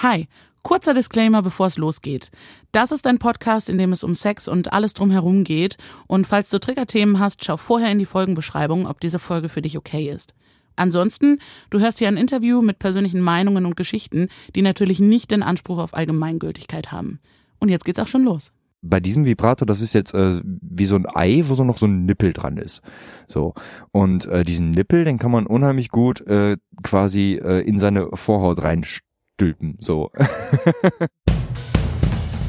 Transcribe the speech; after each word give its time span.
Hi, 0.00 0.28
kurzer 0.62 0.94
Disclaimer, 0.94 1.42
bevor 1.42 1.66
es 1.66 1.76
losgeht. 1.76 2.30
Das 2.70 2.92
ist 2.92 3.04
ein 3.08 3.18
Podcast, 3.18 3.68
in 3.68 3.78
dem 3.78 3.90
es 3.90 4.04
um 4.04 4.14
Sex 4.14 4.46
und 4.46 4.72
alles 4.72 4.94
drumherum 4.94 5.42
geht. 5.42 5.76
Und 6.06 6.24
falls 6.24 6.50
du 6.50 6.60
Triggerthemen 6.60 7.18
hast, 7.18 7.44
schau 7.44 7.56
vorher 7.56 7.90
in 7.90 7.98
die 7.98 8.04
Folgenbeschreibung, 8.04 8.86
ob 8.86 9.00
diese 9.00 9.18
Folge 9.18 9.48
für 9.48 9.60
dich 9.60 9.76
okay 9.76 10.08
ist. 10.08 10.34
Ansonsten, 10.76 11.40
du 11.70 11.80
hörst 11.80 11.98
hier 11.98 12.06
ein 12.06 12.16
Interview 12.16 12.62
mit 12.62 12.78
persönlichen 12.78 13.20
Meinungen 13.20 13.66
und 13.66 13.76
Geschichten, 13.76 14.28
die 14.54 14.62
natürlich 14.62 15.00
nicht 15.00 15.32
den 15.32 15.42
Anspruch 15.42 15.78
auf 15.78 15.94
Allgemeingültigkeit 15.94 16.92
haben. 16.92 17.18
Und 17.58 17.68
jetzt 17.68 17.84
geht's 17.84 17.98
auch 17.98 18.06
schon 18.06 18.22
los 18.22 18.52
bei 18.80 19.00
diesem 19.00 19.24
Vibrator, 19.26 19.66
das 19.66 19.80
ist 19.80 19.92
jetzt 19.92 20.14
äh, 20.14 20.40
wie 20.44 20.86
so 20.86 20.94
ein 20.94 21.06
Ei, 21.12 21.42
wo 21.46 21.54
so 21.54 21.64
noch 21.64 21.78
so 21.78 21.86
ein 21.86 22.04
Nippel 22.06 22.32
dran 22.32 22.58
ist. 22.58 22.80
So. 23.26 23.54
Und 23.90 24.26
äh, 24.26 24.44
diesen 24.44 24.70
Nippel, 24.70 25.04
den 25.04 25.18
kann 25.18 25.32
man 25.32 25.46
unheimlich 25.46 25.88
gut 25.88 26.24
äh, 26.26 26.56
quasi 26.82 27.40
äh, 27.42 27.60
in 27.62 27.78
seine 27.78 28.08
Vorhaut 28.14 28.62
reinstülpen. 29.38 29.76
So. 29.80 30.10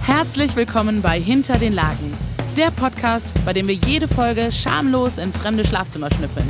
Herzlich 0.01 0.55
willkommen 0.55 1.01
bei 1.01 1.19
Hinter 1.19 1.57
den 1.57 1.73
Lagen. 1.73 2.13
Der 2.57 2.71
Podcast, 2.71 3.33
bei 3.45 3.53
dem 3.53 3.67
wir 3.67 3.75
jede 3.75 4.07
Folge 4.07 4.51
schamlos 4.51 5.17
in 5.17 5.31
fremde 5.31 5.65
Schlafzimmer 5.65 6.11
schnüffeln. 6.11 6.47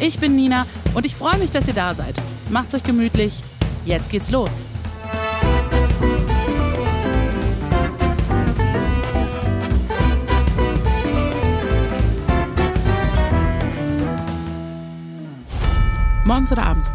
Ich 0.00 0.18
bin 0.18 0.36
Nina 0.36 0.66
und 0.94 1.04
ich 1.04 1.14
freue 1.14 1.38
mich, 1.38 1.50
dass 1.50 1.68
ihr 1.68 1.74
da 1.74 1.94
seid. 1.94 2.14
Macht's 2.48 2.74
euch 2.74 2.84
gemütlich. 2.84 3.34
Jetzt 3.84 4.10
geht's 4.10 4.30
los. 4.30 4.66
Morgens 16.24 16.52
oder 16.52 16.62
abends? 16.62 16.90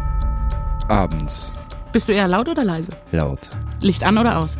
Abends. 0.88 1.52
Bist 1.98 2.08
du 2.08 2.12
eher 2.12 2.28
laut 2.28 2.48
oder 2.48 2.62
leise? 2.62 2.92
Laut. 3.10 3.48
Licht 3.82 4.04
an 4.04 4.16
oder 4.16 4.38
aus? 4.38 4.56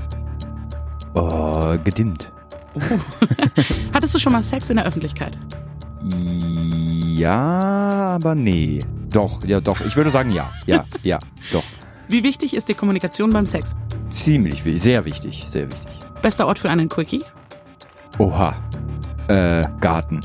Oh, 1.15 1.77
gedimmt. 1.85 2.33
Oh. 2.75 2.81
Hattest 3.95 4.13
du 4.17 4.19
schon 4.19 4.33
mal 4.33 4.43
Sex 4.43 4.71
in 4.71 4.77
der 4.77 4.85
Öffentlichkeit? 4.87 5.39
Ja, 7.17 8.17
aber 8.17 8.35
nee. 8.35 8.81
Doch, 9.13 9.45
ja, 9.45 9.61
doch. 9.61 9.81
Ich 9.83 9.95
würde 9.95 10.11
sagen 10.11 10.33
ja. 10.33 10.51
Ja, 10.67 10.85
ja, 11.05 11.19
doch. 11.53 11.63
Wie 12.09 12.25
wichtig 12.25 12.55
ist 12.55 12.69
die 12.69 12.75
Kommunikation 12.75 13.31
beim 13.31 13.47
Sex? 13.47 13.77
Ziemlich 14.11 14.65
wichtig. 14.65 14.83
Sehr 14.83 15.05
wichtig. 15.05 15.45
Sehr 15.47 15.71
wichtig. 15.71 15.97
Bester 16.21 16.45
Ort 16.49 16.59
für 16.59 16.71
einen 16.71 16.89
Quickie? 16.89 17.23
Oha. 18.19 18.61
Äh, 19.29 19.61
Garten. 19.81 20.19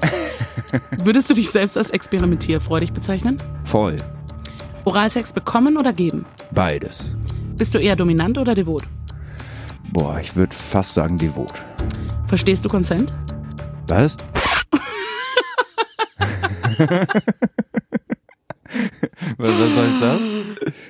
Würdest 1.04 1.28
du 1.28 1.34
dich 1.34 1.50
selbst 1.50 1.76
als 1.76 1.90
experimentierfreudig 1.90 2.94
bezeichnen? 2.94 3.36
Voll. 3.66 3.96
Oralsex 4.86 5.34
bekommen 5.34 5.76
oder 5.76 5.92
geben? 5.92 6.24
Beides. 6.52 7.14
Bist 7.56 7.74
du 7.74 7.78
eher 7.78 7.96
dominant 7.96 8.38
oder 8.38 8.54
devot? 8.54 8.82
Boah, 9.92 10.18
ich 10.20 10.34
würde 10.34 10.54
fast 10.54 10.94
sagen 10.94 11.16
devot. 11.16 11.52
Verstehst 12.26 12.64
du 12.64 12.68
Consent? 12.68 13.12
Was? 13.88 14.16
was, 19.36 19.58
was 19.58 19.76
heißt 19.76 20.02
das? 20.02 20.20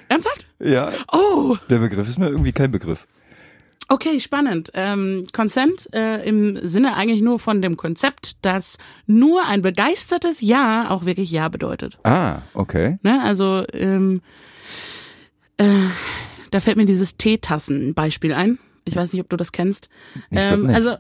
Ernsthaft? 0.09 0.47
Ja. 0.61 0.93
Oh! 1.13 1.57
Der 1.69 1.79
Begriff 1.79 2.09
ist 2.09 2.19
mir 2.19 2.29
irgendwie 2.29 2.53
kein 2.53 2.71
Begriff. 2.71 3.07
Okay, 3.89 4.19
spannend. 4.21 4.71
Ähm, 4.75 5.27
Consent 5.33 5.93
äh, 5.93 6.27
im 6.27 6.67
Sinne 6.67 6.97
eigentlich 6.97 7.21
nur 7.21 7.39
von 7.39 7.61
dem 7.61 7.77
Konzept, 7.77 8.45
dass 8.45 8.79
nur 9.07 9.45
ein 9.47 9.61
begeistertes 9.61 10.41
Ja 10.41 10.89
auch 10.89 11.05
wirklich 11.05 11.31
Ja 11.31 11.49
bedeutet. 11.49 11.99
Ah, 12.05 12.43
okay. 12.55 12.99
Ne? 13.03 13.21
Also 13.23 13.65
ähm, 13.75 14.23
äh, 15.59 15.65
da 16.51 16.61
fällt 16.61 16.77
mir 16.77 16.87
dieses 16.87 17.17
Teetassen-Beispiel 17.17 18.33
ein. 18.33 18.59
Ich 18.85 18.97
weiß 18.97 19.13
nicht, 19.13 19.23
ob 19.23 19.29
du 19.29 19.37
das 19.37 19.53
kennst. 19.53 19.89
Ähm, 20.31 20.67
also 20.67 20.97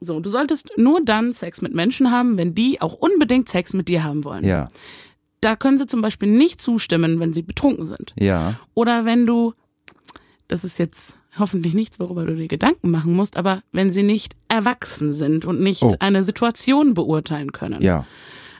so, 0.00 0.18
du 0.20 0.28
solltest 0.28 0.70
nur 0.76 1.00
dann 1.04 1.32
Sex 1.32 1.62
mit 1.62 1.74
Menschen 1.74 2.10
haben, 2.10 2.36
wenn 2.36 2.54
die 2.54 2.80
auch 2.80 2.94
unbedingt 2.94 3.48
Sex 3.48 3.72
mit 3.74 3.88
dir 3.88 4.02
haben 4.04 4.24
wollen. 4.24 4.44
Ja. 4.44 4.68
Da 5.40 5.56
können 5.56 5.78
sie 5.78 5.86
zum 5.86 6.02
Beispiel 6.02 6.28
nicht 6.28 6.60
zustimmen, 6.60 7.20
wenn 7.20 7.32
sie 7.32 7.42
betrunken 7.42 7.86
sind. 7.86 8.12
Ja. 8.18 8.58
Oder 8.74 9.04
wenn 9.04 9.26
du, 9.26 9.54
das 10.48 10.64
ist 10.64 10.78
jetzt 10.78 11.18
hoffentlich 11.38 11.74
nichts, 11.74 11.98
worüber 12.00 12.26
du 12.26 12.36
dir 12.36 12.48
Gedanken 12.48 12.90
machen 12.90 13.14
musst, 13.14 13.36
aber 13.36 13.62
wenn 13.72 13.90
sie 13.90 14.02
nicht 14.02 14.34
erwachsen 14.48 15.12
sind 15.12 15.44
und 15.44 15.60
nicht 15.60 15.82
Oh. 15.82 15.94
eine 16.00 16.22
Situation 16.24 16.94
beurteilen 16.94 17.52
können. 17.52 17.80
Ja. 17.82 18.04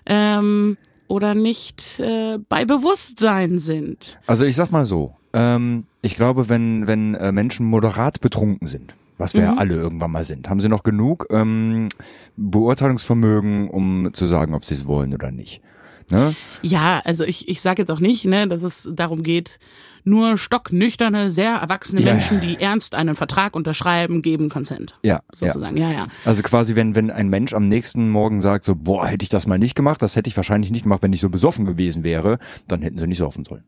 Ähm, 0.06 0.76
oder 1.08 1.34
nicht 1.34 2.00
äh, 2.00 2.38
bei 2.48 2.64
Bewusstsein 2.64 3.58
sind. 3.58 4.18
Also 4.26 4.44
ich 4.44 4.56
sag 4.56 4.70
mal 4.70 4.86
so, 4.86 5.14
ähm, 5.32 5.84
ich 6.02 6.14
glaube, 6.14 6.48
wenn, 6.48 6.86
wenn 6.86 7.14
äh, 7.14 7.32
Menschen 7.32 7.66
moderat 7.66 8.20
betrunken 8.20 8.66
sind, 8.66 8.94
was 9.18 9.34
wir 9.34 9.42
ja 9.42 9.54
alle 9.56 9.74
irgendwann 9.74 10.10
mal 10.10 10.24
sind, 10.24 10.48
haben 10.48 10.60
sie 10.60 10.68
noch 10.68 10.82
genug 10.82 11.26
ähm, 11.30 11.88
Beurteilungsvermögen, 12.36 13.70
um 13.70 14.12
zu 14.12 14.26
sagen, 14.26 14.54
ob 14.54 14.64
sie 14.64 14.74
es 14.74 14.86
wollen 14.86 15.14
oder 15.14 15.30
nicht. 15.30 15.62
Ne? 16.10 16.34
Ja, 16.62 17.00
also 17.04 17.24
ich, 17.24 17.48
ich 17.48 17.60
sage 17.60 17.82
jetzt 17.82 17.90
auch 17.90 18.00
nicht, 18.00 18.24
ne, 18.24 18.48
dass 18.48 18.62
es 18.62 18.90
darum 18.92 19.22
geht, 19.22 19.58
nur 20.04 20.36
stocknüchterne, 20.36 21.30
sehr 21.30 21.54
erwachsene 21.54 22.02
Ja, 22.02 22.12
Menschen, 22.12 22.40
ja. 22.40 22.40
die 22.40 22.60
ernst 22.60 22.94
einen 22.94 23.14
Vertrag 23.14 23.54
unterschreiben, 23.54 24.20
geben 24.20 24.48
Consent. 24.48 24.98
Ja, 25.02 25.14
ja. 25.14 25.22
Sozusagen, 25.32 25.76
ja, 25.76 25.90
ja. 25.90 26.06
Also 26.24 26.42
quasi, 26.42 26.74
wenn, 26.74 26.94
wenn 26.94 27.10
ein 27.10 27.28
Mensch 27.28 27.54
am 27.54 27.66
nächsten 27.66 28.10
Morgen 28.10 28.42
sagt, 28.42 28.64
so, 28.64 28.74
boah, 28.74 29.06
hätte 29.06 29.22
ich 29.22 29.28
das 29.28 29.46
mal 29.46 29.58
nicht 29.58 29.74
gemacht, 29.74 30.02
das 30.02 30.16
hätte 30.16 30.28
ich 30.28 30.36
wahrscheinlich 30.36 30.70
nicht 30.70 30.82
gemacht, 30.82 31.02
wenn 31.02 31.12
ich 31.12 31.20
so 31.20 31.30
besoffen 31.30 31.64
gewesen 31.64 32.02
wäre, 32.02 32.38
dann 32.66 32.82
hätten 32.82 32.98
sie 32.98 33.06
nicht 33.06 33.18
saufen 33.18 33.44
sollen. 33.44 33.64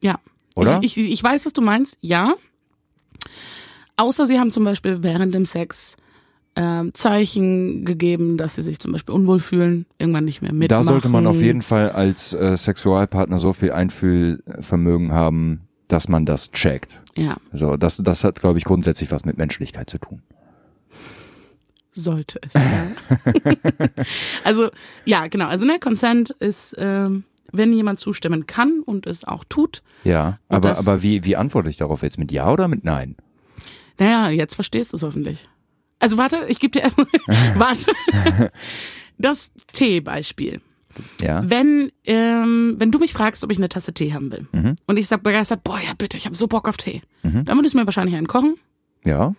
Ja. 0.00 0.18
Oder? 0.56 0.80
Ich, 0.82 0.96
ich, 0.98 1.10
ich 1.10 1.22
weiß, 1.22 1.46
was 1.46 1.52
du 1.52 1.60
meinst, 1.62 1.96
ja. 2.00 2.34
Außer 3.96 4.26
sie 4.26 4.38
haben 4.38 4.50
zum 4.50 4.64
Beispiel 4.64 5.02
während 5.02 5.34
dem 5.34 5.44
Sex 5.44 5.96
ähm, 6.56 6.92
Zeichen 6.94 7.84
gegeben, 7.84 8.36
dass 8.38 8.54
sie 8.56 8.62
sich 8.62 8.78
zum 8.80 8.92
Beispiel 8.92 9.14
unwohl 9.14 9.38
fühlen, 9.40 9.86
irgendwann 9.98 10.24
nicht 10.24 10.40
mehr 10.42 10.50
Da 10.50 10.56
mitmachen. 10.56 10.84
sollte 10.84 11.08
man 11.08 11.26
auf 11.26 11.40
jeden 11.40 11.62
Fall 11.62 11.90
als 11.90 12.32
äh, 12.32 12.56
Sexualpartner 12.56 13.38
so 13.38 13.52
viel 13.52 13.72
Einfühlvermögen 13.72 15.12
haben, 15.12 15.68
dass 15.88 16.08
man 16.08 16.24
das 16.26 16.50
checkt. 16.52 17.02
Ja, 17.16 17.36
So, 17.52 17.76
das, 17.76 17.98
das 17.98 18.24
hat, 18.24 18.40
glaube 18.40 18.58
ich, 18.58 18.64
grundsätzlich 18.64 19.10
was 19.10 19.24
mit 19.24 19.36
Menschlichkeit 19.38 19.88
zu 19.90 19.98
tun. 19.98 20.22
sollte 21.92 22.38
es. 22.46 22.52
Ja. 22.54 22.86
also, 24.44 24.70
ja, 25.04 25.26
genau. 25.28 25.46
Also, 25.46 25.64
ne, 25.64 25.78
Consent 25.78 26.30
ist, 26.40 26.74
ähm, 26.78 27.24
wenn 27.56 27.72
jemand 27.72 28.00
zustimmen 28.00 28.46
kann 28.46 28.80
und 28.84 29.06
es 29.06 29.24
auch 29.24 29.44
tut. 29.48 29.82
Ja, 30.04 30.38
aber, 30.48 30.68
das- 30.68 30.86
aber 30.86 31.02
wie, 31.02 31.24
wie 31.24 31.36
antworte 31.36 31.68
ich 31.70 31.76
darauf 31.76 32.02
jetzt? 32.02 32.18
Mit 32.18 32.32
Ja 32.32 32.50
oder 32.52 32.68
mit 32.68 32.84
Nein? 32.84 33.16
Naja, 33.98 34.28
jetzt 34.30 34.54
verstehst 34.54 34.92
du 34.92 34.96
es 34.96 35.02
hoffentlich. 35.02 35.48
Also, 35.98 36.18
warte, 36.18 36.40
ich 36.48 36.60
gebe 36.60 36.72
dir 36.72 36.80
erst 36.82 36.98
warte. 37.56 37.90
Das 39.18 39.50
Tee-Beispiel. 39.72 40.60
Ja. 41.20 41.42
Wenn, 41.48 41.90
ähm, 42.04 42.76
wenn 42.78 42.90
du 42.90 42.98
mich 42.98 43.12
fragst, 43.12 43.44
ob 43.44 43.50
ich 43.52 43.58
eine 43.58 43.68
Tasse 43.68 43.92
Tee 43.92 44.12
haben 44.14 44.30
will 44.32 44.46
Mhm. 44.52 44.76
und 44.86 44.96
ich 44.96 45.06
sag 45.08 45.22
begeistert, 45.22 45.62
boah, 45.62 45.78
ja 45.78 45.92
bitte, 45.96 46.16
ich 46.16 46.24
habe 46.26 46.34
so 46.36 46.46
Bock 46.46 46.68
auf 46.68 46.76
Tee, 46.78 47.02
dann 47.22 47.46
würdest 47.58 47.74
du 47.74 47.78
mir 47.78 47.86
wahrscheinlich 47.86 48.16
einen 48.16 48.28
kochen 48.28 48.56
Ja, 49.04 49.34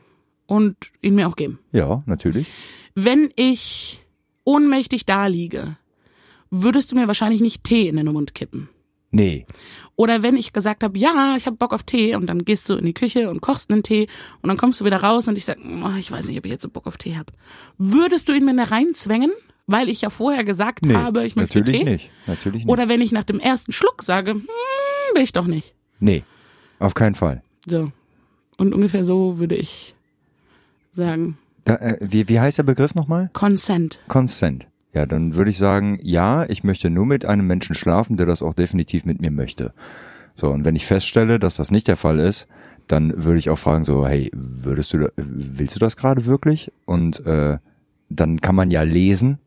und 0.45 0.75
ihn 1.01 1.15
mir 1.15 1.27
auch 1.27 1.35
geben. 1.35 1.57
ja, 1.71 2.03
natürlich. 2.05 2.45
Wenn 2.93 3.29
ich 3.35 4.03
ohnmächtig 4.43 5.05
da 5.07 5.25
liege, 5.27 5.77
würdest 6.51 6.91
du 6.91 6.95
mir 6.95 7.07
wahrscheinlich 7.07 7.41
nicht 7.41 7.63
Tee 7.63 7.87
in 7.87 7.95
den 7.97 8.05
Mund 8.11 8.33
kippen. 8.35 8.69
Nee. 9.11 9.45
Oder 9.95 10.21
wenn 10.21 10.35
ich 10.35 10.51
gesagt 10.53 10.83
habe, 10.83 10.99
ja, 10.99 11.35
ich 11.37 11.45
habe 11.45 11.55
Bock 11.55 11.73
auf 11.73 11.83
Tee 11.83 12.15
und 12.15 12.27
dann 12.27 12.43
gehst 12.45 12.67
du 12.69 12.75
in 12.75 12.85
die 12.85 12.93
Küche 12.93 13.29
und 13.29 13.41
kochst 13.41 13.71
einen 13.71 13.81
Tee 13.83 14.07
und 14.41 14.49
dann 14.49 14.57
kommst 14.57 14.81
du 14.81 14.85
wieder 14.85 15.01
raus 15.01 15.27
und 15.27 15.37
ich 15.37 15.45
sag, 15.45 15.57
oh, 15.59 15.95
ich 15.97 16.11
weiß 16.11 16.27
nicht, 16.27 16.37
ob 16.37 16.45
ich 16.45 16.51
jetzt 16.51 16.63
so 16.63 16.69
Bock 16.69 16.85
auf 16.87 16.97
Tee 16.97 17.15
habe. 17.15 17.31
Würdest 17.77 18.27
du 18.29 18.33
ihn 18.33 18.45
mir 18.45 18.55
da 18.55 18.63
reinzwängen, 18.65 19.31
weil 19.65 19.87
ich 19.89 20.01
ja 20.01 20.09
vorher 20.09 20.43
gesagt 20.43 20.85
Nee, 20.85 20.93
habe, 20.93 21.25
ich 21.25 21.35
möchte 21.35 21.59
natürlich 21.59 21.79
Tee? 21.79 21.85
nicht. 21.89 22.11
Natürlich 22.27 22.65
nicht. 22.65 22.71
Oder 22.71 22.89
wenn 22.89 23.01
ich 23.01 23.11
nach 23.13 23.23
dem 23.23 23.39
ersten 23.39 23.71
Schluck 23.71 24.03
sage, 24.03 24.31
hm, 24.31 24.47
will 25.13 25.23
ich 25.23 25.33
doch 25.33 25.47
nicht. 25.47 25.73
nee, 25.99 26.23
auf 26.79 26.93
keinen 26.93 27.15
Fall. 27.15 27.41
So. 27.65 27.91
Und 28.57 28.73
ungefähr 28.75 29.03
so 29.03 29.39
würde 29.39 29.55
ich 29.55 29.95
sagen, 30.93 31.37
Da, 31.63 31.75
äh, 31.75 31.97
wie, 32.01 32.27
wie 32.27 32.39
heißt 32.39 32.57
der 32.57 32.63
Begriff 32.63 32.93
nochmal? 32.93 33.29
Consent. 33.33 33.99
Consent. 34.09 34.67
Ja, 34.97 35.05
dann 35.05 35.35
würde 35.35 35.51
ich 35.51 35.59
sagen, 35.59 35.99
ja, 36.01 36.49
ich 36.49 36.63
möchte 36.63 36.89
nur 36.89 37.05
mit 37.05 37.23
einem 37.23 37.45
Menschen 37.45 37.75
schlafen, 37.75 38.17
der 38.17 38.25
das 38.25 38.41
auch 38.41 38.55
definitiv 38.55 39.05
mit 39.05 39.21
mir 39.21 39.29
möchte. 39.29 39.71
So, 40.33 40.49
und 40.49 40.65
wenn 40.65 40.75
ich 40.75 40.87
feststelle, 40.87 41.37
dass 41.37 41.57
das 41.57 41.69
nicht 41.69 41.87
der 41.87 41.97
Fall 41.97 42.17
ist, 42.17 42.47
dann 42.87 43.23
würde 43.23 43.37
ich 43.37 43.51
auch 43.51 43.59
fragen, 43.59 43.83
so, 43.83 44.07
hey, 44.07 44.31
würdest 44.33 44.93
du, 44.93 45.11
willst 45.15 45.75
du 45.75 45.79
das 45.79 45.97
gerade 45.97 46.25
wirklich? 46.25 46.71
Und 46.85 47.23
äh, 47.27 47.59
dann 48.09 48.41
kann 48.41 48.55
man 48.55 48.71
ja 48.71 48.81
lesen 48.81 49.37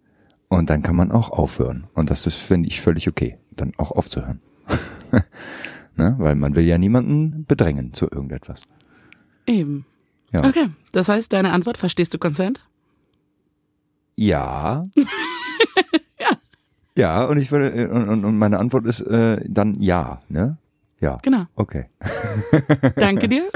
und 0.47 0.70
dann 0.70 0.85
kann 0.85 0.94
man 0.94 1.11
auch 1.11 1.31
aufhören. 1.31 1.88
Und 1.94 2.11
das 2.11 2.29
ist, 2.29 2.37
finde 2.37 2.69
ich, 2.69 2.81
völlig 2.81 3.08
okay, 3.08 3.37
dann 3.50 3.73
auch 3.76 3.91
aufzuhören. 3.91 4.41
ne? 5.97 6.14
Weil 6.19 6.37
man 6.37 6.55
will 6.55 6.64
ja 6.64 6.79
niemanden 6.79 7.44
bedrängen 7.44 7.93
zu 7.93 8.05
irgendetwas. 8.05 8.62
Eben. 9.49 9.85
Ja. 10.32 10.44
Okay. 10.44 10.69
Das 10.93 11.08
heißt, 11.08 11.32
deine 11.32 11.50
Antwort, 11.50 11.76
verstehst 11.76 12.14
du 12.14 12.19
Consent? 12.19 12.61
Ja. 14.14 14.85
Ja. 16.97 17.01
Ja, 17.01 17.25
und 17.25 17.39
ich 17.39 17.51
würde, 17.51 17.71
äh, 17.71 17.87
und, 17.87 18.25
und, 18.25 18.39
meine 18.39 18.59
Antwort 18.59 18.87
ist 18.87 19.01
äh, 19.01 19.41
dann 19.47 19.81
ja, 19.81 20.21
ne? 20.29 20.57
Ja. 21.01 21.17
Genau. 21.23 21.47
Okay. 21.55 21.87
Danke 22.97 23.27
dir 23.27 23.49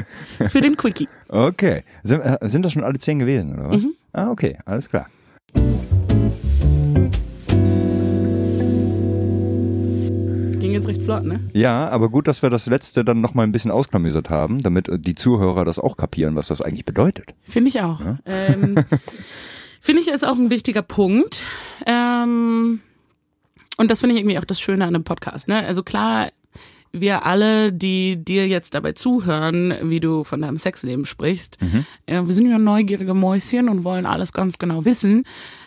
für 0.46 0.62
den 0.62 0.76
Quickie. 0.76 1.08
Okay. 1.28 1.84
Sind, 2.02 2.20
äh, 2.20 2.38
sind 2.42 2.64
das 2.64 2.72
schon 2.72 2.84
alle 2.84 2.98
zehn 2.98 3.18
gewesen, 3.18 3.52
oder 3.58 3.68
was? 3.68 3.82
Mhm. 3.82 3.94
Ah, 4.12 4.30
okay, 4.30 4.58
alles 4.64 4.88
klar. 4.88 5.08
Ging 10.58 10.72
jetzt 10.72 10.88
recht 10.88 11.02
flott, 11.02 11.24
ne? 11.24 11.40
Ja, 11.52 11.88
aber 11.90 12.08
gut, 12.08 12.26
dass 12.26 12.40
wir 12.40 12.48
das 12.48 12.64
letzte 12.64 13.04
dann 13.04 13.20
noch 13.20 13.34
mal 13.34 13.42
ein 13.42 13.52
bisschen 13.52 13.70
ausklamüsert 13.70 14.30
haben, 14.30 14.62
damit 14.62 14.88
äh, 14.88 14.98
die 14.98 15.14
Zuhörer 15.14 15.66
das 15.66 15.78
auch 15.78 15.98
kapieren, 15.98 16.36
was 16.36 16.48
das 16.48 16.62
eigentlich 16.62 16.86
bedeutet. 16.86 17.34
Finde 17.42 17.68
ich 17.68 17.82
auch. 17.82 18.00
Ähm, 18.24 18.76
finde 19.80 20.00
ich 20.00 20.08
ist 20.08 20.24
auch 20.24 20.36
ein 20.36 20.48
wichtiger 20.48 20.80
Punkt. 20.80 21.44
Ähm, 21.86 22.80
und 23.76 23.90
das 23.90 24.00
finde 24.00 24.14
ich 24.14 24.20
irgendwie 24.20 24.38
auch 24.38 24.44
das 24.44 24.60
Schöne 24.60 24.84
an 24.84 24.94
einem 24.94 25.04
Podcast. 25.04 25.48
Ne? 25.48 25.56
Also 25.64 25.82
klar, 25.82 26.28
wir 26.92 27.26
alle, 27.26 27.72
die 27.72 28.22
dir 28.22 28.46
jetzt 28.46 28.74
dabei 28.74 28.92
zuhören, 28.92 29.74
wie 29.82 29.98
du 30.00 30.22
von 30.22 30.40
deinem 30.40 30.58
Sexleben 30.58 31.06
sprichst, 31.06 31.58
äh, 32.06 32.22
wir 32.22 32.32
sind 32.32 32.48
ja 32.48 32.58
neugierige 32.58 33.14
Mäuschen 33.14 33.68
und 33.68 33.82
wollen 33.84 34.06
alles 34.06 34.32
ganz 34.32 34.58
genau 34.58 34.84
wissen. 34.84 35.24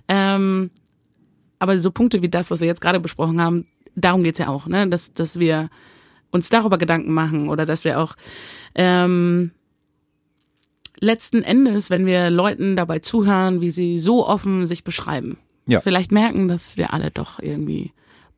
Ähm, 0.08 0.72
aber 1.60 1.78
so 1.80 1.92
Punkte 1.92 2.22
wie 2.22 2.30
das, 2.30 2.50
was 2.50 2.62
wir 2.62 2.68
jetzt 2.68 2.80
gerade 2.82 3.00
besprochen 3.02 3.42
haben, 3.42 3.66
darum 3.96 4.24
geht's 4.24 4.40
ja 4.40 4.48
auch, 4.48 4.68
ne? 4.68 4.88
Dass, 4.88 5.14
dass 5.14 5.38
wir 5.40 5.70
uns 6.32 6.50
darüber 6.50 6.78
Gedanken 6.78 7.14
machen 7.14 7.50
oder 7.50 7.66
dass 7.66 7.84
wir 7.84 8.00
auch 8.00 8.16
ähm, 8.76 9.52
letzten 11.00 11.44
Endes, 11.44 11.90
wenn 11.90 12.06
wir 12.06 12.30
Leuten 12.30 12.76
dabei 12.76 13.00
zuhören, 13.00 13.60
wie 13.62 13.72
sie 13.72 14.00
so 14.00 14.26
offen 14.28 14.66
sich 14.66 14.84
beschreiben, 14.84 15.38
Ja. 15.66 15.80
vielleicht 15.80 16.12
merken, 16.12 16.48
dass 16.48 16.78
wir 16.78 16.94
alle 16.94 17.12
doch 17.12 17.40
irgendwie 17.40 17.92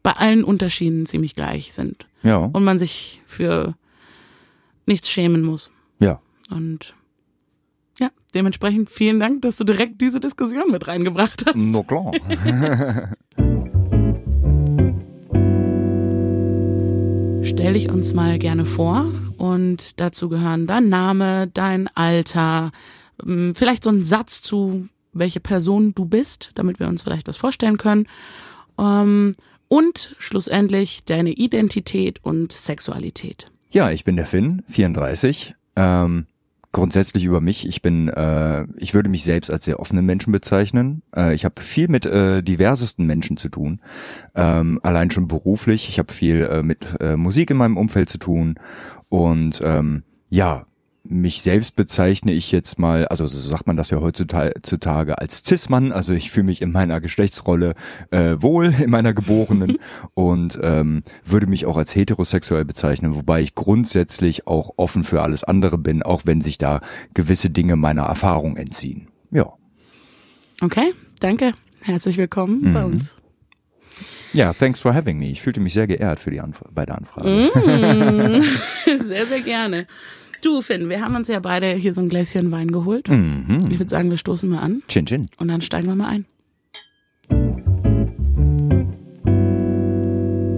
bei 0.10 0.16
allen 0.16 0.44
Unterschieden 0.44 1.06
ziemlich 1.06 1.36
gleich 1.36 1.72
sind 1.72 2.08
Ja. 2.24 2.38
und 2.38 2.64
man 2.64 2.80
sich 2.80 3.22
für 3.28 3.76
nichts 4.88 5.08
schämen 5.08 5.44
muss. 5.44 5.70
Ja. 6.00 6.20
Und 6.50 6.96
ja, 8.00 8.10
dementsprechend 8.34 8.90
vielen 8.90 9.20
Dank, 9.20 9.44
dass 9.44 9.58
du 9.58 9.66
direkt 9.66 10.02
diese 10.02 10.20
Diskussion 10.20 10.72
mit 10.72 10.88
reingebracht 10.88 11.46
hast. 11.46 11.58
No 11.58 11.84
klar. 11.84 12.12
Stell 17.44 17.74
dich 17.74 17.90
uns 17.92 18.16
mal 18.16 18.40
gerne 18.40 18.66
vor 18.66 19.06
und 19.38 20.00
dazu 20.00 20.28
gehören 20.28 20.66
dein 20.66 20.90
Name, 20.90 21.48
dein 21.54 21.88
Alter, 21.96 22.72
ähm, 23.24 23.54
vielleicht 23.54 23.84
so 23.84 23.92
ein 23.92 24.06
Satz 24.06 24.42
zu, 24.42 24.88
welche 25.14 25.40
Person 25.40 25.94
du 25.94 26.06
bist, 26.06 26.50
damit 26.56 26.80
wir 26.80 26.88
uns 26.88 27.04
vielleicht 27.04 27.28
was 27.28 27.38
vorstellen 27.38 27.78
können. 27.78 28.08
Und 29.69 30.16
schlussendlich 30.19 31.06
deine 31.06 31.31
Identität 31.31 32.19
und 32.24 32.51
Sexualität. 32.51 33.51
Ja, 33.69 33.92
ich 33.92 34.04
bin 34.04 34.16
der 34.16 34.25
Finn, 34.25 34.63
34. 34.68 35.54
Ähm, 35.75 36.25
grundsätzlich 36.71 37.24
über 37.24 37.39
mich. 37.39 37.68
Ich 37.68 37.81
bin, 37.81 38.10
äh, 38.10 38.66
ich 38.77 38.94
würde 38.94 39.10
mich 39.10 39.24
selbst 39.24 39.51
als 39.51 39.66
sehr 39.66 39.80
offenen 39.80 40.06
Menschen 40.06 40.31
bezeichnen. 40.31 41.04
Äh, 41.16 41.33
ich 41.33 41.45
habe 41.45 41.62
viel 41.62 41.88
mit 41.88 42.06
äh, 42.06 42.42
diversesten 42.42 43.06
Menschen 43.06 43.38
zu 43.38 43.50
tun. 43.50 43.80
Ähm, 44.36 44.80
allein 44.83 45.12
schon 45.12 45.27
beruflich. 45.27 45.88
Ich 45.88 46.00
habe 46.00 46.12
viel 46.12 46.42
äh, 46.42 46.63
mit 46.63 46.98
äh, 47.00 47.15
Musik 47.15 47.51
in 47.51 47.57
meinem 47.57 47.77
Umfeld 47.77 48.10
zu 48.10 48.18
tun. 48.18 48.56
Und 49.07 49.62
ähm, 49.63 50.04
ja, 50.30 50.65
mich 51.10 51.42
selbst 51.42 51.76
bezeichne 51.76 52.32
ich 52.32 52.52
jetzt 52.52 52.78
mal, 52.78 53.08
also 53.08 53.26
so 53.26 53.40
sagt 53.40 53.66
man 53.66 53.76
das 53.76 53.90
ja 53.90 54.00
heutzutage 54.00 55.18
als 55.18 55.44
Cis-Mann, 55.44 55.92
also 55.92 56.14
ich 56.14 56.30
fühle 56.30 56.46
mich 56.46 56.62
in 56.62 56.72
meiner 56.72 57.02
Geschlechtsrolle 57.02 57.74
äh, 58.12 58.36
wohl, 58.40 58.74
in 58.80 58.92
meiner 58.92 59.14
geborenen 59.14 59.80
und 60.14 60.60
ähm, 60.62 61.04
würde 61.26 61.48
mich 61.48 61.66
auch 61.66 61.78
als 61.78 61.96
heterosexuell 61.96 62.64
bezeichnen, 62.64 63.16
wobei 63.16 63.42
ich 63.42 63.56
grundsätzlich 63.56 64.46
auch 64.46 64.74
offen 64.78 65.04
für 65.04 65.24
alles 65.24 65.44
andere 65.44 65.80
bin, 65.80 66.04
auch 66.04 66.22
wenn 66.26 66.42
sich 66.42 66.60
da 66.60 66.82
gewisse 67.16 67.50
Dinge 67.50 67.76
meiner 67.76 68.04
Erfahrung 68.04 68.56
entziehen. 68.56 69.08
Ja. 69.32 69.54
Okay, 70.62 70.94
danke. 71.20 71.52
Herzlich 71.82 72.18
willkommen 72.18 72.74
bei 72.74 72.84
uns. 72.84 73.16
Ja, 74.32 74.54
thanks 74.54 74.80
for 74.80 74.94
having 74.94 75.18
me. 75.18 75.30
Ich 75.30 75.42
fühlte 75.42 75.60
mich 75.60 75.74
sehr 75.74 75.88
geehrt 75.88 76.20
für 76.20 76.30
die 76.30 76.40
Anf 76.40 76.62
bei 76.72 76.86
der 76.86 76.98
Anfrage. 76.98 77.50
Mm. 77.56 78.42
Sehr, 79.04 79.26
sehr 79.26 79.42
gerne. 79.42 79.86
Du, 80.41 80.62
Finn, 80.62 80.88
wir 80.88 81.01
haben 81.01 81.15
uns 81.15 81.27
ja 81.27 81.39
beide 81.39 81.74
hier 81.74 81.94
so 81.94 82.00
ein 82.00 82.07
Gläschen 82.07 82.51
Wein 82.51 82.71
geholt. 82.71 83.09
Mhm. 83.09 83.68
Ich 83.69 83.80
würde 83.80 83.89
sagen, 83.89 84.09
wir 84.09 84.18
stoßen 84.18 84.47
mal 84.47 84.59
an 84.59 84.81
Chin 84.88 85.06
Chin. 85.06 85.27
und 85.38 85.50
dann 85.50 85.62
steigen 85.62 85.88
wir 85.88 85.95
mal 85.95 86.07
ein. 86.07 86.25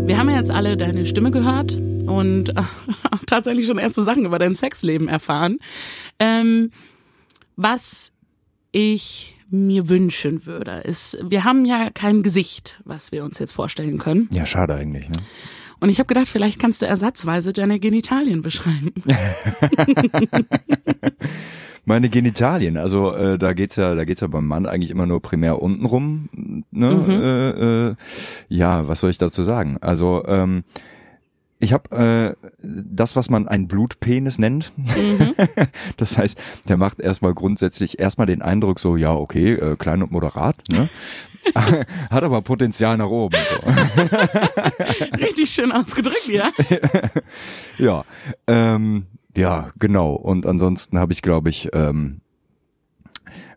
Wir 0.07 0.17
haben 0.17 0.29
ja 0.29 0.37
jetzt 0.37 0.51
alle 0.51 0.77
deine 0.77 1.05
Stimme 1.05 1.31
gehört 1.31 1.73
und 2.05 2.55
auch 2.57 3.25
tatsächlich 3.25 3.65
schon 3.65 3.79
erste 3.79 4.03
Sachen 4.03 4.25
über 4.25 4.37
dein 4.37 4.53
Sexleben 4.53 5.07
erfahren. 5.07 5.57
Ähm, 6.19 6.69
was 7.55 8.11
ich 8.71 9.35
mir 9.49 9.89
wünschen 9.89 10.45
würde, 10.45 10.81
ist, 10.85 11.17
wir 11.27 11.43
haben 11.43 11.65
ja 11.65 11.89
kein 11.89 12.21
Gesicht, 12.21 12.79
was 12.85 13.11
wir 13.11 13.23
uns 13.23 13.39
jetzt 13.39 13.51
vorstellen 13.51 13.97
können. 13.97 14.29
Ja, 14.31 14.45
schade 14.45 14.75
eigentlich. 14.75 15.09
Ne? 15.09 15.17
Und 15.81 15.89
ich 15.89 15.97
habe 15.97 16.05
gedacht, 16.05 16.27
vielleicht 16.27 16.59
kannst 16.59 16.83
du 16.83 16.85
ersatzweise 16.85 17.53
deine 17.53 17.79
Genitalien 17.79 18.43
beschreiben. 18.43 18.93
Meine 21.85 22.09
Genitalien, 22.09 22.77
also 22.77 23.11
äh, 23.15 23.39
da 23.39 23.53
geht's 23.53 23.77
ja, 23.77 23.95
da 23.95 24.05
geht's 24.05 24.21
ja 24.21 24.27
beim 24.27 24.45
Mann 24.45 24.67
eigentlich 24.67 24.91
immer 24.91 25.07
nur 25.07 25.23
primär 25.23 25.59
unten 25.59 25.83
rum. 25.85 26.29
Ne? 26.69 26.91
Äh, 27.09 27.87
äh, 27.89 27.95
ja, 28.55 28.87
was 28.87 28.99
soll 28.99 29.09
ich 29.09 29.17
dazu 29.17 29.41
sagen? 29.41 29.79
Also 29.81 30.23
ähm, 30.27 30.63
ich 31.61 31.73
habe 31.73 32.35
äh, 32.37 32.47
das, 32.61 33.15
was 33.15 33.29
man 33.29 33.47
einen 33.47 33.67
Blutpenis 33.67 34.39
nennt. 34.39 34.73
das 35.97 36.17
heißt, 36.17 36.41
der 36.67 36.77
macht 36.77 36.99
erstmal 36.99 37.33
grundsätzlich 37.33 37.99
erstmal 37.99 38.27
den 38.27 38.41
Eindruck 38.41 38.79
so, 38.79 38.97
ja 38.97 39.13
okay, 39.13 39.53
äh, 39.53 39.75
klein 39.75 40.01
und 40.01 40.11
moderat, 40.11 40.55
ne? 40.71 40.89
hat 42.09 42.23
aber 42.23 42.41
Potenzial 42.41 42.97
nach 42.97 43.09
oben. 43.09 43.37
So. 43.37 43.67
Richtig 45.17 45.49
schön 45.51 45.71
ausgedrückt, 45.71 46.27
ja? 46.27 46.51
Ja, 47.77 48.05
ähm, 48.47 49.07
ja, 49.35 49.71
genau. 49.79 50.13
Und 50.13 50.45
ansonsten 50.45 50.99
habe 50.99 51.13
ich, 51.13 51.21
glaube 51.21 51.49
ich, 51.49 51.69
ähm, 51.73 52.21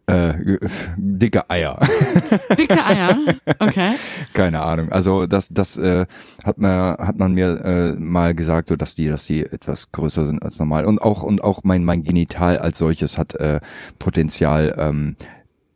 äh, 0.06 0.58
dicke 0.96 1.48
Eier. 1.48 1.78
Dicke 2.58 2.84
Eier. 2.84 3.18
Okay. 3.58 3.94
Keine 4.34 4.60
Ahnung. 4.62 4.92
Also 4.92 5.26
das, 5.26 5.48
das 5.48 5.76
äh, 5.76 6.06
hat 6.42 6.58
man, 6.58 6.96
hat 6.98 7.18
man 7.18 7.32
mir 7.32 7.64
äh, 7.64 7.92
mal 7.94 8.34
gesagt, 8.34 8.68
so 8.68 8.76
dass 8.76 8.94
die, 8.94 9.08
dass 9.08 9.26
die 9.26 9.44
etwas 9.44 9.92
größer 9.92 10.26
sind 10.26 10.42
als 10.42 10.58
normal. 10.58 10.84
Und 10.84 11.00
auch 11.00 11.22
und 11.22 11.42
auch 11.42 11.60
mein 11.64 11.84
mein 11.84 12.04
Genital 12.04 12.58
als 12.58 12.78
solches 12.78 13.16
hat 13.16 13.34
äh, 13.36 13.60
Potenzial. 13.98 14.74
Ähm, 14.76 15.16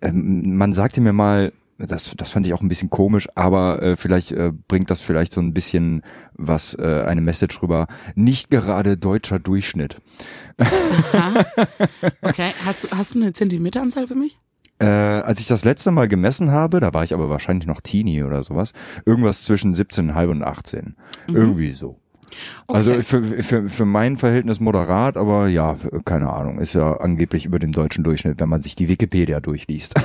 ähm, 0.00 0.56
man 0.56 0.72
sagte 0.72 1.00
mir 1.00 1.12
mal, 1.12 1.52
das, 1.78 2.12
das 2.16 2.30
fand 2.30 2.46
ich 2.46 2.54
auch 2.54 2.60
ein 2.60 2.68
bisschen 2.68 2.90
komisch, 2.90 3.28
aber 3.34 3.82
äh, 3.82 3.96
vielleicht 3.96 4.32
äh, 4.32 4.52
bringt 4.66 4.90
das 4.90 5.00
vielleicht 5.00 5.32
so 5.32 5.40
ein 5.40 5.54
bisschen 5.54 6.02
was, 6.34 6.74
äh, 6.74 7.02
eine 7.06 7.20
Message 7.20 7.62
rüber. 7.62 7.86
Nicht 8.14 8.50
gerade 8.50 8.96
deutscher 8.96 9.38
Durchschnitt. 9.38 9.96
Aha. 10.58 11.44
Okay. 12.22 12.52
Hast 12.64 12.84
du, 12.84 12.88
hast 12.96 13.14
du 13.14 13.20
eine 13.20 13.32
Zentimeteranzahl 13.32 14.06
für 14.06 14.14
mich? 14.14 14.38
Äh, 14.80 14.86
als 14.86 15.40
ich 15.40 15.46
das 15.46 15.64
letzte 15.64 15.90
Mal 15.90 16.08
gemessen 16.08 16.50
habe, 16.50 16.80
da 16.80 16.94
war 16.94 17.02
ich 17.02 17.14
aber 17.14 17.28
wahrscheinlich 17.28 17.66
noch 17.66 17.80
Teenie 17.80 18.22
oder 18.22 18.42
sowas, 18.44 18.72
irgendwas 19.04 19.42
zwischen 19.42 19.74
17,5 19.74 20.30
und 20.30 20.42
18. 20.44 20.96
Irgendwie 21.26 21.72
so. 21.72 21.98
Also 22.66 22.92
Okay. 22.92 23.02
für, 23.02 23.42
für, 23.42 23.68
für 23.68 23.84
mein 23.84 24.16
Verhältnis 24.16 24.60
moderat, 24.60 25.16
aber 25.16 25.48
ja, 25.48 25.76
keine 26.04 26.30
Ahnung, 26.32 26.58
ist 26.58 26.74
ja 26.74 26.96
angeblich 26.98 27.44
über 27.44 27.58
dem 27.58 27.72
deutschen 27.72 28.04
Durchschnitt, 28.04 28.40
wenn 28.40 28.48
man 28.48 28.62
sich 28.62 28.76
die 28.76 28.88
Wikipedia 28.88 29.40
durchliest. 29.40 29.94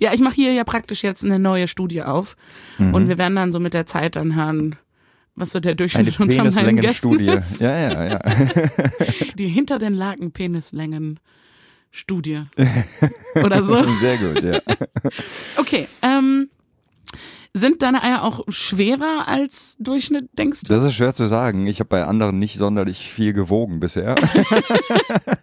Ja, 0.00 0.14
ich 0.14 0.20
mache 0.20 0.34
hier 0.34 0.52
ja 0.52 0.64
praktisch 0.64 1.02
jetzt 1.02 1.24
eine 1.24 1.38
neue 1.38 1.68
Studie 1.68 2.02
auf. 2.02 2.36
Und 2.78 3.08
wir 3.08 3.18
werden 3.18 3.36
dann 3.36 3.52
so 3.52 3.60
mit 3.60 3.74
der 3.74 3.84
Zeit 3.84 4.16
dann 4.16 4.34
hören, 4.34 4.76
was 5.34 5.50
so 5.50 5.60
der 5.60 5.70
Eine 5.70 5.76
Durchschnitt 5.76 6.18
unter 6.18 6.50
meinen 6.62 6.80
Gästen 6.80 7.20
ist. 7.20 7.60
Ja, 7.60 7.76
ja, 7.78 8.04
ja. 8.08 8.20
Die 9.38 9.48
hinter 9.48 9.78
den 9.78 9.92
Laken 9.92 10.32
Penislängen 10.32 11.20
Studie. 11.90 12.42
Oder 13.34 13.62
so. 13.62 13.82
Sehr 14.00 14.16
gut, 14.16 14.42
ja. 14.42 14.60
Okay. 15.56 15.86
Ähm, 16.02 16.48
sind 17.52 17.82
deine 17.82 18.02
Eier 18.02 18.22
auch 18.22 18.44
schwerer 18.48 19.26
als 19.26 19.76
Durchschnitt, 19.78 20.28
denkst 20.38 20.62
du? 20.64 20.72
Das 20.72 20.84
ist 20.84 20.94
schwer 20.94 21.14
zu 21.14 21.26
sagen. 21.26 21.66
Ich 21.66 21.80
habe 21.80 21.88
bei 21.88 22.04
anderen 22.04 22.38
nicht 22.38 22.56
sonderlich 22.56 23.10
viel 23.10 23.32
gewogen 23.32 23.80
bisher. 23.80 24.14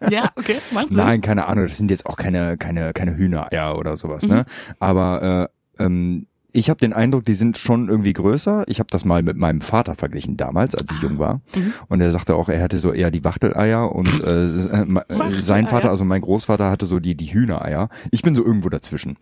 Ja, 0.09 0.31
okay. 0.37 0.57
Macht 0.71 0.87
Sinn. 0.87 0.97
Nein, 0.97 1.21
keine 1.21 1.47
Ahnung, 1.47 1.67
das 1.67 1.77
sind 1.77 1.91
jetzt 1.91 2.05
auch 2.05 2.15
keine, 2.15 2.55
keine, 2.55 2.93
keine 2.93 3.17
Hühnereier 3.17 3.77
oder 3.77 3.97
sowas, 3.97 4.25
ne? 4.25 4.45
Aber 4.79 5.49
äh, 5.77 5.83
ähm, 5.83 6.27
ich 6.53 6.69
habe 6.69 6.79
den 6.79 6.93
Eindruck, 6.93 7.25
die 7.25 7.35
sind 7.35 7.57
schon 7.57 7.87
irgendwie 7.89 8.13
größer. 8.13 8.63
Ich 8.67 8.79
habe 8.79 8.87
das 8.89 9.05
mal 9.05 9.21
mit 9.21 9.37
meinem 9.37 9.61
Vater 9.61 9.95
verglichen 9.95 10.37
damals, 10.37 10.73
als 10.73 10.91
ich 10.91 11.01
jung 11.03 11.19
war. 11.19 11.41
Und 11.87 12.01
er 12.01 12.11
sagte 12.11 12.35
auch, 12.35 12.49
er 12.49 12.63
hatte 12.63 12.79
so 12.79 12.93
eher 12.93 13.11
die 13.11 13.23
Wachteleier 13.23 13.91
und 13.93 14.23
äh, 14.23 14.47
äh, 14.47 14.49
äh, 14.49 14.57
sein 14.57 14.95
Wachteleier. 14.95 15.67
Vater, 15.67 15.89
also 15.89 16.03
mein 16.03 16.21
Großvater, 16.21 16.71
hatte 16.71 16.87
so 16.87 16.99
die, 16.99 17.15
die 17.15 17.31
Hühnereier. 17.31 17.89
Ich 18.11 18.23
bin 18.23 18.33
so 18.33 18.43
irgendwo 18.43 18.69
dazwischen. 18.69 19.17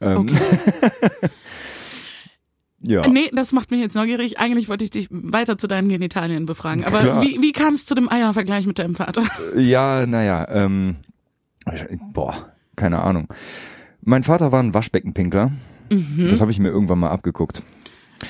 Ähm, 0.00 0.30
Ja. 2.80 3.06
Nee, 3.08 3.30
das 3.32 3.52
macht 3.52 3.70
mich 3.70 3.80
jetzt 3.80 3.96
neugierig. 3.96 4.38
Eigentlich 4.38 4.68
wollte 4.68 4.84
ich 4.84 4.90
dich 4.90 5.08
weiter 5.10 5.58
zu 5.58 5.66
deinen 5.66 5.88
Genitalien 5.88 6.46
befragen. 6.46 6.84
Aber 6.84 7.00
Klar. 7.00 7.22
wie, 7.22 7.40
wie 7.40 7.52
kam 7.52 7.74
es 7.74 7.84
zu 7.84 7.94
dem 7.94 8.10
Eiervergleich 8.10 8.66
mit 8.66 8.78
deinem 8.78 8.94
Vater? 8.94 9.22
Ja, 9.56 10.06
naja, 10.06 10.46
ähm, 10.48 10.96
boah, 12.12 12.34
keine 12.76 13.02
Ahnung. 13.02 13.28
Mein 14.02 14.22
Vater 14.22 14.52
war 14.52 14.62
ein 14.62 14.74
Waschbeckenpinkler. 14.74 15.52
Das 16.18 16.40
habe 16.40 16.50
ich 16.50 16.58
mir 16.58 16.68
irgendwann 16.68 16.98
mal 16.98 17.10
abgeguckt. 17.10 17.62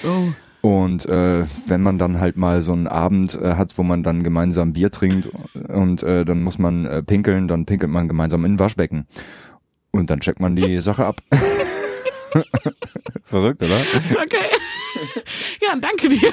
Oh. 0.05 0.29
Und 0.61 1.07
äh, 1.07 1.47
wenn 1.67 1.83
man 1.83 1.99
dann 1.99 2.21
halt 2.21 2.37
mal 2.37 2.63
so 2.63 2.73
einen 2.73 2.87
Abend 2.87 3.35
äh, 3.35 3.55
hat, 3.55 3.77
wo 3.79 3.83
man 3.83 4.03
dann 4.03 4.25
gemeinsam 4.25 4.73
Bier 4.73 4.91
trinkt 4.91 5.29
und 5.69 6.03
äh, 6.03 6.25
dann 6.25 6.43
muss 6.43 6.59
man 6.59 6.85
äh, 6.85 7.03
pinkeln, 7.03 7.49
dann 7.49 7.65
pinkelt 7.65 7.91
man 7.91 8.09
gemeinsam 8.09 8.45
in 8.45 8.55
ein 8.55 8.59
Waschbecken. 8.59 9.07
Und 9.91 10.11
dann 10.11 10.21
checkt 10.21 10.41
man 10.41 10.57
die 10.57 10.81
Sache 10.81 11.05
ab. 11.05 11.21
Verrückt, 13.29 13.63
oder? 13.63 13.79
Okay. 14.23 14.47
Ja, 15.61 15.77
danke 15.77 16.09
dir. 16.09 16.33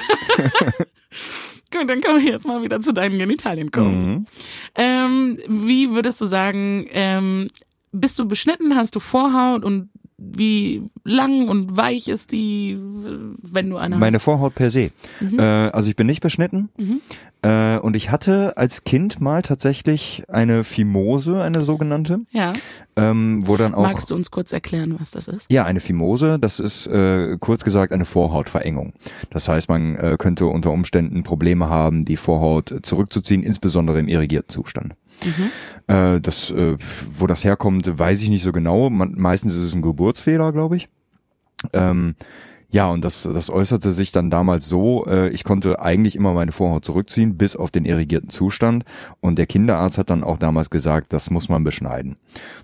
Gut, 1.70 1.88
dann 1.88 2.00
können 2.00 2.24
wir 2.24 2.32
jetzt 2.32 2.46
mal 2.46 2.62
wieder 2.62 2.80
zu 2.80 2.92
deinen 2.92 3.18
Genitalien 3.18 3.70
kommen. 3.70 4.08
Mhm. 4.08 4.26
Ähm, 4.74 5.38
wie 5.46 5.90
würdest 5.90 6.20
du 6.20 6.24
sagen, 6.24 6.88
ähm, 6.90 7.48
bist 7.92 8.18
du 8.18 8.26
beschnitten, 8.26 8.74
hast 8.74 8.96
du 8.96 9.00
Vorhaut 9.00 9.64
und 9.64 9.90
wie 10.18 10.82
lang 11.04 11.48
und 11.48 11.76
weich 11.76 12.08
ist 12.08 12.32
die, 12.32 12.78
wenn 13.42 13.68
du 13.70 13.76
eine 13.76 13.96
Meine 13.98 14.16
hast? 14.16 14.22
Vorhaut 14.24 14.54
per 14.54 14.70
se. 14.70 14.90
Äh, 15.36 15.40
also 15.42 15.90
ich 15.90 15.96
bin 15.96 16.06
nicht 16.06 16.20
beschnitten. 16.22 16.70
Mhm. 16.78 17.00
Äh, 17.42 17.78
und 17.78 17.96
ich 17.96 18.10
hatte 18.10 18.56
als 18.56 18.84
Kind 18.84 19.20
mal 19.20 19.42
tatsächlich 19.42 20.24
eine 20.28 20.64
Fimose, 20.64 21.42
eine 21.42 21.64
sogenannte, 21.66 22.20
Ja. 22.32 22.54
ähm, 22.96 23.46
wo 23.46 23.58
dann 23.58 23.74
auch 23.74 23.82
Magst 23.82 24.10
du 24.10 24.14
uns 24.14 24.30
kurz 24.30 24.52
erklären, 24.54 24.96
was 24.98 25.10
das 25.10 25.28
ist? 25.28 25.46
Ja, 25.52 25.64
eine 25.64 25.80
Fimose, 25.80 26.38
das 26.38 26.60
ist 26.60 26.86
äh, 26.86 27.36
kurz 27.38 27.62
gesagt 27.62 27.92
eine 27.92 28.06
Vorhautverengung. 28.06 28.94
Das 29.30 29.48
heißt, 29.48 29.68
man 29.68 29.96
äh, 29.96 30.16
könnte 30.18 30.46
unter 30.46 30.70
Umständen 30.72 31.24
Probleme 31.24 31.68
haben, 31.68 32.06
die 32.06 32.16
Vorhaut 32.16 32.74
zurückzuziehen, 32.82 33.42
insbesondere 33.42 34.00
im 34.00 34.08
irrigierten 34.08 34.48
Zustand. 34.50 34.94
Äh, 35.86 36.20
das, 36.20 36.50
äh, 36.50 36.76
wo 37.10 37.26
das 37.26 37.44
herkommt, 37.44 37.98
weiß 37.98 38.22
ich 38.22 38.28
nicht 38.28 38.42
so 38.42 38.52
genau. 38.52 38.90
Man, 38.90 39.14
meistens 39.16 39.54
ist 39.54 39.62
es 39.62 39.74
ein 39.74 39.82
Geburtsfehler, 39.82 40.52
glaube 40.52 40.76
ich. 40.76 40.88
Ähm, 41.72 42.16
ja, 42.68 42.90
und 42.90 43.04
das, 43.04 43.22
das 43.22 43.48
äußerte 43.48 43.92
sich 43.92 44.12
dann 44.12 44.28
damals 44.28 44.68
so, 44.68 45.06
äh, 45.06 45.28
ich 45.30 45.44
konnte 45.44 45.80
eigentlich 45.80 46.16
immer 46.16 46.34
meine 46.34 46.52
Vorhaut 46.52 46.84
zurückziehen, 46.84 47.36
bis 47.36 47.54
auf 47.54 47.70
den 47.70 47.84
irrigierten 47.84 48.28
Zustand. 48.28 48.84
Und 49.20 49.38
der 49.38 49.46
Kinderarzt 49.46 49.98
hat 49.98 50.10
dann 50.10 50.24
auch 50.24 50.36
damals 50.36 50.70
gesagt, 50.70 51.12
das 51.12 51.30
muss 51.30 51.48
man 51.48 51.64
beschneiden. 51.64 52.16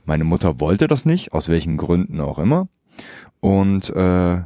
Meine 0.05 0.25
Mutter 0.25 0.61
wollte 0.61 0.89
das 0.89 1.07
nicht, 1.07 1.33
aus 1.33 1.49
welchen 1.49 1.77
Gründen 1.77 2.21
auch 2.21 2.39
immer. 2.39 2.69
Und 3.41 3.91
äh, 3.91 4.43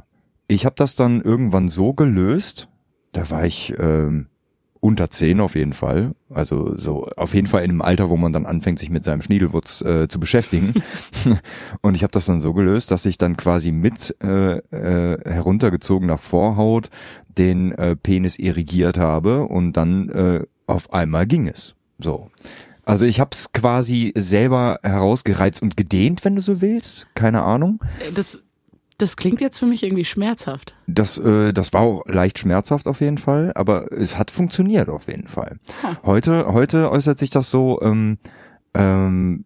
ich 0.47 0.67
habe 0.67 0.77
das 0.77 0.95
dann 0.95 1.23
irgendwann 1.23 1.69
so 1.69 1.95
gelöst, 1.95 2.69
da 3.13 3.31
war 3.31 3.45
ich 3.45 3.75
ähm, 3.79 4.29
unter 4.87 5.11
zehn 5.11 5.41
auf 5.41 5.57
jeden 5.57 5.73
Fall. 5.73 6.15
Also 6.31 6.79
so 6.79 7.09
auf 7.17 7.35
jeden 7.35 7.49
Fall 7.49 7.65
in 7.65 7.71
einem 7.71 7.83
Alter, 7.83 8.09
wo 8.09 8.17
man 8.17 8.33
dann 8.33 8.47
anfängt, 8.47 8.79
sich 8.79 8.89
mit 8.89 9.03
seinem 9.03 9.21
Schniedelwurz 9.21 9.83
äh, 9.83 10.07
zu 10.07 10.21
beschäftigen. 10.21 10.75
und 11.81 11.97
ich 11.97 12.05
habe 12.05 12.13
das 12.13 12.27
dann 12.27 12.39
so 12.39 12.55
gelöst, 12.55 12.93
dass 12.93 13.05
ich 13.05 13.19
dann 13.19 13.37
quasi 13.37 13.73
mit 13.73 14.15
äh, 14.23 14.59
äh, 14.59 15.19
heruntergezogener 15.29 16.19
Vorhaut 16.19 16.89
den 17.27 17.73
äh, 17.73 17.97
Penis 17.97 18.39
irrigiert 18.39 18.97
habe 18.97 19.43
und 19.43 19.73
dann 19.73 20.09
äh, 20.09 20.47
auf 20.69 20.93
einmal 20.93 21.27
ging 21.27 21.49
es. 21.49 21.75
So. 21.99 22.31
Also 22.85 23.07
ich 23.07 23.19
habe 23.19 23.31
es 23.33 23.51
quasi 23.51 24.13
selber 24.17 24.79
herausgereizt 24.85 25.63
und 25.63 25.77
gedehnt, 25.77 26.25
wenn 26.25 26.37
du 26.37 26.43
so 26.43 26.61
willst. 26.61 27.09
Keine 27.15 27.43
Ahnung. 27.43 27.81
Das, 28.15 28.41
das 28.99 29.17
klingt 29.17 29.41
jetzt 29.41 29.59
für 29.59 29.67
mich 29.67 29.83
irgendwie 29.83 30.05
schmerzhaft. 30.05 30.75
Das, 30.87 31.19
äh, 31.19 31.53
das 31.53 31.73
war 31.73 31.83
auch 31.83 32.07
leicht 32.07 32.39
schmerzhaft 32.39 32.89
auf 32.89 33.01
jeden 33.01 33.19
Fall, 33.19 33.53
aber 33.55 33.93
es 33.93 34.17
hat 34.19 34.31
funktioniert 34.31 34.89
auf 34.89 35.09
jeden 35.09 35.29
Fall. 35.29 35.59
Heute, 36.05 36.53
heute 36.53 36.91
äußert 36.91 37.19
sich 37.19 37.31
das 37.31 37.51
so, 37.51 37.81
ähm, 37.83 38.19
ähm, 38.75 39.45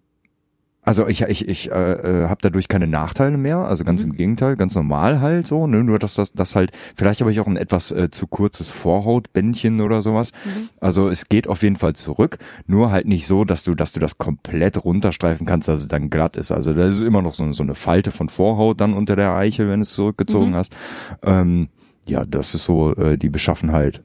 also 0.82 1.06
ich, 1.06 1.20
ich, 1.22 1.46
ich 1.46 1.70
äh, 1.70 1.74
äh, 1.74 2.28
habe 2.28 2.38
dadurch 2.40 2.66
keine 2.66 2.86
Nachteile 2.86 3.36
mehr, 3.36 3.58
also 3.58 3.84
ganz 3.84 4.02
im 4.02 4.14
Gegenteil, 4.14 4.56
ganz 4.56 4.74
normal 4.74 5.20
halt 5.20 5.46
so, 5.46 5.66
ne? 5.66 5.84
nur 5.84 5.98
dass 5.98 6.14
das, 6.14 6.32
das 6.32 6.56
halt, 6.56 6.72
vielleicht 6.96 7.20
habe 7.20 7.30
ich 7.30 7.38
auch 7.38 7.46
ein 7.46 7.58
etwas 7.58 7.90
äh, 7.90 8.10
zu 8.10 8.26
kurzes 8.26 8.70
Vorhautbändchen 8.70 9.82
oder 9.82 10.00
sowas. 10.00 10.32
Also 10.80 11.08
es 11.08 11.28
geht 11.28 11.48
auf 11.48 11.62
jeden 11.62 11.76
Fall 11.76 11.94
zurück, 11.94 12.38
nur 12.66 12.90
halt 12.90 13.06
nicht 13.06 13.26
so, 13.26 13.44
dass 13.44 13.62
du, 13.62 13.74
dass 13.74 13.92
du 13.92 14.00
das 14.00 14.16
komplett 14.16 14.82
runterstreifen 14.82 15.46
kannst, 15.46 15.68
dass 15.68 15.80
es 15.80 15.88
dann 15.88 16.08
glatt 16.08 16.36
ist. 16.36 16.50
Also 16.50 16.72
da 16.72 16.86
ist 16.86 17.02
immer 17.02 17.20
noch 17.20 17.34
so, 17.34 17.52
so 17.52 17.62
eine 17.62 17.74
Falte 17.74 18.10
von 18.10 18.30
Vorhaut 18.30 18.80
dann 18.80 18.94
unter 18.94 19.16
der 19.16 19.34
Eichel, 19.34 19.68
wenn 19.68 19.80
du 19.80 19.82
es 19.82 19.92
zurückgezogen 19.92 20.54
hast. 20.54 20.74
Ähm, 21.22 21.68
ja, 22.06 22.24
das 22.24 22.54
ist 22.54 22.64
so 22.64 22.94
äh, 22.96 23.18
die 23.18 23.28
Beschaffenheit 23.28 24.02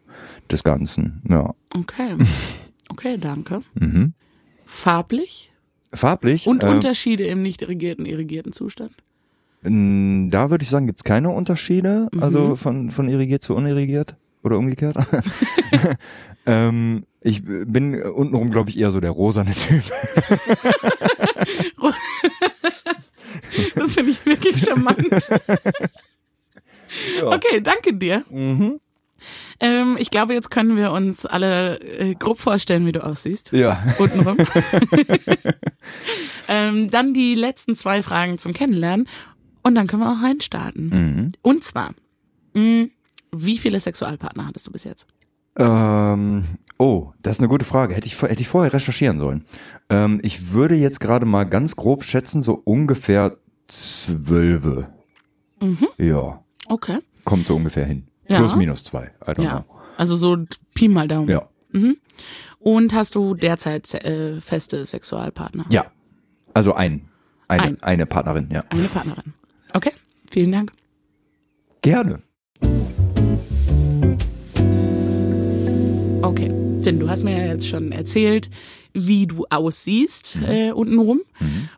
des 0.52 0.64
Ganzen. 0.64 1.22
Ja. 1.30 1.54
Okay. 1.74 2.16
Okay, 2.88 3.18
danke. 3.18 3.64
Mhm. 3.74 4.14
Farblich? 4.68 5.52
Farblich. 5.96 6.48
Und 6.48 6.64
äh, 6.64 6.68
Unterschiede 6.68 7.24
im 7.26 7.42
nicht 7.42 7.62
irrigierten, 7.62 8.06
irrigierten 8.06 8.52
Zustand? 8.54 8.92
Da 9.64 10.50
würde 10.52 10.62
ich 10.64 10.70
sagen, 10.70 10.86
gibt's 10.86 11.04
keine 11.04 11.30
Unterschiede, 11.32 12.08
Mhm. 12.12 12.22
also 12.22 12.56
von, 12.56 12.92
von 12.92 13.10
irrigiert 13.10 13.42
zu 13.42 13.56
unirrigiert 13.56 14.16
oder 14.44 14.58
umgekehrt. 14.60 14.96
ähm, 16.46 17.06
ich 17.22 17.42
bin 17.44 18.00
untenrum, 18.04 18.52
glaube 18.52 18.70
ich, 18.70 18.78
eher 18.78 18.92
so 18.92 19.00
der 19.00 19.12
rosane 19.12 19.54
Typ. 19.54 19.84
Das 23.76 23.94
finde 23.94 24.12
ich 24.12 24.26
wirklich 24.26 24.58
charmant. 24.64 25.30
Ja. 27.18 27.28
Okay, 27.28 27.62
danke 27.62 27.94
dir. 27.94 28.24
Mhm. 28.30 28.80
Ähm, 29.60 29.96
ich 30.00 30.12
glaube, 30.12 30.34
jetzt 30.34 30.52
können 30.52 30.76
wir 30.76 30.92
uns 30.92 31.26
alle 31.26 31.80
äh, 31.80 32.16
grob 32.16 32.40
vorstellen, 32.40 32.86
wie 32.86 32.92
du 32.92 33.04
aussiehst. 33.04 33.52
Ja. 33.54 33.84
Untenrum. 34.00 34.38
ähm, 36.48 36.90
dann 36.92 37.14
die 37.14 37.36
letzten 37.36 37.76
zwei 37.76 38.04
Fragen 38.04 38.38
zum 38.38 38.54
Kennenlernen. 38.54 39.08
Und 39.64 39.76
dann 39.76 39.88
können 39.88 40.04
wir 40.04 40.12
auch 40.12 40.22
reinstarten. 40.22 40.90
Mhm. 40.90 41.32
Und 41.42 41.64
zwar, 41.64 41.94
mh, 42.54 42.88
wie 43.36 43.58
viele 43.58 43.80
Sexualpartner 43.80 44.48
hattest 44.48 44.68
du 44.68 44.72
bis 44.72 44.84
jetzt? 44.84 45.08
Ähm, 45.58 46.44
oh, 46.78 47.12
das 47.22 47.38
ist 47.38 47.40
eine 47.40 47.48
gute 47.48 47.66
Frage. 47.66 47.96
Hätte 47.96 48.08
ich, 48.08 48.22
hätte 48.22 48.42
ich 48.42 48.48
vorher 48.48 48.74
recherchieren 48.74 49.20
sollen. 49.20 49.46
Ähm, 49.90 50.20
ich 50.22 50.52
würde 50.52 50.76
jetzt 50.76 51.00
gerade 51.00 51.26
mal 51.26 51.46
ganz 51.46 51.76
grob 51.76 52.04
schätzen, 52.04 52.44
so 52.44 52.62
ungefähr 52.64 53.38
zwölfe. 53.68 54.90
Mhm. 55.62 55.88
Ja, 55.98 56.44
Okay. 56.68 57.00
kommt 57.24 57.48
so 57.48 57.56
ungefähr 57.56 57.86
hin. 57.86 58.08
Ja. 58.28 58.40
Plus 58.40 58.56
minus 58.56 58.84
zwei. 58.84 59.12
I 59.28 59.32
don't 59.32 59.44
Ja. 59.44 59.66
Also 59.98 60.16
so 60.16 60.38
Pi 60.74 60.88
mal 60.88 61.08
Daumen. 61.08 61.28
know. 61.28 61.48
Ja. 61.74 61.94
Und 62.60 62.94
hast 62.94 63.16
du 63.16 63.36
derzeit 63.36 63.94
äh, 63.94 64.40
feste 64.42 64.86
Sexualpartner? 64.86 65.66
Ja. 65.70 65.86
Also 66.54 66.74
ein. 66.74 67.10
Eine, 67.48 67.64
Ein. 67.64 67.84
eine 67.84 68.06
Partnerin, 68.08 68.50
ja. 68.52 68.64
Eine 68.70 68.88
Partnerin. 68.88 69.34
Okay, 69.74 69.92
vielen 70.32 70.52
Dank. 70.52 70.72
Gerne. 71.82 72.24
Okay. 76.24 76.52
Finn, 76.82 77.00
du 77.00 77.10
hast 77.10 77.24
mir 77.24 77.38
ja 77.38 77.46
jetzt 77.48 77.68
schon 77.68 77.92
erzählt, 77.92 78.50
wie 78.94 79.28
du 79.28 79.46
aussiehst 79.50 80.40
äh, 80.48 80.72
untenrum. 80.72 81.22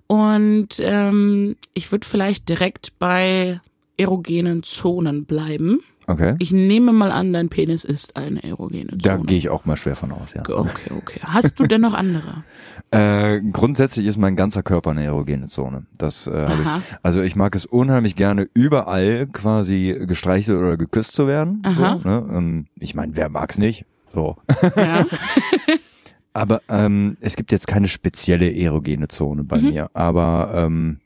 Und 0.07 0.79
ähm, 0.79 1.55
ich 1.73 1.91
würde 1.91 2.07
vielleicht 2.07 2.47
direkt 2.49 2.97
bei 2.99 3.59
erogenen 3.97 4.63
Zonen 4.63 5.25
bleiben. 5.25 5.81
Okay. 6.09 6.35
Ich 6.39 6.53
nehme 6.53 6.93
mal 6.93 7.11
an, 7.11 7.33
dein 7.33 7.49
Penis 7.49 7.83
ist 7.83 8.15
eine 8.15 8.41
erogene 8.41 8.87
Zone. 8.87 9.01
Da 9.01 9.17
gehe 9.17 9.37
ich 9.37 9.49
auch 9.49 9.65
mal 9.65 9.75
schwer 9.75 9.97
von 9.97 10.13
aus, 10.13 10.33
ja. 10.33 10.41
Okay, 10.47 10.91
okay. 10.97 11.19
Hast 11.21 11.59
du 11.59 11.67
denn 11.67 11.81
noch 11.81 11.93
andere? 11.93 12.43
Äh, 12.89 13.41
grundsätzlich 13.51 14.07
ist 14.07 14.15
mein 14.15 14.37
ganzer 14.37 14.63
Körper 14.63 14.91
eine 14.91 15.03
erogene 15.03 15.47
Zone. 15.47 15.87
Das 15.97 16.25
äh, 16.25 16.47
habe 16.47 16.61
ich. 16.61 16.95
Also 17.03 17.21
ich 17.21 17.35
mag 17.35 17.53
es 17.53 17.65
unheimlich 17.65 18.15
gerne, 18.15 18.47
überall 18.53 19.27
quasi 19.27 19.93
gestreichelt 20.07 20.57
oder 20.57 20.77
geküsst 20.77 21.13
zu 21.13 21.27
werden. 21.27 21.61
Aha. 21.65 21.99
So, 22.01 22.07
ne? 22.07 22.25
ähm, 22.31 22.67
ich 22.79 22.95
meine, 22.95 23.17
wer 23.17 23.27
mag's 23.27 23.57
nicht? 23.57 23.85
So. 24.13 24.37
Ja. 24.77 25.05
Aber 26.37 26.61
ähm, 26.69 27.17
es 27.19 27.35
gibt 27.35 27.51
jetzt 27.51 27.67
keine 27.67 27.87
spezielle 27.87 28.55
erogene 28.55 29.07
Zone 29.09 29.43
bei 29.43 29.59
mir. 29.59 29.89
Aber 29.93 30.51
ähm, 30.53 30.99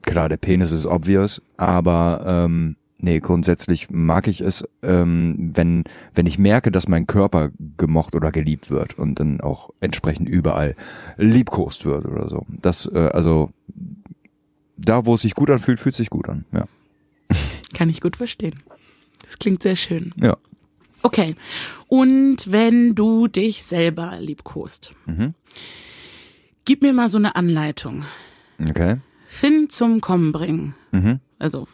klar, 0.00 0.28
der 0.28 0.38
Penis 0.38 0.72
ist 0.72 0.86
obvious, 0.86 1.42
aber 1.58 2.24
ähm, 2.26 2.76
nee, 3.02 3.20
grundsätzlich 3.20 3.90
mag 3.90 4.26
ich 4.28 4.40
es, 4.40 4.64
ähm, 4.82 5.50
wenn, 5.54 5.84
wenn 6.14 6.24
ich 6.26 6.38
merke, 6.38 6.70
dass 6.72 6.88
mein 6.88 7.06
Körper 7.06 7.50
gemocht 7.76 8.14
oder 8.14 8.32
geliebt 8.32 8.70
wird 8.70 8.98
und 8.98 9.20
dann 9.20 9.40
auch 9.42 9.70
entsprechend 9.80 10.28
überall 10.28 10.74
liebkost 11.18 11.84
wird 11.84 12.06
oder 12.06 12.28
so. 12.30 12.46
Das, 12.48 12.86
äh, 12.86 13.10
also 13.12 13.50
da, 14.76 15.04
wo 15.06 15.14
es 15.14 15.22
sich 15.22 15.34
gut 15.34 15.50
anfühlt, 15.50 15.78
fühlt 15.78 15.92
es 15.94 15.98
sich 15.98 16.10
gut 16.10 16.28
an. 16.28 16.44
Ja. 16.52 16.66
Kann 17.74 17.88
ich 17.90 18.00
gut 18.00 18.16
verstehen. 18.16 18.58
Das 19.24 19.38
klingt 19.38 19.62
sehr 19.62 19.76
schön. 19.76 20.12
Ja. 20.16 20.36
Okay. 21.02 21.34
Und 21.88 22.50
wenn 22.50 22.94
du 22.94 23.26
dich 23.28 23.64
selber 23.64 24.18
liebkost, 24.20 24.94
Mhm. 25.06 25.34
gib 26.64 26.82
mir 26.82 26.92
mal 26.92 27.08
so 27.08 27.18
eine 27.18 27.34
Anleitung. 27.36 28.04
Okay. 28.68 28.98
Finn 29.26 29.68
zum 29.70 30.00
Kommen 30.00 30.30
bringen. 30.32 30.74
Mhm. 30.92 31.20
Also, 31.38 31.66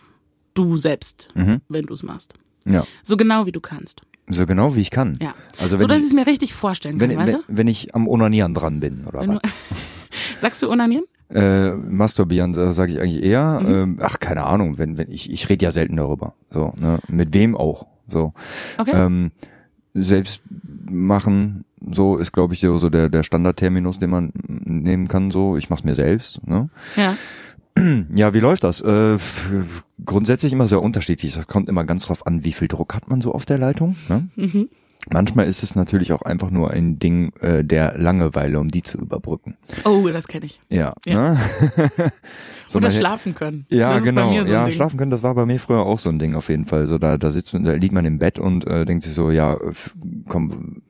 du 0.66 0.76
selbst, 0.76 1.30
Mhm. 1.34 1.60
wenn 1.68 1.84
du 1.86 1.94
es 1.94 2.02
machst. 2.02 2.34
Ja. 2.64 2.84
So 3.02 3.16
genau 3.16 3.46
wie 3.46 3.52
du 3.52 3.60
kannst. 3.60 4.02
So 4.30 4.44
genau 4.46 4.74
wie 4.74 4.80
ich 4.80 4.90
kann. 4.90 5.14
Ja. 5.22 5.34
Also 5.58 5.76
so 5.76 5.82
wenn 5.82 5.88
dass 5.88 5.98
ich- 6.00 6.08
es 6.08 6.12
mir 6.12 6.26
richtig 6.26 6.52
vorstellen 6.52 6.98
kann, 6.98 7.08
Wenn, 7.08 7.16
weißt 7.16 7.38
wenn, 7.48 7.56
wenn 7.56 7.68
ich 7.68 7.94
am 7.94 8.06
Onanieren 8.08 8.52
dran 8.54 8.80
bin, 8.80 9.04
oder 9.06 9.20
du? 9.20 9.28
Wenn 9.28 9.34
was? 9.36 9.42
du 9.42 9.48
Sagst 10.38 10.62
du 10.62 10.70
onanieren? 10.70 11.04
Äh, 11.30 11.72
masturbieren 11.72 12.54
sage 12.54 12.92
ich 12.92 13.00
eigentlich 13.00 13.22
eher. 13.22 13.60
Mhm. 13.60 13.74
Ähm, 13.74 13.98
ach, 14.02 14.18
keine 14.18 14.44
Ahnung, 14.44 14.78
wenn, 14.78 14.96
wenn 14.98 15.10
ich, 15.10 15.30
ich 15.30 15.48
rede 15.48 15.64
ja 15.64 15.70
selten 15.70 15.96
darüber. 15.96 16.34
So, 16.50 16.72
ne? 16.80 16.98
Mit 17.08 17.34
wem 17.34 17.56
auch. 17.56 17.86
So. 18.10 18.32
Okay. 18.78 18.92
Ähm, 18.94 19.30
selbst 19.94 20.42
machen, 20.90 21.64
so 21.90 22.16
ist, 22.16 22.32
glaube 22.32 22.54
ich, 22.54 22.60
so, 22.60 22.78
so 22.78 22.88
der, 22.90 23.08
der 23.08 23.22
Standardterminus, 23.22 23.98
den 23.98 24.10
man 24.10 24.32
nehmen 24.46 25.08
kann. 25.08 25.30
So, 25.30 25.56
ich 25.56 25.68
mach's 25.70 25.84
mir 25.84 25.94
selbst. 25.94 26.46
Ne? 26.46 26.68
ja. 26.96 27.14
Ja, 28.14 28.34
wie 28.34 28.40
läuft 28.40 28.64
das? 28.64 28.80
Äh, 28.80 29.18
grundsätzlich 30.04 30.52
immer 30.52 30.68
sehr 30.68 30.82
unterschiedlich. 30.82 31.34
Das 31.34 31.46
kommt 31.46 31.68
immer 31.68 31.84
ganz 31.84 32.06
drauf 32.06 32.26
an, 32.26 32.44
wie 32.44 32.52
viel 32.52 32.68
Druck 32.68 32.94
hat 32.94 33.08
man 33.08 33.20
so 33.20 33.32
auf 33.32 33.46
der 33.46 33.58
Leitung. 33.58 33.96
Ne? 34.08 34.28
Mhm. 34.36 34.68
Manchmal 35.12 35.46
ist 35.46 35.62
es 35.62 35.74
natürlich 35.74 36.12
auch 36.12 36.22
einfach 36.22 36.50
nur 36.50 36.70
ein 36.70 36.98
Ding 36.98 37.32
äh, 37.40 37.64
der 37.64 37.96
Langeweile, 37.96 38.60
um 38.60 38.68
die 38.68 38.82
zu 38.82 38.98
überbrücken. 38.98 39.56
Oh, 39.84 40.06
das 40.08 40.28
kenne 40.28 40.46
ich. 40.46 40.60
Ja. 40.68 40.94
Ja. 41.06 41.32
Ne? 41.32 41.38
so 42.68 42.78
Oder 42.78 42.90
schlafen 42.90 43.34
können. 43.34 43.64
Ja, 43.70 43.94
das 43.94 44.04
genau. 44.04 44.22
Ist 44.22 44.26
bei 44.26 44.32
mir 44.32 44.46
so 44.46 44.52
ein 44.52 44.52
ja, 44.52 44.64
Ding. 44.64 44.74
schlafen 44.74 44.98
können, 44.98 45.10
das 45.10 45.22
war 45.22 45.34
bei 45.34 45.46
mir 45.46 45.58
früher 45.58 45.80
auch 45.80 45.98
so 45.98 46.10
ein 46.10 46.18
Ding 46.18 46.34
auf 46.34 46.48
jeden 46.48 46.66
Fall. 46.66 46.86
So 46.86 46.98
da, 46.98 47.16
da 47.16 47.30
sitzt 47.30 47.54
man, 47.54 47.64
da 47.64 47.72
liegt 47.72 47.94
man 47.94 48.04
im 48.04 48.18
Bett 48.18 48.38
und 48.38 48.66
äh, 48.66 48.84
denkt 48.84 49.04
sich 49.04 49.14
so, 49.14 49.30
ja, 49.30 49.56
komm, 50.28 50.82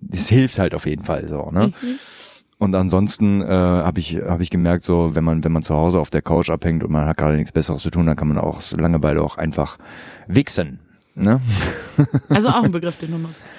das 0.00 0.28
hilft 0.28 0.58
halt 0.58 0.74
auf 0.74 0.86
jeden 0.86 1.04
Fall 1.04 1.26
so, 1.26 1.50
ne? 1.50 1.68
Mhm. 1.68 1.98
Und 2.60 2.74
ansonsten 2.74 3.40
äh, 3.40 3.46
habe 3.46 4.00
ich 4.00 4.16
hab 4.16 4.40
ich 4.42 4.50
gemerkt, 4.50 4.84
so 4.84 5.14
wenn 5.14 5.24
man 5.24 5.42
wenn 5.42 5.50
man 5.50 5.62
zu 5.62 5.74
Hause 5.74 5.98
auf 5.98 6.10
der 6.10 6.20
Couch 6.20 6.50
abhängt 6.50 6.84
und 6.84 6.92
man 6.92 7.06
hat 7.06 7.16
gerade 7.16 7.36
nichts 7.36 7.52
Besseres 7.52 7.80
zu 7.82 7.90
tun, 7.90 8.04
dann 8.04 8.16
kann 8.16 8.28
man 8.28 8.36
auch 8.36 8.60
Langeweile 8.72 9.22
auch 9.22 9.38
einfach 9.38 9.78
wichsen. 10.28 10.78
Ne? 11.14 11.40
Also 12.28 12.48
auch 12.50 12.62
ein 12.62 12.70
Begriff, 12.70 12.96
den 12.98 13.12
du 13.12 13.18
nutzt. 13.18 13.50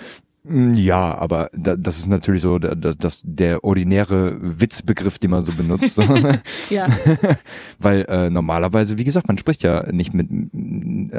Mm, 0.44 0.74
Ja, 0.76 1.16
aber 1.16 1.50
da, 1.54 1.76
das 1.76 1.98
ist 1.98 2.08
natürlich 2.08 2.44
so 2.44 2.60
da, 2.60 2.76
da, 2.76 2.94
das, 2.94 3.22
der 3.24 3.64
ordinäre 3.64 4.38
Witzbegriff, 4.40 5.18
den 5.18 5.32
man 5.32 5.44
so 5.44 5.52
benutzt. 5.54 6.00
Ja. 6.70 6.88
Weil 7.80 8.06
äh, 8.08 8.30
normalerweise, 8.30 9.00
wie 9.00 9.04
gesagt, 9.04 9.28
man 9.28 9.40
spricht 9.40 9.64
ja 9.64 9.92
nicht 9.92 10.14
mit 10.14 10.30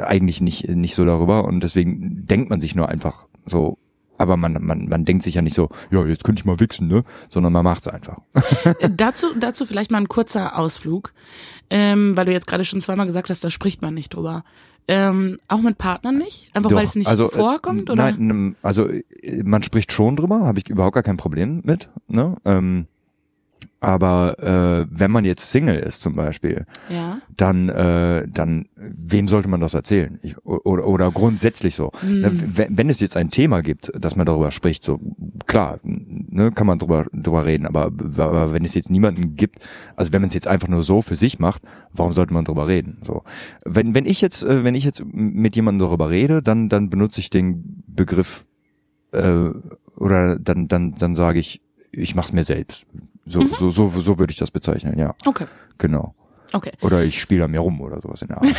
eigentlich 0.01 0.39
nicht 0.39 0.69
nicht 0.69 0.95
so 0.95 1.03
darüber 1.05 1.43
und 1.43 1.61
deswegen 1.63 2.25
denkt 2.27 2.49
man 2.49 2.61
sich 2.61 2.75
nur 2.75 2.87
einfach 2.87 3.27
so. 3.45 3.77
Aber 4.23 4.37
man, 4.37 4.57
man, 4.65 4.87
man 4.87 5.05
denkt 5.05 5.23
sich 5.23 5.35
ja 5.35 5.41
nicht 5.41 5.55
so, 5.55 5.69
ja, 5.91 6.03
jetzt 6.05 6.23
könnte 6.23 6.39
ich 6.39 6.45
mal 6.45 6.59
wichsen, 6.59 6.87
ne? 6.87 7.03
Sondern 7.29 7.53
man 7.53 7.63
macht's 7.63 7.87
einfach. 7.87 8.17
Äh, 8.79 8.89
dazu, 8.89 9.27
dazu 9.37 9.65
vielleicht 9.65 9.91
mal 9.91 9.99
ein 9.99 10.07
kurzer 10.07 10.57
Ausflug, 10.57 11.13
ähm, 11.69 12.15
weil 12.15 12.25
du 12.25 12.31
jetzt 12.31 12.47
gerade 12.47 12.65
schon 12.65 12.81
zweimal 12.81 13.05
gesagt 13.05 13.29
hast, 13.29 13.43
da 13.43 13.49
spricht 13.49 13.81
man 13.81 13.93
nicht 13.93 14.13
drüber. 14.13 14.43
Ähm, 14.87 15.39
auch 15.47 15.61
mit 15.61 15.77
Partnern 15.77 16.17
nicht? 16.17 16.49
Einfach 16.53 16.71
weil 16.71 16.85
es 16.85 16.95
nicht 16.95 17.07
also, 17.07 17.25
äh, 17.25 17.29
vorkommt? 17.29 17.89
Oder? 17.89 18.11
Nein, 18.11 18.55
also 18.61 18.87
äh, 18.87 19.03
man 19.43 19.63
spricht 19.63 19.91
schon 19.91 20.15
drüber, 20.15 20.41
habe 20.41 20.59
ich 20.59 20.69
überhaupt 20.69 20.93
gar 20.93 21.03
kein 21.03 21.17
Problem 21.17 21.61
mit. 21.63 21.89
Ne? 22.07 22.35
Ähm, 22.43 22.87
aber 23.83 24.39
äh, 24.39 24.87
wenn 24.89 25.11
man 25.11 25.25
jetzt 25.25 25.51
Single 25.51 25.77
ist 25.77 26.01
zum 26.01 26.15
Beispiel, 26.15 26.65
Ja. 26.89 27.19
dann, 27.35 27.67
äh, 27.67 28.25
dann 28.27 28.67
wem 28.75 29.27
sollte 29.27 29.49
man 29.49 29.59
das 29.59 29.73
erzählen? 29.73 30.19
Ich, 30.21 30.37
oder, 30.45 30.87
oder 30.87 31.11
grundsätzlich 31.11 31.75
so. 31.75 31.91
Hm. 31.99 32.21
Ne, 32.21 32.31
Wenn, 32.33 32.77
wenn 32.77 32.89
es 32.89 33.01
jetzt 33.01 33.17
ein 33.17 33.29
Thema 33.29 33.61
gibt, 33.61 33.91
dass 33.99 34.15
man 34.15 34.25
darüber 34.25 34.51
spricht, 34.51 34.85
so 34.85 35.01
klar, 35.47 35.79
ne, 35.83 36.51
kann 36.53 36.65
man 36.65 36.79
drüber, 36.79 37.07
drüber 37.11 37.45
reden, 37.45 37.65
aber, 37.65 37.91
aber 38.17 38.53
wenn 38.53 38.63
es 38.63 38.73
jetzt 38.73 38.89
niemanden 38.89 39.35
gibt, 39.35 39.59
also 39.97 40.13
wenn 40.13 40.21
man 40.21 40.29
es 40.29 40.33
jetzt 40.33 40.47
einfach 40.47 40.69
nur 40.69 40.83
so 40.83 41.01
für 41.01 41.17
sich 41.17 41.39
macht, 41.39 41.61
warum 41.91 42.13
sollte 42.13 42.33
man 42.33 42.45
drüber 42.45 42.69
reden? 42.69 42.99
So, 43.05 43.23
wenn, 43.65 43.93
wenn 43.93 44.05
ich 44.05 44.21
jetzt, 44.21 44.43
äh, 44.45 44.63
wenn 44.63 44.75
ich 44.75 44.85
jetzt 44.85 45.03
mit 45.05 45.57
jemandem 45.57 45.87
darüber 45.87 46.09
rede, 46.09 46.41
dann, 46.41 46.69
dann 46.69 46.89
benutze 46.89 47.19
ich 47.19 47.29
den 47.29 47.83
Begriff 47.85 48.45
äh, 49.11 49.49
oder 49.97 50.39
dann, 50.39 50.69
dann, 50.69 50.95
dann 50.95 51.15
sage 51.15 51.39
ich, 51.39 51.61
ich 51.91 52.15
mach's 52.15 52.31
mir 52.31 52.43
selbst. 52.45 52.85
So, 53.25 53.39
Mhm. 53.41 53.51
so, 53.57 53.71
so, 53.71 53.89
so 53.89 54.19
würde 54.19 54.31
ich 54.31 54.37
das 54.37 54.51
bezeichnen, 54.51 54.97
ja, 54.99 55.15
Okay. 55.25 55.45
genau. 55.77 56.13
Okay. 56.51 56.71
Oder 56.81 57.03
ich 57.03 57.19
spiele 57.19 57.45
an 57.45 57.51
mir 57.51 57.59
rum 57.61 57.81
oder 57.81 57.99
sowas 58.01 58.21
in 58.21 58.27
der 58.29 58.37
Art. 58.41 58.47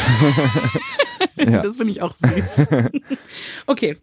Ja. 1.37 1.63
Das 1.63 1.77
finde 1.79 1.93
ich 1.93 2.01
auch 2.01 2.15
süß. 2.17 2.69
okay. 3.67 3.99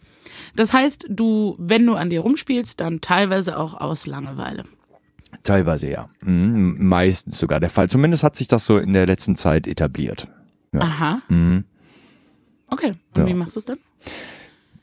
Das 0.56 0.74
heißt, 0.74 1.06
du, 1.10 1.56
wenn 1.58 1.86
du 1.86 1.96
an 1.96 2.10
dir 2.10 2.20
rumspielst, 2.22 2.80
dann 2.82 3.00
teilweise 3.00 3.58
auch 3.58 3.74
aus 3.80 4.06
Langeweile. 4.06 4.66
Teilweise 5.44 5.90
ja. 5.90 6.10
Mhm, 6.22 6.76
meistens 6.80 7.40
sogar 7.40 7.60
der 7.62 7.70
Fall. 7.70 7.90
Zumindest 7.90 8.24
hat 8.24 8.36
sich 8.36 8.48
das 8.50 8.66
so 8.66 8.78
in 8.78 8.92
der 8.94 9.06
letzten 9.08 9.38
Zeit 9.38 9.66
etabliert. 9.66 10.28
Ja. 10.74 10.82
Aha. 10.82 11.22
Mhm. 11.30 11.64
Okay. 12.68 12.94
Und 13.14 13.22
Ja. 13.22 13.28
wie 13.28 13.34
machst 13.34 13.56
du 13.56 13.60
es 13.60 13.66
dann? 13.66 13.80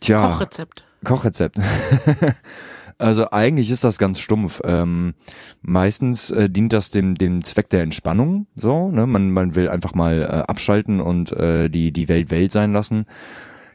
Tja, 0.01 0.27
Kochrezept. 0.27 0.85
Kochrezept. 1.05 1.59
also 2.99 3.31
eigentlich 3.31 3.71
ist 3.71 3.85
das 3.85 3.99
ganz 3.99 4.21
stumpf. 4.21 4.61
Ähm, 4.65 5.15
meistens 5.63 6.31
äh, 6.31 6.51
dient 6.51 6.73
das 6.73 6.91
dem, 6.91 7.15
dem 7.15 7.45
Zweck 7.45 7.71
der 7.71 7.83
Entspannung. 7.83 8.47
So, 8.57 8.91
ne? 8.91 9.07
Man, 9.07 9.31
man 9.31 9.55
will 9.55 9.69
einfach 9.69 9.95
mal 9.95 10.23
äh, 10.23 10.27
abschalten 10.27 11.01
und 11.01 11.33
äh, 11.33 11.69
die, 11.69 11.93
die 11.93 12.09
Welt 12.09 12.31
Welt 12.31 12.53
sein 12.53 12.73
lassen. 12.73 13.07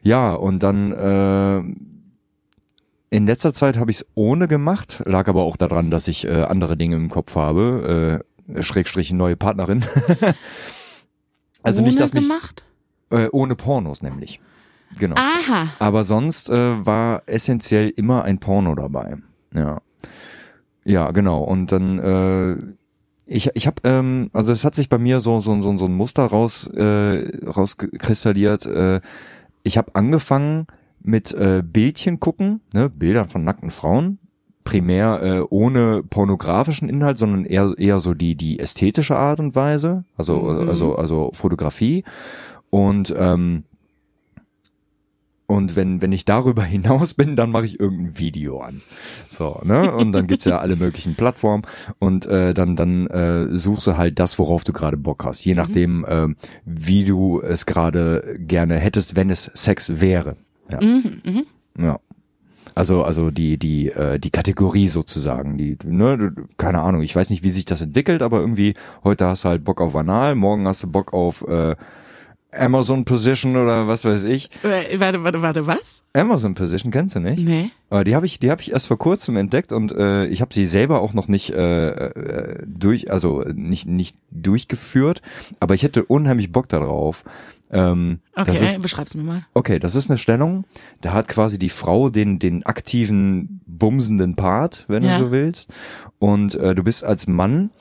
Ja, 0.02 0.34
und 0.34 0.62
dann 0.62 0.92
äh, 0.92 1.64
in 3.16 3.26
letzter 3.26 3.54
Zeit 3.54 3.78
habe 3.78 3.92
ich 3.92 3.98
es 3.98 4.06
ohne 4.16 4.48
gemacht, 4.48 5.04
lag 5.06 5.28
aber 5.30 5.44
auch 5.44 5.56
daran, 5.56 5.90
dass 5.90 6.08
ich 6.08 6.28
äh, 6.28 6.44
andere 6.44 6.76
Dinge 6.76 6.98
im 6.98 7.10
Kopf 7.10 7.36
habe. 7.36 8.22
Äh, 8.50 8.62
Schrägstrich 8.62 9.14
neue 9.14 9.38
Partnerin. 9.38 9.86
also 11.64 11.82
Ohne 11.82 11.88
nicht, 11.88 12.00
dass 12.00 12.14
mich 12.14 12.28
gemacht? 12.28 12.66
äh, 13.10 13.30
ohne 13.32 13.56
Pornos 13.56 14.02
nämlich. 14.02 14.42
Genau. 15.00 15.16
Aha. 15.16 15.70
Aber 15.80 16.04
sonst 16.04 16.50
äh, 16.50 16.86
war 16.86 17.24
essentiell 17.26 17.90
immer 17.96 18.24
ein 18.24 18.40
Porno 18.40 18.76
dabei. 18.76 19.18
Ja. 19.54 19.82
Ja, 20.86 21.12
genau. 21.12 21.44
Und 21.44 21.72
dann 21.72 22.00
äh, 22.00 22.58
ich 23.26 23.50
ich 23.54 23.68
habe 23.68 23.82
ähm, 23.86 24.30
also 24.34 24.52
es 24.52 24.66
hat 24.66 24.76
sich 24.76 24.90
bei 24.90 24.98
mir 24.98 25.20
so 25.22 25.40
so 25.40 25.60
so, 25.62 25.78
so 25.78 25.86
ein 25.86 25.96
Muster 25.96 26.24
raus 26.26 26.68
äh, 26.68 27.46
rauskristallisiert. 27.48 28.66
Äh, 28.66 29.02
ich 29.64 29.78
habe 29.78 29.96
angefangen 29.96 30.68
mit 31.02 31.34
äh, 31.34 31.64
Bildchen 31.66 32.20
gucken, 32.20 32.62
ne, 32.74 32.90
Bildern 32.90 33.30
von 33.30 33.44
nackten 33.44 33.70
Frauen, 33.70 34.20
primär 34.66 35.22
äh, 35.24 35.40
ohne 35.50 36.04
pornografischen 36.04 36.90
Inhalt, 36.90 37.18
sondern 37.18 37.46
eher 37.46 37.74
eher 37.78 38.00
so 38.00 38.14
die 38.14 38.36
die 38.36 38.60
ästhetische 38.60 39.16
Art 39.16 39.40
und 39.40 39.56
Weise, 39.56 40.04
also 40.18 40.40
Mhm. 40.40 40.70
also 40.70 40.96
also 40.96 41.32
Fotografie 41.34 42.04
und 42.70 43.14
ähm, 43.18 43.64
und 45.54 45.76
wenn, 45.76 46.02
wenn 46.02 46.12
ich 46.12 46.26
darüber 46.26 46.64
hinaus 46.64 47.14
bin, 47.14 47.36
dann 47.36 47.52
mache 47.52 47.66
ich 47.66 47.80
irgendein 47.80 48.18
Video 48.18 48.60
an. 48.60 48.82
So, 49.30 49.62
ne? 49.64 49.94
Und 49.94 50.12
dann 50.12 50.26
gibt's 50.26 50.46
ja 50.46 50.58
alle 50.58 50.76
möglichen 50.76 51.14
Plattformen 51.14 51.64
und 52.00 52.26
äh, 52.26 52.56
dann, 52.56 52.76
dann 52.76 53.08
äh, 53.08 53.56
suchst 53.56 53.86
du 53.86 53.98
halt 53.98 54.18
das, 54.18 54.40
worauf 54.40 54.64
du 54.64 54.74
gerade 54.74 54.98
Bock 54.98 55.24
hast. 55.24 55.46
Je 55.46 55.54
nachdem, 55.54 56.06
äh, 56.06 56.28
wie 56.66 57.06
du 57.06 57.40
es 57.40 57.68
gerade 57.68 58.36
gerne 58.40 58.80
hättest, 58.80 59.16
wenn 59.16 59.30
es 59.30 59.52
Sex 59.54 60.02
wäre. 60.02 60.38
Ja. 60.72 60.82
Mhm, 60.82 61.22
mhm. 61.24 61.46
ja. 61.78 62.00
Also, 62.76 63.04
also 63.04 63.30
die, 63.30 63.60
die, 63.60 63.90
äh, 63.90 64.18
die 64.18 64.32
Kategorie 64.32 64.88
sozusagen, 64.88 65.60
die, 65.60 65.78
ne, 65.84 66.34
keine 66.58 66.82
Ahnung, 66.82 67.04
ich 67.04 67.16
weiß 67.16 67.30
nicht, 67.30 67.44
wie 67.44 67.52
sich 67.52 67.66
das 67.66 67.82
entwickelt, 67.82 68.24
aber 68.24 68.40
irgendwie, 68.40 68.74
heute 69.04 69.28
hast 69.28 69.44
du 69.44 69.50
halt 69.50 69.64
Bock 69.64 69.80
auf 69.80 69.96
Anal, 69.96 70.34
morgen 70.34 70.68
hast 70.68 70.82
du 70.82 70.88
Bock 70.88 71.14
auf 71.14 71.48
äh, 71.48 71.76
Amazon 72.58 73.06
Position 73.06 73.56
oder 73.56 73.88
was 73.88 74.06
weiß 74.06 74.24
ich. 74.24 74.50
Äh, 74.64 75.00
Warte, 75.00 75.24
warte, 75.24 75.42
warte, 75.42 75.68
was? 75.68 76.04
Amazon 76.14 76.54
Position 76.54 76.92
kennst 76.92 77.16
du 77.16 77.20
nicht? 77.20 77.44
Nee. 77.46 77.72
Aber 77.90 78.04
die 78.04 78.16
habe 78.16 78.26
ich, 78.26 78.40
die 78.40 78.50
habe 78.52 78.62
ich 78.62 78.72
erst 78.72 78.88
vor 78.88 78.98
kurzem 78.98 79.38
entdeckt 79.38 79.72
und 79.72 79.92
äh, 79.92 80.26
ich 80.28 80.42
habe 80.42 80.54
sie 80.54 80.66
selber 80.66 81.02
auch 81.02 81.14
noch 81.14 81.28
nicht 81.28 81.52
äh, 81.52 81.90
äh, 82.08 82.64
durch, 82.66 83.12
also 83.12 83.44
nicht 83.54 83.86
nicht 83.88 84.16
durchgeführt. 84.32 85.22
Aber 85.60 85.74
ich 85.76 85.84
hätte 85.84 86.04
unheimlich 86.06 86.52
Bock 86.52 86.70
darauf. 86.70 87.24
Ähm, 87.72 88.20
Okay, 88.36 88.52
ist, 88.54 88.82
beschreib's 88.82 89.16
mir 89.16 89.24
mal. 89.24 89.46
okay, 89.56 89.80
das 89.80 89.96
ist 89.96 90.10
eine 90.10 90.18
Stellung. 90.18 90.66
Da 91.02 91.14
hat 91.14 91.28
quasi 91.28 91.58
die 91.58 91.70
Frau 91.70 92.10
den 92.10 92.38
den 92.40 92.64
aktiven 92.66 93.62
bumsenden 93.66 94.36
Part, 94.36 94.86
wenn 94.88 95.04
Ja. 95.04 95.18
du 95.18 95.26
so 95.26 95.32
willst. 95.32 95.74
Und 96.20 96.56
äh, 96.56 96.76
du 96.76 96.84
bist 96.84 97.04
als 97.04 97.28
Mann 97.28 97.72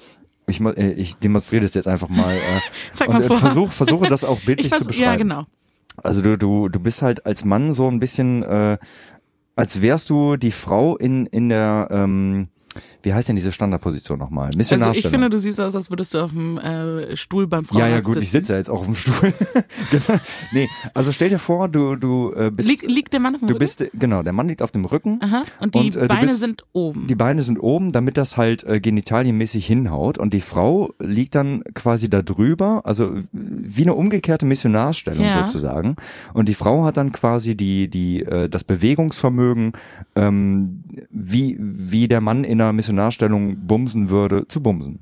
ich, 0.46 0.60
äh, 0.60 0.92
ich 0.92 1.16
demonstriere 1.16 1.62
das 1.62 1.74
jetzt 1.74 1.88
einfach 1.88 2.08
mal. 2.08 2.34
Äh, 2.34 2.60
Zeig 2.92 3.08
und 3.08 3.14
mal 3.14 3.22
äh, 3.22 3.26
vor. 3.26 3.38
versuch, 3.38 3.72
versuche 3.72 4.08
das 4.08 4.24
auch 4.24 4.40
bildlich 4.46 4.72
Ich 4.72 4.78
zu 4.78 4.86
beschreiben. 4.86 5.04
ja, 5.04 5.16
genau. 5.16 5.46
Also 5.96 6.22
du, 6.22 6.38
du, 6.38 6.68
du 6.68 6.80
bist 6.80 7.02
halt 7.02 7.26
als 7.26 7.44
Mann 7.44 7.72
so 7.72 7.88
ein 7.88 8.00
bisschen, 8.00 8.42
äh, 8.42 8.78
als 9.56 9.82
wärst 9.82 10.10
du 10.10 10.36
die 10.36 10.52
Frau 10.52 10.96
in, 10.96 11.26
in 11.26 11.48
der, 11.50 11.88
ähm, 11.90 12.48
wie 13.02 13.12
heißt 13.12 13.28
denn 13.28 13.36
diese 13.36 13.52
Standardposition 13.52 14.18
nochmal? 14.18 14.46
Also 14.46 14.58
Missionarstellung. 14.58 15.04
ich 15.04 15.10
finde, 15.10 15.30
du 15.30 15.38
siehst 15.38 15.60
aus, 15.60 15.74
als 15.76 15.90
würdest 15.90 16.14
du 16.14 16.18
auf 16.20 16.30
dem 16.30 16.58
äh, 16.58 17.16
Stuhl 17.16 17.46
beim 17.46 17.64
ja, 17.64 17.68
Frauenarzt 17.68 17.92
ja, 17.92 18.00
gut, 18.00 18.14
sitzen. 18.14 18.22
ich 18.24 18.30
sitze 18.30 18.52
ja 18.52 18.58
jetzt 18.58 18.70
auch 18.70 18.80
auf 18.80 18.86
dem 18.86 18.94
Stuhl. 18.94 19.32
genau. 19.90 20.20
Nee, 20.52 20.68
also 20.94 21.12
stell 21.12 21.28
dir 21.28 21.38
vor, 21.38 21.68
du, 21.68 21.96
du 21.96 22.32
äh, 22.34 22.50
bist, 22.50 22.68
Lieg, 22.68 22.82
liegt 22.82 23.12
der 23.12 23.20
Mann 23.20 23.34
auf 23.34 23.40
dem 23.40 23.48
du 23.48 23.54
Rücken? 23.54 23.58
bist, 23.60 23.84
genau, 23.94 24.22
der 24.22 24.32
Mann 24.32 24.48
liegt 24.48 24.62
auf 24.62 24.70
dem 24.70 24.84
Rücken. 24.84 25.18
Aha. 25.22 25.42
Und 25.60 25.74
die 25.74 25.78
Und, 25.78 25.96
äh, 25.96 26.06
Beine 26.06 26.26
bist- 26.28 26.40
sind 26.40 26.64
oben. 26.72 27.06
Die 27.06 27.14
Beine 27.14 27.42
sind 27.42 27.58
oben, 27.58 27.92
damit 27.92 28.16
das 28.16 28.36
halt 28.36 28.64
äh, 28.64 28.80
genitalienmäßig 28.80 29.66
hinhaut 29.66 30.18
und 30.18 30.32
die 30.32 30.40
Frau 30.40 30.94
liegt 30.98 31.34
dann 31.34 31.62
quasi 31.74 32.08
da 32.08 32.22
drüber, 32.22 32.82
also 32.84 33.12
wie 33.32 33.82
eine 33.82 33.94
umgekehrte 33.94 34.46
Missionarstellung 34.46 35.24
Ja. 35.24 35.46
sozusagen. 35.46 35.96
Und 36.34 36.48
die 36.48 36.54
Frau 36.54 36.84
hat 36.84 36.96
dann 36.96 37.12
quasi 37.12 37.56
die 37.56 37.88
die 37.88 38.22
äh, 38.22 38.48
das 38.48 38.64
Bewegungsvermögen, 38.64 39.72
ähm, 40.14 40.82
wie 41.10 41.56
wie 41.58 42.08
der 42.08 42.20
Mann 42.20 42.44
in 42.44 42.60
einer 42.60 42.72
Missionarstellung 42.72 43.66
bumsen 43.66 44.10
würde, 44.10 44.46
zu 44.48 44.62
bumsen. 44.62 45.00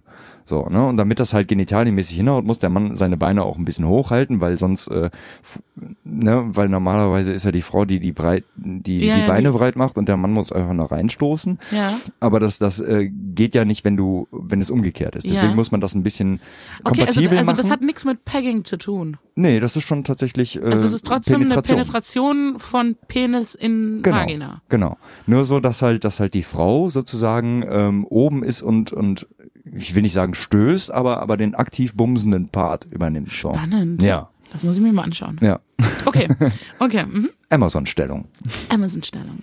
So, 0.51 0.67
ne? 0.69 0.85
Und 0.85 0.97
damit 0.97 1.21
das 1.21 1.33
halt 1.33 1.47
genitalienmäßig 1.47 2.17
hinhaut, 2.17 2.45
muss 2.45 2.59
der 2.59 2.71
Mann 2.71 2.97
seine 2.97 3.17
Beine 3.17 3.45
auch 3.45 3.57
ein 3.57 3.65
bisschen 3.65 3.87
hochhalten, 3.87 4.41
weil 4.41 4.57
sonst, 4.59 4.89
äh, 4.89 5.09
ne, 6.03 6.45
weil 6.49 6.69
normalerweise 6.69 7.33
ist 7.33 7.45
ja 7.45 7.53
die 7.53 7.63
Frau, 7.63 7.85
die 7.85 8.01
die 8.01 8.11
breit, 8.11 8.43
die 8.57 8.99
Ja, 8.99 9.15
die 9.15 9.21
ja, 9.23 9.27
Beine 9.29 9.53
die- 9.53 9.57
breit 9.57 9.77
macht 9.77 9.97
und 9.97 10.09
der 10.09 10.17
Mann 10.17 10.33
muss 10.33 10.51
einfach 10.51 10.73
noch 10.73 10.91
reinstoßen. 10.91 11.61
ja. 11.71 11.95
Aber 12.19 12.41
das, 12.41 12.59
das 12.59 12.81
äh, 12.81 13.09
geht 13.09 13.55
ja 13.55 13.65
nicht, 13.65 13.85
wenn 13.85 13.97
du, 13.97 14.27
wenn 14.33 14.61
es 14.61 14.71
umgekehrt 14.71 15.15
ist. 15.15 15.25
Deswegen 15.31 15.51
Ja. 15.51 15.55
muss 15.55 15.71
man 15.71 15.81
das 15.81 15.95
ein 15.95 16.03
bisschen 16.03 16.41
Okay, 16.83 17.03
also, 17.03 17.21
kompatibel 17.21 17.39
also 17.39 17.53
machen. 17.53 17.57
das 17.63 17.71
hat 17.71 17.81
nichts 17.83 18.05
mit 18.05 18.25
Pegging 18.25 18.65
zu 18.65 18.77
tun. 18.77 19.19
nee, 19.37 19.61
das 19.61 19.77
ist 19.77 19.85
schon 19.87 20.03
tatsächlich 20.03 20.57
äh, 20.61 20.65
Also 20.65 20.85
es 20.89 20.93
ist 20.93 21.07
trotzdem 21.07 21.43
Penetration. 21.43 21.77
eine 21.79 21.85
Penetration 21.85 22.55
von 22.59 22.97
Penis 23.07 23.55
in 23.55 24.03
Genau, 24.03 24.17
Vagina. 24.17 24.63
genau. 24.69 24.97
Nur 25.29 25.45
so, 25.45 25.61
dass 25.61 25.81
halt, 25.81 26.03
dass 26.05 26.19
halt 26.19 26.35
die 26.35 26.43
Frau 26.43 26.91
sozusagen 26.91 27.65
ähm, 27.71 28.05
oben 28.05 28.43
ist 28.43 28.63
und 28.63 28.93
und 28.93 29.29
ich 29.65 29.95
will 29.95 30.03
nicht 30.03 30.13
sagen 30.13 30.35
stößt, 30.35 30.91
aber 30.91 31.21
aber 31.23 31.37
den 31.37 31.55
aktiv 31.55 31.95
bumsenden 31.95 32.49
Part 32.49 32.87
übernimmt. 32.91 33.31
So. 33.31 33.53
Spannend. 33.55 34.03
Ja, 34.03 34.29
Das 34.53 34.65
muss 34.65 34.77
ich 34.77 34.83
mir 34.83 34.93
mal 34.93 35.03
anschauen. 35.05 35.39
ja. 35.43 35.61
Okay, 36.07 36.29
okay. 36.79 37.05
Mhm. 37.07 37.31
Amazon-Stellung. 37.51 38.27
Amazon-Stellung. 38.69 39.43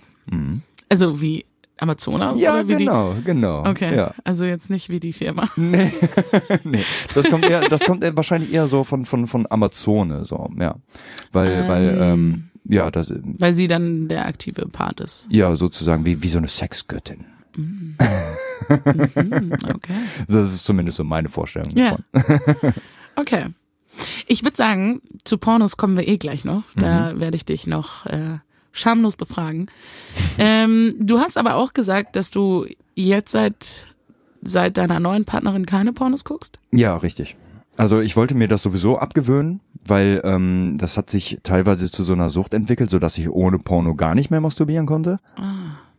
Also 0.88 1.20
wie 1.20 1.44
Amazonas 1.80 2.40
Ja, 2.40 2.54
oder 2.54 2.66
wie 2.68 2.74
genau, 2.76 3.14
genau. 3.24 3.62
die? 3.62 3.70
Okay, 3.70 3.96
Ja. 3.96 4.12
also 4.24 4.44
jetzt 4.44 4.68
nicht 4.70 4.88
wie 4.88 4.98
die 5.00 5.12
Firma. 5.12 5.44
Nee, 5.56 5.92
nee. 6.64 6.82
Das 7.14 7.30
kommt 7.30 7.48
eher, 7.48 7.60
das 7.68 7.84
kommt 7.84 8.02
eher 8.02 8.16
wahrscheinlich 8.16 8.52
eher 8.52 8.66
so 8.66 8.82
von 8.84 9.04
von 9.06 9.28
von 9.28 9.46
Amazone, 9.48 10.24
so, 10.24 10.50
ja, 10.58 10.74
weil 11.32 11.68
weil 11.68 11.98
ähm, 12.00 12.48
ja 12.64 12.90
das 12.90 13.12
Weil 13.22 13.54
sie 13.54 13.68
dann 13.68 14.08
der 14.08 14.26
aktive 14.26 14.66
Part 14.66 15.00
ist. 15.00 15.28
ja 15.30 15.54
sozusagen 15.54 16.04
wie 16.04 16.22
wie 16.22 16.28
so 16.28 16.38
eine 16.38 16.48
Sexgöttin. 16.48 17.24
Hm, 18.68 19.52
okay. 19.74 19.94
Das 20.28 20.52
ist 20.54 20.64
zumindest 20.64 20.96
so 20.98 21.04
meine 21.04 21.28
Vorstellung 21.28 21.70
Ja. 21.76 21.96
davon. 22.12 22.72
Okay. 23.16 23.46
Ich 24.28 24.44
würde 24.44 24.56
sagen, 24.56 25.00
zu 25.24 25.38
Pornos 25.38 25.76
kommen 25.76 25.96
wir 25.96 26.06
eh 26.06 26.18
gleich 26.18 26.44
noch. 26.44 26.62
Da 26.76 27.12
Mhm. 27.14 27.20
werde 27.20 27.34
ich 27.36 27.44
dich 27.44 27.66
noch 27.66 28.06
äh, 28.06 28.38
schamlos 28.70 29.16
befragen. 29.16 29.66
ähm, 30.38 30.94
du 31.00 31.18
hast 31.18 31.36
aber 31.36 31.56
auch 31.56 31.72
gesagt, 31.72 32.14
dass 32.14 32.30
du 32.30 32.66
jetzt 32.94 33.32
seit 33.32 33.88
seit 34.40 34.76
deiner 34.78 35.00
neuen 35.00 35.24
Partnerin 35.24 35.66
keine 35.66 35.92
Pornos 35.92 36.24
guckst. 36.24 36.60
Ja, 36.70 36.94
richtig. 36.94 37.34
Also 37.76 37.98
ich 38.00 38.14
wollte 38.16 38.36
mir 38.36 38.46
das 38.46 38.62
sowieso 38.62 38.98
abgewöhnen, 38.98 39.60
weil 39.84 40.20
ähm, 40.22 40.76
das 40.78 40.96
hat 40.96 41.10
sich 41.10 41.38
teilweise 41.42 41.90
zu 41.90 42.04
so 42.04 42.12
einer 42.12 42.30
Sucht 42.30 42.54
entwickelt, 42.54 42.88
so 42.90 43.00
dass 43.00 43.18
ich 43.18 43.28
ohne 43.28 43.58
Porno 43.58 43.96
gar 43.96 44.14
nicht 44.14 44.30
mehr 44.30 44.40
masturbieren 44.40 44.86
konnte. 44.86 45.18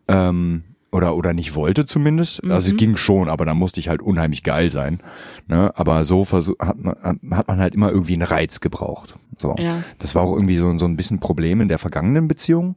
Ähm, 0.08 0.63
oder 0.91 1.15
oder 1.15 1.34
nicht 1.34 1.56
wollte 1.56 1.86
zumindest. 1.86 2.43
Also 2.49 2.71
es 2.71 2.78
ging 2.78 2.95
schon, 2.95 3.30
aber 3.30 3.45
da 3.45 3.54
musste 3.54 3.80
ich 3.80 3.89
halt 3.89 4.02
unheimlich 4.02 4.43
geil 4.43 4.69
sein. 4.69 4.99
Ne? 5.47 5.71
Aber 5.75 6.04
so 6.04 6.23
versuch, 6.23 6.56
hat 6.60 6.78
man 6.80 6.95
hat 7.32 7.47
man 7.47 7.60
halt 7.60 7.75
immer 7.75 7.91
irgendwie 7.91 8.13
einen 8.13 8.23
Reiz 8.23 8.60
gebraucht. 8.60 9.15
So. 9.38 9.56
Ja. 9.60 9.84
Das 9.99 10.15
war 10.15 10.23
auch 10.23 10.34
irgendwie 10.34 10.58
so 10.58 10.78
so 10.78 10.86
ein 10.86 10.97
bisschen 10.97 11.19
Problem 11.19 11.62
in 11.62 11.67
der 11.67 11.80
vergangenen 11.80 12.28
Beziehung, 12.28 12.75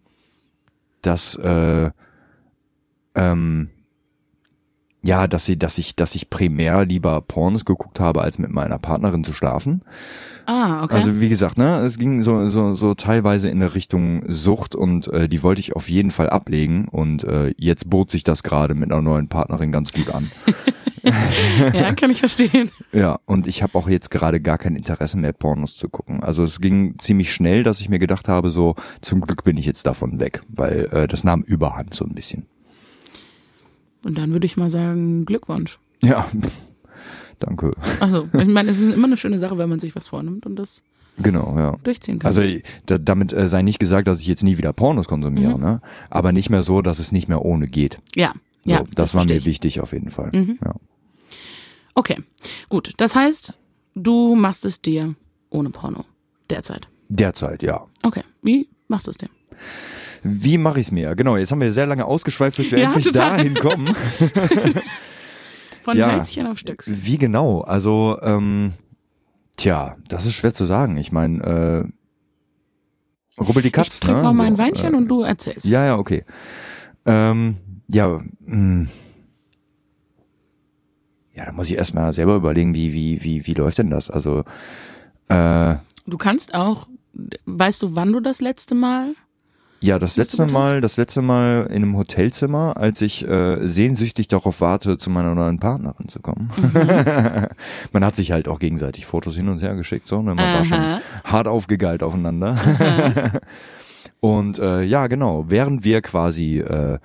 dass 1.01 1.37
äh, 1.37 1.91
ähm, 3.15 3.71
ja, 5.03 5.27
dass 5.27 5.47
sie, 5.47 5.59
dass 5.59 5.79
ich, 5.79 5.97
dass 5.97 6.15
ich 6.15 6.31
primär 6.31 6.85
lieber 6.85 7.21
Pornos 7.21 7.65
geguckt 7.65 7.99
habe, 7.99 8.23
als 8.23 8.39
mit 8.39 8.51
meiner 8.51 8.79
Partnerin 8.79 9.25
zu 9.25 9.33
schlafen. 9.33 9.83
Ah, 10.47 10.85
okay. 10.85 10.95
Also 10.95 11.21
wie 11.21 11.29
gesagt, 11.29 11.59
ne, 11.59 11.79
es 11.81 11.99
ging 11.99 12.23
so, 12.23 12.49
so, 12.49 12.75
so 12.75 12.95
teilweise 12.95 13.49
in 13.49 13.61
eine 13.61 13.75
Richtung 13.75 14.25
Sucht 14.29 14.75
und 14.75 15.09
äh, 15.09 15.29
die 15.29 15.43
wollte 15.43 15.61
ich 15.61 15.75
auf 15.75 15.89
jeden 15.89 16.11
Fall 16.11 16.31
ablegen 16.31 16.89
und 16.89 17.25
äh, 17.25 17.55
jetzt 17.57 17.91
bot 17.91 18.11
sich 18.11 18.25
das 18.25 18.43
gerade 18.43 18.75
mit 18.75 18.91
einer 18.91 19.03
neuen 19.03 19.29
Partnerin 19.29 19.73
ganz 19.73 19.93
gut 19.93 20.13
an. 20.13 20.31
ja, 21.73 21.93
kann 21.95 22.11
ich 22.11 22.21
verstehen. 22.21 22.71
ja, 22.93 23.19
und 23.27 23.47
ich 23.47 23.63
habe 23.63 23.77
auch 23.77 23.89
jetzt 23.89 24.11
gerade 24.11 24.41
gar 24.41 24.59
kein 24.59 24.77
Interesse 24.77 25.19
mehr, 25.19 25.33
Pornos 25.33 25.77
zu 25.77 25.89
gucken. 25.89 26.23
Also 26.23 26.45
es 26.45 26.61
ging 26.61 26.99
ziemlich 26.99 27.33
schnell, 27.33 27.63
dass 27.65 27.81
ich 27.81 27.89
mir 27.89 27.99
gedacht 27.99 28.29
habe, 28.29 28.51
so 28.51 28.77
zum 29.01 29.21
Glück 29.21 29.45
bin 29.45 29.57
ich 29.57 29.67
jetzt 29.67 29.87
davon 29.87 30.21
weg, 30.21 30.43
weil 30.49 30.87
äh, 30.93 31.09
das 31.09 31.25
nahm 31.25 31.43
Überhand 31.43 31.95
so 31.95 32.05
ein 32.05 32.15
bisschen. 32.15 32.47
Und 34.05 34.19
dann 34.19 34.33
würde 34.33 34.47
ich 34.47 34.57
mal 34.57 34.71
sagen, 34.71 35.25
Glückwunsch. 35.25 35.79
Ja, 36.03 36.29
danke. 37.39 37.71
Also, 38.01 38.29
ich 38.39 38.47
meine, 38.49 38.71
es 38.71 38.81
ist 38.81 38.95
immer 38.95 39.07
eine 39.07 39.17
schöne 39.17 39.39
Sache, 39.39 39.59
wenn 39.59 39.69
man 39.69 39.79
sich 39.81 39.95
was 39.97 40.09
vornimmt 40.09 40.47
und 40.47 40.57
das 40.57 40.83
Genau, 41.19 41.55
ja. 41.59 41.77
durchziehen 41.85 42.19
kann. 42.19 42.29
Also 42.29 42.43
da, 42.87 42.97
damit 42.97 43.35
äh, 43.35 43.47
sei 43.47 43.61
nicht 43.63 43.79
gesagt, 43.79 44.09
dass 44.09 44.21
ich 44.21 44.27
jetzt 44.27 44.43
nie 44.43 44.57
wieder 44.57 44.73
Pornos 44.73 45.09
konsumiere, 45.09 45.55
Mhm. 45.57 45.61
ne? 45.63 45.83
Aber 46.09 46.33
nicht 46.33 46.49
mehr 46.49 46.63
so, 46.63 46.81
dass 46.81 46.99
es 47.01 47.13
nicht 47.13 47.29
mehr 47.29 47.45
ohne 47.45 47.67
geht. 47.67 47.99
ja, 48.17 48.33
So, 48.65 48.71
ja. 48.73 48.85
das, 48.95 49.13
war 49.15 49.21
verstehe 49.21 49.35
mir 49.37 49.39
ich. 49.41 49.45
wichtig 49.45 49.81
auf 49.81 49.93
jeden 49.93 50.11
Fall. 50.11 50.31
Mhm. 50.33 50.59
Ja. 50.65 50.75
Okay, 51.95 52.23
gut. 52.71 52.95
Das 52.97 53.15
heißt, 53.15 53.53
du 53.95 54.35
machst 54.37 54.65
es 54.65 54.81
dir 54.81 55.15
ohne 55.51 55.69
Porno 55.69 56.07
derzeit. 56.49 56.89
Derzeit, 57.11 57.63
ja. 57.63 57.87
Okay, 58.03 58.23
wie 58.43 58.67
machst 58.89 59.07
du 59.07 59.11
es 59.11 59.19
dir? 59.19 59.29
Wie 60.23 60.57
mache 60.59 60.79
ich 60.81 60.87
es 60.87 60.93
mir? 60.93 61.15
Genau, 61.17 61.37
jetzt 61.37 61.51
haben 61.53 61.61
wir 61.61 61.73
sehr 61.73 61.87
lange 61.87 62.05
ausgeschweift, 62.05 62.57
bis 62.57 62.71
wir 62.71 62.79
Ja, 62.79 62.87
endlich 62.87 63.07
total. 63.07 63.37
dahin 63.39 63.55
kommen. 63.55 63.95
Von 65.83 65.97
Ja. 65.97 66.13
Hölzchen 66.13 66.47
auf 66.47 66.59
Stöckchen. 66.59 66.97
Wie 67.05 67.19
genau? 67.19 67.63
Also, 67.63 68.19
ähm, 68.23 68.73
tja, 69.57 69.97
das 70.09 70.27
ist 70.27 70.35
schwer 70.35 70.55
zu 70.55 70.65
sagen. 70.65 70.97
Ich 70.97 71.11
meine, 71.11 71.91
äh, 73.39 73.43
rubbel 73.43 73.63
die 73.63 73.69
Ich 73.69 73.73
Katz, 73.73 73.99
trink 73.99 74.19
ne? 74.19 74.23
mal 74.23 74.33
mein 74.33 74.55
So, 74.57 74.63
Weinchen 74.63 74.95
äh, 74.95 74.97
und 74.97 75.09
du 75.09 75.23
erzählst. 75.23 75.67
Ja, 75.67 75.85
ja, 75.85 75.99
okay. 75.99 76.25
Ähm, 77.05 77.57
ja, 77.89 78.21
mh. 78.47 78.87
ja, 81.35 81.47
da 81.47 81.53
muss 81.53 81.69
ich 81.69 81.77
erstmal 81.77 82.13
selber 82.13 82.37
überlegen, 82.37 82.75
wie, 82.75 82.93
wie, 82.93 83.23
wie, 83.25 83.47
wie 83.47 83.55
läuft 83.55 83.79
denn 83.79 83.91
das? 83.91 84.09
Also, 84.11 84.45
äh, 85.29 85.75
Du 86.07 86.17
kannst 86.19 86.55
auch, 86.55 86.89
weißt 87.47 87.83
du, 87.83 87.95
wann 87.95 88.13
du 88.13 88.21
das 88.21 88.41
letzte 88.41 88.75
Mal? 88.75 89.15
Ja, 89.83 89.99
das 89.99 90.17
letzte 90.17 90.47
Mal, 90.47 90.81
das 90.81 90.97
letzte 90.97 91.23
Mal 91.23 91.67
in 91.69 91.83
einem 91.83 91.97
Hotelzimmer, 91.97 92.77
als 92.77 93.03
ich 93.03 93.27
äh, 93.27 93.67
sehnsüchtig 93.67 94.29
darauf 94.29 94.61
warte, 94.61 94.97
zu 94.97 95.11
meiner 95.11 95.35
neuen 95.35 95.59
Partnerin 95.59 96.09
zu 96.09 96.21
kommen. 96.21 96.51
Mhm. 96.57 97.49
Man 97.93 98.05
hat 98.05 98.15
sich 98.15 98.31
halt 98.31 98.47
auch 98.47 98.61
gegenseitig 98.61 99.07
Fotos 99.07 99.35
hin 99.35 99.49
und 99.49 99.61
her 99.61 99.75
geschickt, 99.75 100.07
so, 100.07 100.19
ne? 100.23 100.37
Man 100.37 100.39
war 100.39 100.61
Aha. 100.61 100.65
schon 100.65 101.33
hart 101.33 101.49
aufgegeilt 101.49 102.05
aufeinander. 102.05 102.55
und 104.21 104.61
äh, 104.61 104.83
ja, 104.83 105.09
genau, 105.09 105.47
während 105.49 105.83
wir 105.83 106.01
quasi 106.01 106.61
äh, 106.61 106.99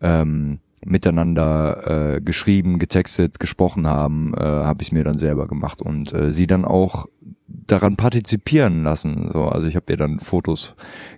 ähm, 0.00 0.60
miteinander 0.86 2.16
äh, 2.16 2.20
geschrieben, 2.20 2.78
getextet, 2.78 3.38
gesprochen 3.40 3.86
haben, 3.86 4.34
äh, 4.34 4.40
habe 4.42 4.82
ich 4.82 4.92
mir 4.92 5.04
dann 5.04 5.18
selber 5.18 5.46
gemacht 5.46 5.82
und 5.82 6.12
äh, 6.12 6.32
sie 6.32 6.46
dann 6.46 6.64
auch 6.64 7.06
daran 7.46 7.96
partizipieren 7.96 8.82
lassen. 8.84 9.30
So, 9.32 9.44
also 9.46 9.66
ich 9.66 9.76
habe 9.76 9.92
ihr 9.92 9.96
dann 9.96 10.20
Fotos 10.20 10.74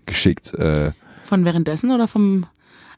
geschickt 0.06 0.54
äh, 0.54 0.92
Von 1.22 1.44
währenddessen 1.44 1.90
oder 1.90 2.08
vom 2.08 2.44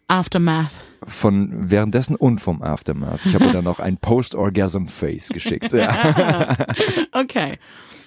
Aftermath? 0.09 0.83
von 1.07 1.71
währenddessen 1.71 2.15
und 2.15 2.41
vom 2.41 2.63
Aftermath. 2.63 3.25
Ich 3.25 3.35
habe 3.35 3.47
ihr 3.47 3.53
dann 3.53 3.67
auch 3.69 3.79
ein 3.81 3.97
Post-Orgasm-Face 3.97 5.29
geschickt. 5.31 5.73
Ja. 5.73 6.57
Okay. 7.13 7.59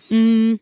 Mm, 0.10 0.56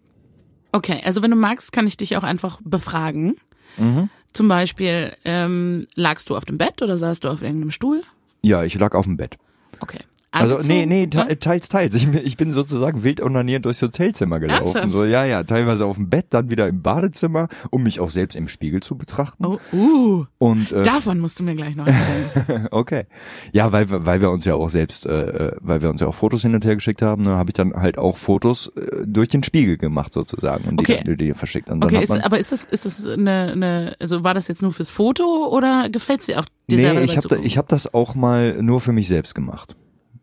Okay, 0.74 1.02
also 1.04 1.22
wenn 1.22 1.32
du 1.32 1.38
magst, 1.38 1.72
kann 1.74 1.86
ich 1.86 1.98
dich 1.98 2.16
auch 2.16 2.24
einfach 2.24 2.60
befragen. 2.64 3.36
Mhm. 3.78 4.10
Zum 4.34 4.48
Beispiel, 4.48 5.14
ähm, 5.26 5.82
lagst 5.96 6.30
du 6.30 6.38
auf 6.38 6.46
dem 6.46 6.58
Bett 6.58 6.82
oder 6.82 6.98
saßt 6.98 7.24
du 7.26 7.30
auf 7.30 7.42
irgendeinem 7.42 7.72
Stuhl? 7.72 8.04
ja, 8.44 8.64
ich 8.64 8.74
lag 8.76 8.96
auf 8.96 9.06
dem 9.06 9.18
Bett. 9.18 9.38
Okay. 9.82 10.00
Also 10.34 10.60
nee, 10.66 10.86
nee, 10.86 11.08
te 11.08 11.18
Ja? 11.18 11.36
teils, 11.36 11.68
teils. 11.68 11.94
Ich, 11.94 12.10
bin- 12.10 12.22
ich 12.24 12.38
bin 12.38 12.54
sozusagen 12.54 13.04
wild 13.04 13.22
onanierend 13.22 13.66
durchs 13.66 13.82
Hotelzimmer 13.82 14.40
gelaufen. 14.40 14.62
Ernsthaft? 14.78 14.90
So, 14.90 15.04
ja, 15.04 15.26
ja, 15.26 15.44
teilweise 15.44 15.86
auf 15.86 15.98
dem 15.98 16.10
Bett, 16.10 16.28
dann 16.30 16.50
wieder 16.50 16.70
im 16.70 16.82
Badezimmer, 16.82 17.50
um 17.70 17.84
mich 17.84 18.00
auch 18.00 18.10
selbst 18.10 18.36
im 18.36 18.48
Spiegel 18.48 18.82
zu 18.82 18.98
betrachten. 18.98 19.46
Oh, 19.46 19.60
uh, 19.74 20.26
Und 20.38 20.72
äh, 20.72 20.84
davon 20.84 21.20
musst 21.20 21.38
du 21.40 21.44
mir 21.44 21.54
gleich 21.56 21.76
noch 21.76 21.86
erzählen. 21.86 22.68
okay. 22.72 23.08
Ja, 23.52 23.74
weil 23.74 23.90
wir- 23.90 24.06
weil 24.06 24.22
wir 24.22 24.32
uns 24.32 24.46
ja 24.46 24.56
auch 24.56 24.70
selbst, 24.70 25.06
äh, 25.06 25.50
äh, 25.50 25.56
weil 25.60 25.82
wir 25.82 25.90
uns 25.90 26.00
ja 26.00 26.08
auch 26.08 26.16
Fotos 26.16 26.44
hin 26.44 26.56
und 26.56 26.64
her 26.64 26.76
geschickt 26.76 27.02
haben, 27.02 27.24
ne, 27.24 27.32
habe 27.32 27.50
ich 27.50 27.54
dann 27.56 27.74
halt 27.74 27.98
auch 27.98 28.16
Fotos 28.16 28.72
äh, 28.78 29.06
durch 29.06 29.28
den 29.28 29.44
Spiegel 29.44 29.78
gemacht 29.78 30.14
sozusagen 30.14 30.64
und 30.70 30.80
Okay. 30.80 31.02
die, 31.06 31.18
die, 31.18 31.26
die 31.26 31.34
verschickt. 31.34 31.70
Und 31.70 31.84
Okay, 31.84 32.02
ist, 32.04 32.12
aber 32.12 32.40
ist 32.40 32.54
das, 32.54 32.64
ist 32.64 32.86
das 32.86 33.06
eine, 33.06 33.52
eine, 33.52 33.96
also 34.00 34.24
war 34.24 34.34
das 34.34 34.48
jetzt 34.48 34.62
nur 34.62 34.72
fürs 34.72 34.90
Foto 34.92 35.50
oder 35.52 35.90
gefällt 35.90 36.26
dir 36.26 36.40
auch 36.40 36.46
dir 36.70 36.80
selber 36.80 37.00
nee, 37.02 37.06
ich 37.06 37.18
habe 37.18 37.28
da, 37.28 37.36
ich 37.36 37.58
hab 37.58 37.68
das 37.68 37.94
auch 37.94 38.16
mal 38.16 38.62
nur 38.64 38.80
für 38.80 38.94
mich 38.94 39.10
selbst 39.10 39.36
gemacht. 39.36 39.76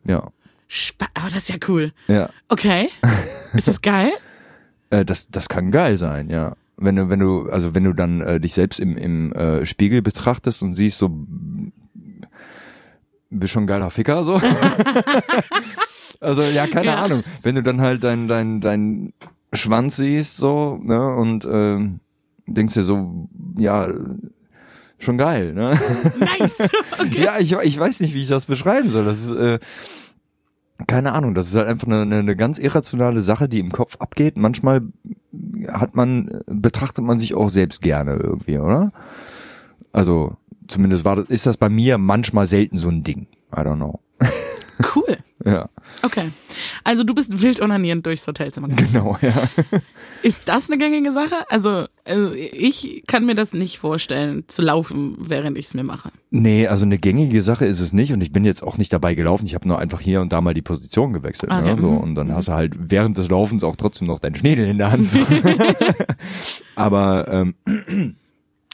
Ja, 0.09 0.31
Spa 0.67 1.07
aber 1.15 1.29
das 1.29 1.39
ist 1.39 1.49
ja 1.51 1.57
cool. 1.69 1.93
ja. 2.09 2.29
Okay. 2.49 2.89
Ist 3.55 3.69
das 3.69 3.81
geil? 3.81 4.11
Äh, 4.91 5.05
das, 5.05 5.29
das 5.29 5.51
kann 5.51 5.71
geil 5.71 5.99
sein, 5.99 6.31
ja. 6.31 6.57
Wenn 6.79 6.97
du, 6.97 7.11
wenn 7.11 7.21
du, 7.21 7.51
also 7.51 7.75
wenn 7.75 7.85
du 7.85 7.93
dann 7.93 8.23
äh, 8.23 8.41
dich 8.41 8.55
selbst 8.55 8.81
im, 8.81 8.97
im 8.97 9.35
äh, 9.35 9.67
Spiegel 9.67 10.01
betrachtest 10.01 10.63
und 10.63 10.73
siehst 10.73 10.99
so, 10.99 11.11
bist 13.29 13.53
schon 13.53 13.65
ein 13.65 13.67
geiler 13.67 13.91
Ficker, 13.91 14.25
so. 14.25 14.41
also 16.21 16.43
ja, 16.43 16.67
keine 16.67 16.87
Ja. 16.87 17.05
Ahnung. 17.05 17.23
Wenn 17.43 17.57
du 17.57 17.63
dann 17.63 17.83
halt 17.83 18.03
dein, 18.03 18.29
dein, 18.29 18.63
dein 18.63 19.13
Schwanz 19.53 19.97
siehst, 19.97 20.39
so, 20.39 20.79
ne, 20.83 21.15
und 21.17 21.47
ähm, 21.51 22.01
denkst 22.47 22.73
dir 22.73 22.83
so, 22.83 23.29
ja, 23.59 23.89
schon 24.99 25.19
geil, 25.19 25.53
ne? 25.53 25.79
Nice. 26.19 26.71
Okay. 26.93 27.23
Ja, 27.23 27.39
ich, 27.39 27.53
ich 27.53 27.79
weiß 27.79 28.01
nicht, 28.01 28.15
wie 28.15 28.23
ich 28.23 28.29
das 28.29 28.47
beschreiben 28.47 28.91
soll. 28.91 29.05
Das 29.05 29.23
ist, 29.23 29.31
äh, 29.31 29.59
keine 30.87 31.13
Ahnung, 31.13 31.35
das 31.35 31.49
ist 31.49 31.57
halt 31.57 31.69
einfach 31.69 31.87
eine, 31.87 32.03
eine, 32.03 32.19
eine 32.19 32.37
ganz 32.37 32.59
irrationale 32.59 33.23
Sache, 33.23 33.49
die 33.49 33.59
im 33.59 33.73
Kopf 33.73 33.97
abgeht. 33.99 34.37
Manchmal 34.37 34.83
hat 35.69 35.97
man, 35.97 36.41
betrachtet 36.47 37.05
man 37.05 37.19
sich 37.19 37.35
auch 37.35 37.51
selbst 37.51 37.83
gerne 37.83 38.15
irgendwie, 38.15 38.59
oder? 38.59 38.93
Also, 39.93 40.37
zumindest 40.69 41.05
war 41.05 41.17
das, 41.17 41.29
ist 41.29 41.47
das 41.47 41.57
bei 41.57 41.69
mir 41.69 41.99
manchmal 41.99 42.47
selten 42.47 42.79
so 42.79 42.89
ein 42.89 43.03
Ding. 43.03 43.27
I 43.53 43.61
don't 43.61 43.77
know. 43.77 44.01
Cool. 44.95 45.19
Ja, 45.45 45.69
Okay. 46.03 46.31
Also 46.85 47.05
du 47.05 47.15
bist 47.15 47.43
wild 47.43 47.61
onanierend 47.61 48.07
durchs 48.07 48.27
Hotelzimmer 48.27 48.69
gegangen. 48.69 48.93
genau, 48.93 49.19
ja. 49.21 49.49
Ist 50.23 50.49
das 50.49 50.69
eine 50.69 50.79
gängige 50.79 51.13
Sache? 51.13 51.35
Also, 51.49 51.87
also 52.05 52.33
ich 52.35 53.05
kann 53.07 53.25
mir 53.25 53.35
das 53.35 53.53
nicht 53.53 53.79
vorstellen, 53.79 54.45
zu 54.49 54.63
laufen, 54.63 55.17
während 55.21 55.57
ich 55.57 55.67
es 55.67 55.75
mir 55.75 55.85
mache. 55.85 56.11
Nee, 56.31 56.67
also 56.67 56.85
eine 56.85 56.99
gängige 56.99 57.41
Sache 57.43 57.67
ist 57.67 57.81
es 57.81 57.93
nicht 57.93 58.13
und 58.13 58.21
ich 58.23 58.33
bin 58.33 58.45
jetzt 58.45 58.63
auch 58.63 58.79
nicht 58.79 58.93
dabei 58.93 59.15
gelaufen. 59.15 59.47
Ich 59.47 59.55
habe 59.55 59.69
nur 59.69 59.79
einfach 59.79 60.01
hier 60.01 60.21
und 60.21 60.33
da 60.33 60.41
mal 60.41 60.55
die 60.55 60.63
Position 60.63 61.13
gewechselt. 61.13 61.53
Okay, 61.53 61.75
Ne? 61.75 61.81
So, 61.81 61.91
mhm. 61.91 61.99
und 61.99 62.15
dann 62.17 62.35
hast 62.35 62.49
du 62.49 62.53
halt 62.53 62.75
während 62.77 63.17
des 63.19 63.29
Laufens 63.29 63.63
auch 63.63 63.77
trotzdem 63.77 64.09
noch 64.09 64.19
deinen 64.19 64.35
Schädel 64.35 64.67
in 64.67 64.79
der 64.79 64.91
Hand. 64.93 65.09
Aber 66.75 67.29
ähm, 67.29 68.17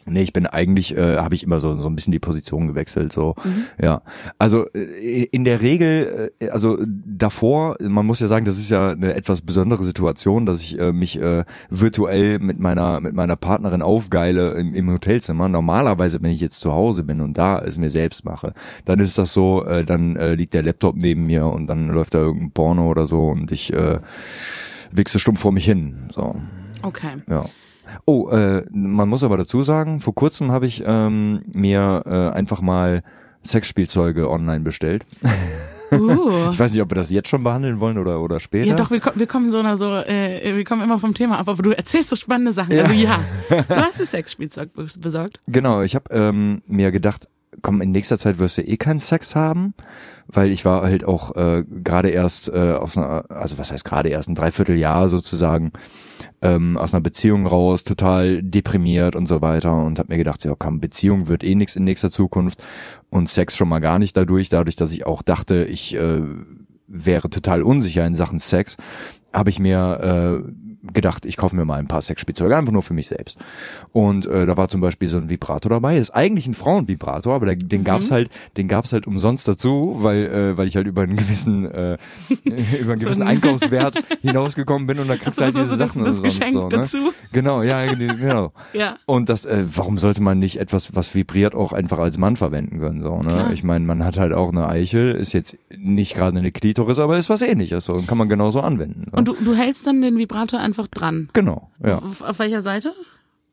nee, 0.07 0.23
ich 0.23 0.33
bin 0.33 0.47
eigentlich, 0.47 0.97
äh, 0.97 1.17
habe 1.17 1.35
ich 1.35 1.43
immer 1.43 1.61
so, 1.61 1.79
so 1.81 1.89
ein 1.89 1.95
bisschen 1.95 2.13
die 2.13 2.19
Position 2.19 2.69
gewechselt. 2.69 3.13
So, 3.13 3.35
ja. 3.81 4.03
Also 4.39 4.67
äh, 4.75 5.25
in 5.25 5.45
der 5.45 5.63
Regel, 5.63 6.33
äh, 6.39 6.49
also 6.49 6.79
davor, 6.85 7.77
man 7.81 8.07
muss 8.07 8.21
ja 8.21 8.29
sagen, 8.29 8.45
das 8.45 8.59
ist 8.59 8.71
ja 8.71 8.91
eine 8.91 9.15
etwas 9.15 9.43
besondere 9.43 9.85
Situation, 9.85 10.47
dass 10.47 10.61
ich 10.61 10.79
äh, 10.79 10.93
mich 10.93 11.21
äh, 11.21 11.45
virtuell 11.71 12.39
mit 12.39 12.59
meiner 12.59 13.01
mit 13.01 13.15
meiner 13.15 13.37
Partnerin 13.37 13.83
aufgeile 13.83 14.53
im, 14.53 14.75
im 14.75 14.91
Hotelzimmer. 14.91 15.49
Normalerweise, 15.49 16.23
wenn 16.23 16.31
ich 16.31 16.41
jetzt 16.41 16.61
zu 16.61 16.73
Hause 16.73 17.03
bin 17.03 17.21
und 17.21 17.39
da 17.39 17.59
es 17.59 17.79
mir 17.79 17.91
selbst 17.91 18.25
mache, 18.25 18.55
dann 18.85 19.01
ist 19.01 19.19
das 19.19 19.33
so, 19.33 19.65
äh, 19.65 19.85
dann 19.85 20.17
äh, 20.17 20.35
liegt 20.35 20.55
der 20.55 20.63
Laptop 20.63 20.97
neben 20.97 21.27
mir 21.27 21.47
und 21.47 21.67
dann 21.67 21.89
läuft 21.89 22.15
da 22.15 22.19
irgendein 22.19 22.53
Porno 22.53 22.89
oder 22.89 23.07
so 23.07 23.29
und 23.29 23.51
ich 23.53 23.73
äh, 23.73 23.99
wichse 24.93 25.19
stumpf 25.19 25.41
vor 25.41 25.53
mich 25.53 25.65
hin. 25.65 26.09
So, 26.13 26.37
Okay. 26.83 27.17
ja. 27.29 27.45
Oh, 28.05 28.29
äh, 28.31 28.65
man 28.71 29.09
muss 29.09 29.25
aber 29.25 29.37
dazu 29.37 29.63
sagen, 29.63 30.01
vor 30.01 30.15
kurzem 30.15 30.51
habe 30.51 30.67
ich 30.67 30.83
ähm, 30.87 31.43
mir 31.53 32.03
äh, 32.07 32.37
einfach 32.37 32.61
mal 32.61 33.03
Sexspielzeuge 33.45 34.31
online 34.31 34.61
bestellt. 34.61 35.05
Uh. 35.93 36.51
Ich 36.51 36.59
weiß 36.59 36.73
nicht, 36.73 36.83
ob 36.83 36.91
wir 36.91 36.97
das 36.97 37.11
jetzt 37.11 37.29
schon 37.29 37.45
behandeln 37.45 37.79
wollen 37.79 37.99
oder 37.99 38.21
oder 38.21 38.41
später. 38.41 38.67
Ja, 38.67 38.75
doch, 38.75 38.91
wir, 38.91 39.01
wir 39.15 39.27
kommen 39.29 39.49
so 39.49 39.61
oder 39.61 39.77
so, 39.77 39.87
äh, 39.95 40.57
wir 40.57 40.65
kommen 40.65 40.83
immer 40.83 40.99
vom 40.99 41.15
Thema 41.15 41.39
ab, 41.39 41.49
aber 41.49 41.63
du 41.63 41.71
erzählst 41.71 42.09
so 42.09 42.17
spannende 42.17 42.53
Sachen. 42.53 42.77
Also 42.77 42.93
ja, 42.95 43.21
du 43.49 43.77
hast 43.77 44.01
das 44.01 44.11
Sexspielzeug 44.11 44.71
bes- 44.77 45.01
besorgt. 45.01 45.41
Genau, 45.47 45.83
ich 45.83 45.95
habe 45.95 46.13
ähm, 46.13 46.63
mir 46.67 46.91
gedacht, 46.91 47.29
komm, 47.63 47.81
in 47.81 47.93
nächster 47.93 48.19
Zeit 48.19 48.39
wirst 48.39 48.59
du 48.59 48.63
eh 48.63 48.77
keinen 48.77 49.01
Sex 49.01 49.35
haben, 49.35 49.75
weil 50.27 50.51
ich 50.51 50.65
war 50.65 50.83
halt 50.83 51.05
auch 51.05 51.35
äh, 51.37 51.65
gerade 51.65 52.11
erst 52.11 52.49
äh, 52.49 52.73
aus 52.73 52.97
einer, 52.97 53.25
also 53.31 53.59
was 53.59 53.73
heißt 53.73 53.85
gerade 53.85 54.09
erst 54.09 54.29
ein 54.29 54.35
Dreivierteljahr 54.35 55.09
sozusagen 55.09 55.73
ähm, 56.43 56.77
aus 56.77 56.95
einer 56.95 57.03
Beziehung 57.03 57.47
raus, 57.47 57.85
total 57.85 58.43
deprimiert 58.43 59.17
und 59.17 59.27
so 59.27 59.41
weiter 59.43 59.75
und 59.75 59.99
habe 59.99 60.13
mir 60.13 60.19
gedacht, 60.19 60.45
ja 60.45 60.55
komm, 60.59 60.81
Beziehung 60.81 61.29
wird 61.29 61.45
eh 61.45 61.55
nix 61.55 61.77
in 61.77 61.85
nächster 61.85 62.11
Zukunft 62.11 62.63
und 63.11 63.29
Sex 63.29 63.57
schon 63.57 63.69
mal 63.69 63.81
gar 63.81 63.99
nicht 63.99 64.17
dadurch, 64.17 64.49
dadurch, 64.49 64.77
dass 64.77 64.93
ich 64.93 65.07
auch 65.07 65.23
dachte, 65.23 65.65
ich 65.65 65.95
äh, 65.95 66.21
wäre 66.87 67.31
total 67.31 67.63
unsicher 67.63 68.07
in 68.07 68.15
Sachen 68.15 68.39
Sex, 68.39 68.77
habe 69.33 69.51
ich 69.51 69.59
mir 69.59 70.43
äh, 70.45 70.53
gedacht, 70.93 71.25
ich 71.25 71.37
kaufe 71.37 71.57
mir 71.57 71.65
mal 71.65 71.79
ein 71.79 71.89
paar 71.89 72.03
Sexspielzeuge, 72.03 72.57
einfach 72.57 72.73
nur 72.73 72.83
für 72.83 72.95
mich 72.95 73.07
selbst. 73.09 73.39
Und 73.93 74.27
äh, 74.27 74.47
da 74.47 74.57
war 74.57 74.69
zum 74.69 74.81
Beispiel 74.81 75.09
so 75.09 75.19
ein 75.19 75.29
Vibrator 75.29 75.71
dabei. 75.71 75.97
Ist 75.99 76.11
eigentlich 76.11 76.47
ein 76.47 76.55
Frauenvibrator, 76.55 77.35
aber 77.35 77.47
der, 77.47 77.57
den 77.57 77.85
gab's 77.85 78.11
halt, 78.11 78.31
den 78.57 78.69
gab's 78.69 78.93
halt 78.93 79.07
umsonst 79.07 79.49
dazu, 79.49 79.97
weil 80.01 80.25
äh, 80.27 80.57
weil 80.57 80.67
ich 80.69 80.77
halt 80.77 80.87
über 80.87 81.03
einen 81.03 81.17
gewissen 81.17 81.65
äh, 81.71 81.97
über 82.81 82.93
einen 82.93 82.99
So 82.99 83.05
gewissen 83.07 83.23
ein- 83.23 83.29
Einkaufswert 83.29 84.03
hinausgekommen 84.23 84.87
bin 84.87 84.99
und 84.99 85.09
da 85.09 85.17
kriegst 85.17 85.39
du 85.39 85.45
halt 85.45 85.55
Das 85.55 85.63
diese 85.63 85.77
so 85.77 85.77
das, 85.79 85.93
Sachen 85.95 86.05
das 86.05 86.17
umsonst 86.21 86.39
Geschenk 86.41 86.55
so, 86.55 86.63
ne? 86.65 86.69
dazu. 86.69 87.13
Genau, 87.33 87.63
ja, 87.63 87.87
genau. 87.95 88.53
Ja. 88.73 88.97
Und 89.07 89.29
das, 89.29 89.45
äh, 89.45 89.65
warum 89.75 89.99
sollte 89.99 90.23
man 90.23 90.39
nicht 90.39 90.59
etwas, 90.61 90.95
was 90.95 91.15
vibriert, 91.15 91.55
auch 91.55 91.73
einfach 91.73 91.99
als 91.99 92.19
Mann 92.19 92.37
verwenden 92.37 92.81
können? 92.81 93.03
So, 93.03 93.19
ne? 93.19 93.29
Klar. 93.29 93.53
Ich 93.53 93.63
meine, 93.63 93.85
man 93.85 94.05
hat 94.05 94.19
halt 94.19 94.33
auch 94.33 94.51
eine 94.51 94.69
Eichel, 94.69 95.13
ist 95.15 95.33
jetzt 95.33 95.57
nicht 95.77 96.15
gerade 96.15 96.39
eine 96.39 96.51
Klitoris, 96.51 96.99
aber 96.99 97.17
ist 97.17 97.31
was 97.31 97.43
ähnliches 97.43 97.85
so 97.85 97.93
und 97.95 98.07
kann 98.09 98.19
man 98.19 98.29
genauso 98.29 98.61
anwenden. 98.61 99.07
So. 99.11 99.17
Und 99.17 99.29
du, 99.29 99.35
du 99.35 99.55
hältst 99.55 99.87
dann 99.87 100.03
den 100.03 100.19
Vibrator 100.19 100.61
einfach 100.75 100.89
dran. 100.89 101.29
genau, 101.33 101.71
ja. 101.83 101.99
Auf, 101.99 102.21
auf 102.23 102.39
welcher 102.39 102.63
Seite? 102.63 102.93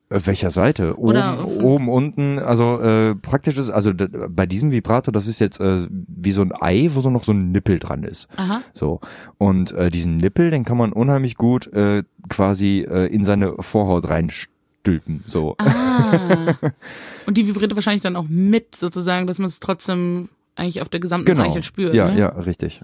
Auf 0.09 0.27
welcher 0.27 0.51
Seite? 0.51 0.97
Oben, 0.97 1.09
Oder 1.11 1.47
oben, 1.63 1.87
unten, 1.87 2.37
also 2.37 2.81
äh, 2.81 3.15
praktisch 3.15 3.57
ist, 3.57 3.69
also 3.69 3.93
bei 3.95 4.45
diesem 4.45 4.71
Vibrator, 4.71 5.13
das 5.13 5.25
ist 5.25 5.39
jetzt 5.39 5.61
äh, 5.61 5.87
wie 5.89 6.33
so 6.33 6.41
ein 6.41 6.51
Ei, 6.59 6.89
wo 6.91 6.99
so 6.99 7.09
noch 7.09 7.23
so 7.23 7.31
ein 7.31 7.51
Nippel 7.53 7.79
dran 7.79 8.03
ist. 8.03 8.27
Aha. 8.35 8.61
So. 8.73 8.99
Und 9.37 9.71
äh, 9.71 9.87
diesen 9.87 10.17
Nippel, 10.17 10.49
den 10.51 10.65
kann 10.65 10.75
man 10.75 10.91
unheimlich 10.91 11.35
gut 11.37 11.67
äh, 11.71 12.03
quasi 12.27 12.85
äh, 12.89 13.05
in 13.07 13.23
seine 13.23 13.53
Vorhaut 13.61 14.09
reinstülpen. 14.09 15.23
So. 15.27 15.55
Ah. 15.59 16.55
Und 17.25 17.37
die 17.37 17.47
vibriert 17.47 17.73
wahrscheinlich 17.75 18.01
dann 18.01 18.17
auch 18.17 18.25
mit, 18.27 18.75
sozusagen, 18.75 19.27
dass 19.27 19.39
man 19.39 19.47
es 19.47 19.61
trotzdem 19.61 20.27
eigentlich 20.55 20.81
auf 20.81 20.89
der 20.89 20.99
gesamten 20.99 21.25
Genau. 21.25 21.43
Eichel 21.43 21.63
spürt. 21.63 21.93
ja, 21.93 22.11
ne? 22.11 22.19
ja, 22.19 22.27
richtig. 22.27 22.81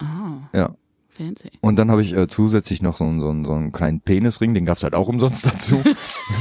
Ah, 0.00 0.48
Ja. 0.52 0.74
Fancy. 1.16 1.50
Und 1.60 1.78
dann 1.78 1.90
habe 1.90 2.02
ich 2.02 2.14
äh, 2.16 2.26
zusätzlich 2.28 2.82
noch 2.82 2.96
so, 2.96 3.04
einen- 3.04 3.20
so, 3.20 3.26
so 3.44 3.52
einen 3.54 3.72
kleinen 3.72 4.00
Penisring, 4.00 4.54
den 4.54 4.64
gab's 4.66 4.82
halt 4.82 4.94
auch 4.94 5.08
umsonst 5.08 5.46
dazu. 5.46 5.82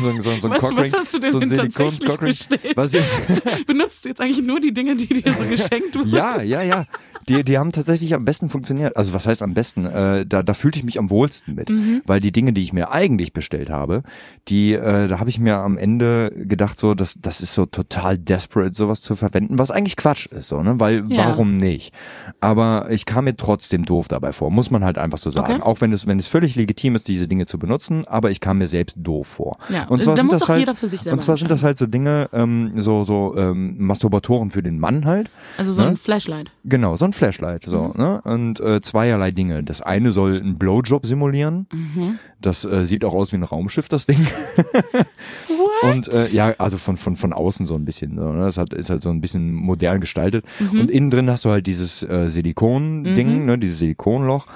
so, 0.02 0.12
so, 0.20 0.32
so 0.40 0.50
Was, 0.50 0.60
Cockring. 0.62 0.78
was 0.92 0.94
hast 0.94 1.14
du 1.14 1.20
denn 1.20 1.32
so 1.32 1.40
ein 1.40 1.50
denn 1.50 1.58
tatsächlich 1.58 2.00
Silikon-Cockring. 2.00 2.30
bestellt? 2.30 2.78
Was 2.78 2.94
ich, 2.94 3.04
Benutzt 3.68 4.06
jetzt 4.06 4.22
eigentlich 4.22 4.42
nur 4.44 4.60
die 4.60 4.74
Dinge, 4.74 4.96
die 4.96 5.08
dir 5.22 5.34
so 5.34 5.44
geschenkt 5.46 5.96
wurden? 5.96 6.10
ja, 6.10 6.42
ja, 6.42 6.62
ja. 6.62 6.86
Die, 7.30 7.42
die 7.46 7.58
haben 7.58 7.72
tatsächlich 7.72 8.14
am 8.16 8.26
besten 8.26 8.50
funktioniert. 8.50 8.98
Also 8.98 9.14
was 9.14 9.26
heißt 9.28 9.42
am 9.44 9.54
besten? 9.54 9.86
Äh, 9.86 10.26
da, 10.26 10.44
da 10.44 10.54
fühlte 10.54 10.80
ich 10.80 10.84
mich 10.84 11.00
am 11.00 11.10
wohlsten 11.10 11.56
mit. 11.56 11.70
Mhm. 11.70 12.02
Weil 12.06 12.20
die 12.20 12.34
Dinge, 12.34 12.52
die 12.52 12.62
ich 12.62 12.74
mir 12.74 12.92
eigentlich 12.92 13.32
bestellt 13.32 13.70
habe, 13.70 14.04
die, 14.50 14.74
äh, 14.74 15.08
da 15.08 15.20
habe 15.20 15.30
ich 15.30 15.40
mir 15.40 15.56
am 15.56 15.78
Ende 15.78 16.34
gedacht, 16.36 16.78
so, 16.78 16.94
das, 16.96 17.16
das 17.22 17.40
ist 17.40 17.54
so 17.54 17.66
total 17.66 18.18
desperate, 18.18 18.76
sowas 18.76 19.02
zu 19.02 19.16
verwenden, 19.16 19.58
was 19.58 19.72
eigentlich 19.72 19.96
Quatsch 19.96 20.26
ist, 20.26 20.50
so, 20.50 20.62
ne? 20.64 20.82
Weil 20.82 21.06
Ja. 21.10 21.30
warum 21.30 21.54
nicht? 21.54 21.94
Aber 22.42 22.88
ich 22.92 23.06
kam 23.06 23.24
mir 23.24 23.38
trotzdem 23.38 23.86
doof 23.86 24.10
dabei 24.10 24.34
vor, 24.34 24.52
muss 24.52 24.63
man 24.72 24.84
halt 24.84 24.98
einfach 24.98 25.18
so 25.18 25.30
sagen. 25.30 25.54
Okay. 25.54 25.62
Auch 25.64 25.82
wenn 25.82 25.92
es, 25.94 26.06
wenn 26.08 26.20
es 26.20 26.28
völlig 26.28 26.56
legitim 26.56 26.96
ist, 26.96 27.08
diese 27.08 27.28
Dinge 27.28 27.46
zu 27.46 27.58
benutzen, 27.60 28.08
aber 28.08 28.32
ich 28.32 28.40
kam 28.40 28.58
mir 28.60 28.68
selbst 28.68 28.98
doof 29.00 29.28
vor. 29.28 29.58
Ja, 29.70 29.86
und 29.88 30.02
zwar 30.02 30.16
sind 30.18 30.28
muss 30.28 30.40
das 30.40 30.50
halt, 30.50 30.68
und 30.68 31.22
zwar 31.22 31.38
sind 31.38 31.50
das 31.52 31.64
halt 31.64 31.78
so 31.78 31.86
Dinge, 31.86 32.30
ähm, 32.34 32.74
so, 32.78 33.04
so 33.04 33.36
ähm, 33.38 33.76
Masturbatoren 33.80 34.52
für 34.52 34.64
den 34.64 34.80
Mann 34.80 35.06
halt. 35.06 35.30
Also 35.58 35.72
so 35.74 35.82
Ne? 35.84 35.90
ein 35.90 35.96
Flashlight. 35.98 36.52
Genau, 36.66 36.96
so 36.96 37.06
ein 37.06 37.14
Flashlight, 37.14 37.64
so, 37.66 37.92
Mhm. 37.96 38.02
ne? 38.02 38.22
Und 38.24 38.60
äh, 38.60 38.82
zweierlei 38.82 39.32
Dinge. 39.32 39.64
Das 39.64 39.82
eine 39.82 40.12
soll 40.12 40.38
einen 40.40 40.58
Blowjob 40.58 41.06
simulieren. 41.06 41.68
Mhm. 41.72 42.20
Das 42.42 42.66
äh, 42.66 42.84
sieht 42.86 43.06
auch 43.06 43.14
aus 43.14 43.32
wie 43.32 43.38
ein 43.38 43.44
Raumschiff, 43.44 43.88
das 43.90 44.06
Ding. 44.06 44.20
Und 45.84 46.12
äh, 46.12 46.28
ja, 46.30 46.54
also 46.58 46.78
von 46.78 46.98
von 46.98 47.16
von 47.16 47.34
außen 47.34 47.66
so 47.66 47.76
ein 47.76 47.86
bisschen. 47.86 48.18
So, 48.18 48.32
ne? 48.32 48.46
Das 48.46 48.58
hat, 48.58 48.74
ist 48.74 48.90
halt 48.90 49.02
so 49.02 49.10
ein 49.10 49.22
bisschen 49.22 49.54
modern 49.54 50.02
gestaltet. 50.02 50.46
Mhm. 50.60 50.82
Und 50.82 50.92
innen 50.92 51.12
drin 51.12 51.30
hast 51.30 51.46
du 51.46 51.50
halt 51.50 51.68
dieses 51.68 52.04
äh, 52.04 52.30
Silikon-Ding, 52.30 53.46
ne? 53.46 53.58
Dieses 53.58 53.80
Silikonloch. 53.80 54.48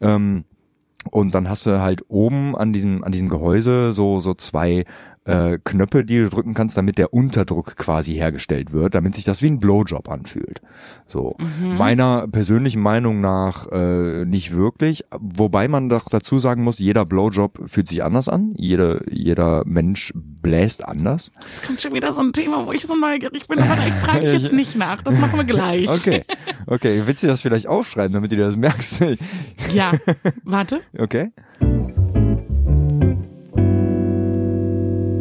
Ähm, 0.00 0.44
und 1.10 1.34
dann 1.34 1.48
hast 1.48 1.66
du 1.66 1.80
halt 1.80 2.02
oben 2.08 2.56
an 2.56 2.72
diesem 2.72 3.02
an 3.04 3.12
diesem 3.12 3.28
Gehäuse 3.28 3.92
so 3.92 4.20
so 4.20 4.34
zwei 4.34 4.84
äh, 5.26 5.58
Knöpfe, 5.62 6.04
die 6.04 6.18
du 6.18 6.28
drücken 6.30 6.54
kannst, 6.54 6.76
damit 6.76 6.96
der 6.98 7.12
Unterdruck 7.12 7.76
quasi 7.76 8.14
hergestellt 8.14 8.72
wird, 8.72 8.94
damit 8.94 9.14
sich 9.14 9.24
das 9.24 9.42
wie 9.42 9.48
ein 9.48 9.60
Blowjob 9.60 10.08
anfühlt. 10.08 10.62
So 11.06 11.36
Mhm. 11.38 11.76
meiner 11.76 12.26
persönlichen 12.28 12.80
Meinung 12.80 13.20
nach 13.20 13.66
äh, 13.70 14.24
nicht 14.24 14.54
wirklich, 14.54 15.04
wobei 15.18 15.68
man 15.68 15.88
doch 15.88 16.08
dazu 16.08 16.38
sagen 16.38 16.64
muss, 16.64 16.78
jeder 16.78 17.04
Blowjob 17.04 17.60
fühlt 17.66 17.88
sich 17.88 18.02
anders 18.02 18.28
an, 18.28 18.54
jeder 18.56 19.00
jeder 19.12 19.62
Mensch 19.66 20.12
bläst 20.14 20.84
anders. 20.86 21.30
Jetzt 21.50 21.66
kommt 21.66 21.80
schon 21.82 21.92
wieder 21.92 22.12
so 22.12 22.22
ein 22.22 22.32
Thema, 22.32 22.66
wo 22.66 22.72
ich 22.72 22.82
so 22.86 22.96
neugierig 22.96 23.46
bin, 23.46 23.58
aber 23.58 23.76
da 23.76 23.82
frage 23.96 24.26
ich 24.32 24.40
jetzt 24.42 24.52
nicht 24.54 24.74
nach. 24.76 25.02
Das 25.02 25.18
machen 25.18 25.36
wir 25.36 25.44
gleich. 25.44 25.86
Okay, 26.00 26.24
okay, 26.66 27.02
willst 27.04 27.22
du 27.22 27.26
das 27.26 27.42
vielleicht 27.42 27.66
aufschreiben, 27.66 28.12
damit 28.14 28.32
du 28.32 28.36
dir 28.36 28.46
das 28.46 28.56
merkst? 28.56 29.04
Ja, 29.74 29.92
warte. 30.44 30.80
Okay. 30.98 31.30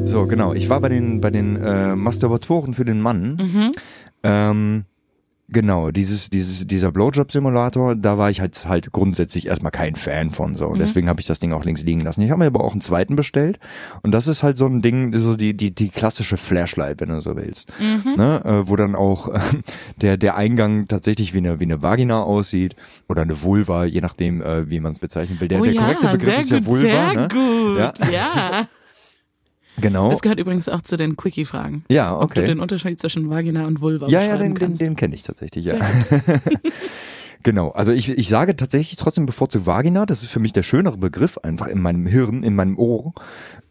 So, 0.10 0.26
genau. 0.26 0.54
Ich 0.54 0.70
war 0.70 0.82
bei 0.82 0.90
den, 0.90 1.22
bei 1.22 1.30
den 1.30 1.56
äh, 1.56 1.96
Masturbatoren 1.96 2.74
für 2.74 2.86
den 2.86 3.00
Mann. 3.00 3.36
Mhm. 3.36 3.72
Ähm, 4.24 4.86
genau, 5.48 5.92
dieses, 5.92 6.30
dieses, 6.30 6.66
dieser 6.66 6.92
Blowjob-Simulator, 6.92 7.96
da 7.96 8.18
war 8.18 8.30
ich 8.30 8.42
halt 8.42 8.66
halt 8.68 8.92
grundsätzlich 8.92 9.48
erstmal 9.48 9.72
kein 9.72 9.96
Fan 9.96 10.32
von. 10.32 10.56
So. 10.56 10.68
Und 10.68 10.80
deswegen 10.80 11.10
habe 11.10 11.22
ich 11.22 11.28
das 11.28 11.40
Ding 11.40 11.54
auch 11.54 11.64
links 11.64 11.84
liegen 11.84 12.02
lassen. 12.02 12.22
Ich 12.22 12.32
habe 12.32 12.40
mir 12.40 12.48
aber 12.48 12.64
auch 12.64 12.72
einen 12.72 12.82
zweiten 12.82 13.16
bestellt. 13.16 13.60
Und 14.02 14.12
das 14.12 14.28
ist 14.28 14.42
halt 14.42 14.58
so 14.58 14.66
ein 14.66 14.82
Ding, 14.82 15.18
so 15.20 15.36
die, 15.36 15.56
die, 15.56 15.74
die 15.74 15.90
klassische 15.90 16.38
Flashlight, 16.38 17.02
wenn 17.02 17.10
du 17.10 17.22
so 17.22 17.36
willst. 17.36 17.72
Ne? 17.80 18.42
Äh, 18.44 18.68
wo 18.68 18.76
dann 18.76 18.96
auch 18.96 19.28
äh, 19.30 19.40
der, 20.02 20.18
der 20.18 20.36
Eingang 20.36 20.88
tatsächlich 20.88 21.36
wie 21.36 21.40
eine, 21.40 21.60
wie 21.60 21.66
eine 21.66 21.82
Vagina 21.82 22.24
aussieht 22.24 22.76
oder 23.08 23.22
eine 23.22 23.42
Vulva, 23.44 23.86
je 23.86 24.02
nachdem, 24.02 24.42
äh, 24.42 24.70
wie 24.70 24.80
man 24.80 24.94
es 24.94 25.00
bezeichnen 25.00 25.40
will. 25.40 25.48
Der, 25.48 25.62
oh 25.62 25.64
der 25.64 25.74
ja, 25.74 25.82
korrekte 25.82 26.08
Begriff 26.08 26.40
ist 26.40 26.52
ja 26.52 26.58
gut, 26.58 26.68
Vulva. 26.68 26.82
sehr 26.82 27.14
ne? 27.14 27.28
gut. 27.28 27.78
Ja. 27.78 27.94
Ja. 28.12 28.68
Genau. 29.82 30.10
Das 30.10 30.22
gehört 30.22 30.40
übrigens 30.40 30.70
auch 30.70 30.82
zu 30.82 30.98
den 30.98 31.16
Quickie-Fragen. 31.18 31.84
Ja, 31.90 32.16
Ob 32.16 32.34
du 32.34 32.42
okay. 32.42 32.48
den 32.48 32.60
Unterschied 32.60 33.00
zwischen 33.00 33.30
Vagina 33.30 33.66
und 33.66 33.82
Vulva 33.82 34.08
Ja, 34.08 34.22
ja, 34.22 34.38
den, 34.38 34.56
den, 34.56 34.74
den 34.74 34.96
kenne 34.96 35.16
ich 35.16 35.24
tatsächlich, 35.24 35.66
ja. 35.66 35.76
genau, 37.44 37.70
also 37.70 37.92
ich, 37.92 38.10
ich 38.10 38.30
sage 38.30 38.56
tatsächlich 38.56 38.98
trotzdem 38.98 39.26
bevorzugt 39.26 39.66
Vagina, 39.66 40.06
das 40.06 40.24
ist 40.24 40.32
für 40.32 40.40
mich 40.40 40.54
der 40.54 40.64
schönere 40.64 40.98
Begriff, 40.98 41.38
einfach 41.40 41.68
in 41.68 41.82
meinem 41.82 42.06
Hirn, 42.06 42.44
in 42.44 42.56
meinem 42.56 42.78
Ohr. 42.78 43.14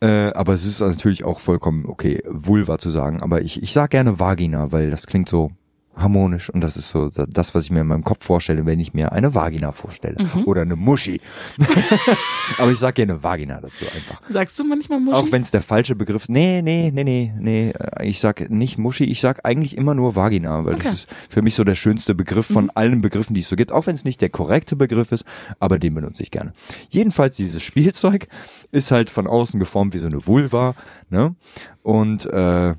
Äh, 0.01 0.33
aber 0.33 0.53
es 0.53 0.65
ist 0.65 0.81
natürlich 0.81 1.25
auch 1.25 1.41
vollkommen 1.41 1.87
okay, 1.87 2.23
Vulva 2.27 2.79
zu 2.79 2.91
sagen. 2.91 3.23
Aber 3.23 3.43
ich, 3.43 3.63
ich 3.63 3.73
sage 3.73 3.91
gerne 3.91 4.19
Vagina, 4.19 4.73
weil 4.73 4.91
das 4.91 5.07
klingt 5.07 5.29
so 5.29 5.51
harmonisch 5.99 6.49
und 6.51 6.61
das 6.61 6.77
ist 6.77 6.89
so 6.91 7.09
das, 7.11 7.55
was 7.55 7.65
ich 7.65 7.71
mir 7.71 7.81
in 7.81 7.87
meinem 7.89 8.05
Kopf 8.05 8.25
vorstelle, 8.25 8.65
wenn 8.67 8.81
ich 8.81 8.95
mir 8.95 9.13
eine 9.13 9.35
Vagina 9.35 9.73
vorstelle. 9.73 10.17
Oder 10.47 10.63
eine 10.63 10.77
Muschi. 10.77 11.21
aber 12.59 12.71
ich 12.73 12.79
sage 12.79 12.95
gerne 12.95 13.23
Vagina 13.23 13.61
dazu 13.61 13.85
einfach. 13.85 14.21
Sagst 14.29 14.59
du 14.59 14.65
manchmal 14.65 15.01
Muschi? 15.01 15.17
Auch 15.17 15.33
wenn 15.33 15.43
es 15.43 15.51
der 15.51 15.61
falsche 15.63 15.95
Begriff 15.95 16.23
ist. 16.25 16.29
Nee, 16.31 16.63
nee, 16.63 16.91
nee, 16.95 17.05
nee, 17.05 17.33
nee. 17.39 17.71
äh, 17.71 18.07
Ich 18.07 18.21
sag 18.21 18.49
nicht 18.51 18.79
Muschi, 18.79 19.05
ich 19.05 19.21
sag 19.21 19.45
eigentlich 19.45 19.77
immer 19.77 19.95
nur 19.95 20.17
Vagina, 20.17 20.65
weil 20.65 20.75
Okay. 20.75 20.85
das 20.85 20.93
ist 20.95 21.09
für 21.31 21.43
mich 21.43 21.55
so 21.55 21.65
der 21.65 21.75
schönste 21.75 22.15
Begriff 22.15 22.47
von 22.47 22.71
allen 22.71 23.01
Begriffen, 23.03 23.35
die 23.35 23.41
es 23.41 23.49
so 23.49 23.57
gibt. 23.57 23.73
Auch 23.73 23.87
wenn 23.87 23.95
es 23.95 24.05
nicht 24.05 24.21
der 24.21 24.29
korrekte 24.31 24.77
Begriff 24.77 25.13
ist, 25.13 25.25
aber 25.59 25.79
den 25.79 25.95
benutze 25.95 26.23
ich 26.23 26.31
gerne. 26.31 26.53
Jedenfalls 26.91 27.37
dieses 27.37 27.63
Spielzeug 27.63 28.29
ist 28.71 28.91
halt 28.91 29.11
von 29.11 29.27
außen 29.27 29.59
geformt 29.59 29.95
wie 29.95 29.99
so 29.99 30.07
eine 30.07 30.27
Vulva, 30.27 30.75
ne? 31.11 31.35
Und 31.83 32.27
äh, 32.27 32.75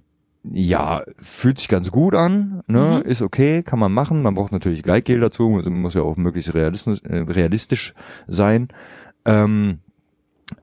ja, 0.51 1.03
fühlt 1.17 1.59
sich 1.59 1.67
ganz 1.67 1.91
gut 1.91 2.15
an, 2.15 2.63
ne? 2.67 2.99
Ist 2.99 3.21
okay, 3.21 3.63
kann 3.63 3.79
man 3.79 3.91
machen. 3.91 4.21
Man 4.21 4.35
braucht 4.35 4.51
natürlich 4.51 4.83
Gleitgel 4.83 5.19
dazu, 5.19 5.49
muss, 5.49 5.65
muss 5.65 5.93
ja 5.93 6.01
auch 6.01 6.17
möglichst 6.17 6.53
realistisch, 6.53 7.01
äh, 7.03 7.17
realistisch 7.19 7.93
sein. 8.27 8.69
Ähm, 9.25 9.79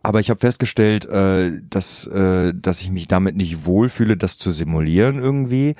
aber 0.02 0.20
ich 0.20 0.30
habe 0.30 0.40
festgestellt, 0.40 1.04
äh, 1.06 1.52
dass, 1.70 2.06
äh, 2.06 2.52
dass 2.54 2.80
ich 2.80 2.90
mich 2.90 3.08
damit 3.08 3.36
nicht 3.36 3.66
wohlfühle, 3.66 4.16
das 4.16 4.38
zu 4.38 4.50
simulieren 4.50 5.18
irgendwie. 5.18 5.74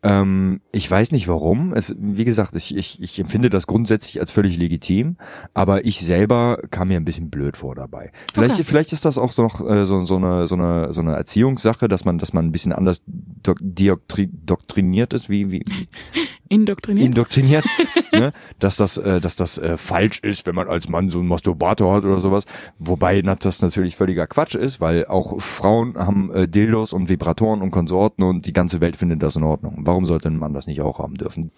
Ähm, 0.00 0.60
ich 0.70 0.88
weiß 0.88 1.10
nicht 1.10 1.26
warum. 1.26 1.72
Es, 1.74 1.92
wie 1.98 2.24
gesagt, 2.24 2.54
ich, 2.54 2.76
ich, 2.76 3.02
ich 3.02 3.18
empfinde 3.18 3.50
das 3.50 3.66
grundsätzlich 3.66 4.20
als 4.20 4.30
völlig 4.30 4.56
legitim, 4.56 5.16
aber 5.54 5.84
ich 5.84 6.00
selber 6.00 6.60
kam 6.70 6.88
mir 6.88 6.98
ein 6.98 7.04
bisschen 7.04 7.30
blöd 7.30 7.56
vor 7.56 7.74
dabei. 7.74 8.12
Vielleicht, 8.32 8.54
Okay. 8.54 8.62
vielleicht 8.62 8.92
ist 8.92 9.04
das 9.04 9.18
auch 9.18 9.32
so 9.32 9.42
noch 9.42 9.60
äh, 9.68 9.86
so, 9.86 10.04
so 10.04 10.14
eine 10.16 10.46
so 10.46 10.54
eine 10.54 10.92
so 10.92 11.00
eine 11.00 11.16
Erziehungssache, 11.16 11.88
dass 11.88 12.04
man 12.04 12.18
dass 12.18 12.32
man 12.32 12.46
ein 12.46 12.52
bisschen 12.52 12.72
anders 12.72 13.02
dok 13.06 13.58
dioktri 13.60 14.30
doktriniert 14.32 15.14
ist, 15.14 15.28
wie 15.28 15.50
wie 15.50 15.64
Indoktriniert? 16.48 17.06
indoktriniert, 17.06 17.64
ne? 18.12 18.32
dass 18.58 18.76
das, 18.76 18.96
äh, 18.96 19.20
dass 19.20 19.36
das 19.36 19.58
äh, 19.58 19.76
falsch 19.76 20.20
ist, 20.20 20.46
wenn 20.46 20.54
man 20.54 20.68
als 20.68 20.88
Mann 20.88 21.10
so 21.10 21.18
einen 21.18 21.28
Masturbator 21.28 21.94
hat 21.94 22.04
oder 22.04 22.20
sowas. 22.20 22.44
Wobei 22.78 23.20
na, 23.24 23.34
das 23.34 23.60
natürlich 23.60 23.96
völliger 23.96 24.26
Quatsch 24.26 24.54
ist, 24.54 24.80
weil 24.80 25.06
auch 25.06 25.40
Frauen 25.40 25.96
haben 25.96 26.32
äh, 26.32 26.48
Dildos 26.48 26.92
und 26.92 27.08
Vibratoren 27.08 27.62
und 27.62 27.70
Konsorten 27.70 28.22
und 28.22 28.46
die 28.46 28.52
ganze 28.52 28.80
Welt 28.80 28.96
findet 28.96 29.22
das 29.22 29.36
in 29.36 29.42
Ordnung. 29.42 29.80
Warum 29.80 30.06
sollte 30.06 30.28
ein 30.28 30.38
Mann 30.38 30.54
das 30.54 30.66
nicht 30.66 30.80
auch 30.80 30.98
haben 30.98 31.14
dürfen? 31.14 31.50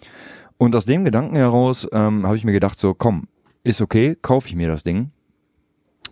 Und 0.57 0.75
aus 0.75 0.85
dem 0.85 1.05
Gedanken 1.05 1.35
heraus 1.35 1.87
ähm, 1.91 2.25
habe 2.25 2.35
ich 2.35 2.43
mir 2.43 2.51
gedacht, 2.51 2.79
so 2.79 2.93
komm, 2.93 3.27
ist 3.63 3.81
okay, 3.81 4.17
kaufe 4.21 4.47
ich 4.47 4.55
mir 4.55 4.67
das 4.67 4.83
Ding. 4.83 5.11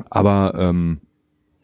Aber 0.09 0.53
ähm, 0.57 1.01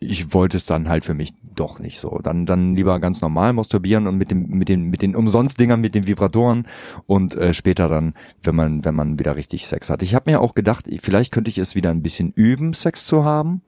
ich 0.05 0.33
wollte 0.33 0.57
es 0.57 0.65
dann 0.65 0.87
halt 0.87 1.05
für 1.05 1.13
mich 1.13 1.33
doch 1.55 1.79
nicht 1.79 1.99
so. 1.99 2.19
Dann 2.23 2.45
dann 2.45 2.75
lieber 2.75 2.99
ganz 2.99 3.21
normal 3.21 3.53
masturbieren 3.53 4.07
und 4.07 4.17
mit 4.17 4.31
dem 4.31 4.47
mit 4.49 4.69
den 4.69 4.83
mit 4.83 5.01
den 5.01 5.15
Umsonstdingern 5.15 5.79
mit 5.81 5.95
den 5.95 6.07
Vibratoren 6.07 6.67
und 7.07 7.35
äh, 7.35 7.53
später 7.53 7.89
dann, 7.89 8.13
wenn 8.43 8.55
man 8.55 8.85
wenn 8.85 8.95
man 8.95 9.19
wieder 9.19 9.35
richtig 9.35 9.67
Sex 9.67 9.89
hat. 9.89 10.01
Ich 10.03 10.15
habe 10.15 10.29
mir 10.31 10.41
auch 10.41 10.53
gedacht, 10.53 10.85
vielleicht 10.99 11.31
könnte 11.31 11.49
ich 11.49 11.57
es 11.57 11.75
wieder 11.75 11.89
ein 11.91 12.01
bisschen 12.01 12.31
üben, 12.33 12.73
Sex 12.73 13.05
zu 13.05 13.25
haben, 13.25 13.61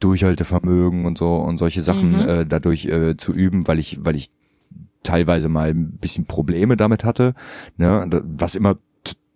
Durchhaltevermögen 0.00 1.06
und 1.06 1.18
so 1.18 1.36
und 1.36 1.58
solche 1.58 1.82
Sachen 1.82 2.12
Mhm. 2.12 2.28
äh, 2.28 2.46
dadurch 2.46 2.86
äh, 2.86 3.16
zu 3.16 3.32
üben, 3.32 3.66
weil 3.68 3.78
ich 3.78 3.98
weil 4.02 4.16
ich 4.16 4.30
teilweise 5.02 5.48
mal 5.48 5.70
ein 5.70 5.92
bisschen 5.98 6.26
Probleme 6.26 6.76
damit 6.76 7.04
hatte, 7.04 7.34
ne, 7.76 8.06
was 8.24 8.56
immer 8.56 8.76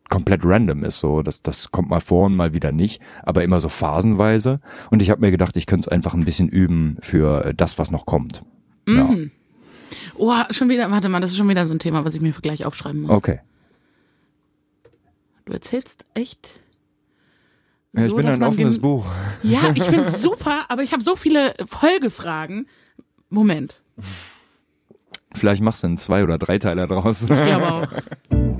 komplett 0.08 0.42
random 0.44 0.84
ist, 0.84 1.00
so 1.00 1.22
das 1.22 1.42
das 1.42 1.70
kommt 1.70 1.88
mal 1.90 2.00
vor 2.00 2.26
und 2.26 2.36
mal 2.36 2.52
wieder 2.52 2.70
nicht, 2.72 3.00
aber 3.22 3.42
immer 3.44 3.60
so 3.60 3.68
phasenweise 3.68 4.60
und 4.90 5.00
ich 5.02 5.10
habe 5.10 5.20
mir 5.20 5.30
gedacht, 5.30 5.56
ich 5.56 5.66
könnte 5.66 5.86
es 5.86 5.88
einfach 5.88 6.14
ein 6.14 6.24
bisschen 6.24 6.48
üben 6.48 6.98
für 7.00 7.52
das, 7.54 7.78
was 7.78 7.90
noch 7.90 8.04
kommt. 8.06 8.42
Ja. 8.88 9.04
Mhm. 9.04 9.30
Oh, 10.16 10.32
schon 10.50 10.68
wieder, 10.68 10.90
warte 10.90 11.08
mal, 11.08 11.20
das 11.20 11.30
ist 11.32 11.36
schon 11.38 11.48
wieder 11.48 11.64
so 11.64 11.74
ein 11.74 11.78
Thema, 11.78 12.04
was 12.04 12.14
ich 12.14 12.20
mir 12.20 12.32
für 12.32 12.42
gleich 12.42 12.64
aufschreiben 12.66 13.02
muss. 13.02 13.14
Okay. 13.14 13.40
Du 15.44 15.52
erzählst 15.52 16.04
echt. 16.14 16.60
Ja, 17.94 18.04
ich 18.04 18.10
so, 18.10 18.16
bin 18.16 18.26
ein 18.26 18.42
offenes 18.42 18.74
gen- 18.74 18.82
Buch. 18.82 19.06
Ja, 19.42 19.60
ich 19.74 19.82
find's 19.84 20.22
super, 20.22 20.64
aber 20.68 20.82
ich 20.82 20.92
habe 20.92 21.02
so 21.02 21.16
viele 21.16 21.54
Folgefragen. 21.66 22.66
Moment, 23.30 23.82
Vielleicht 25.34 25.62
machst 25.62 25.82
du 25.82 25.86
einen 25.86 25.96
zwei 25.98 26.22
oder 26.22 26.36
drei 26.38 26.58
Teiler 26.58 26.86
draus. 26.86 27.22
ich 27.22 27.28
glaube 27.28 27.70
auch. 27.72 27.88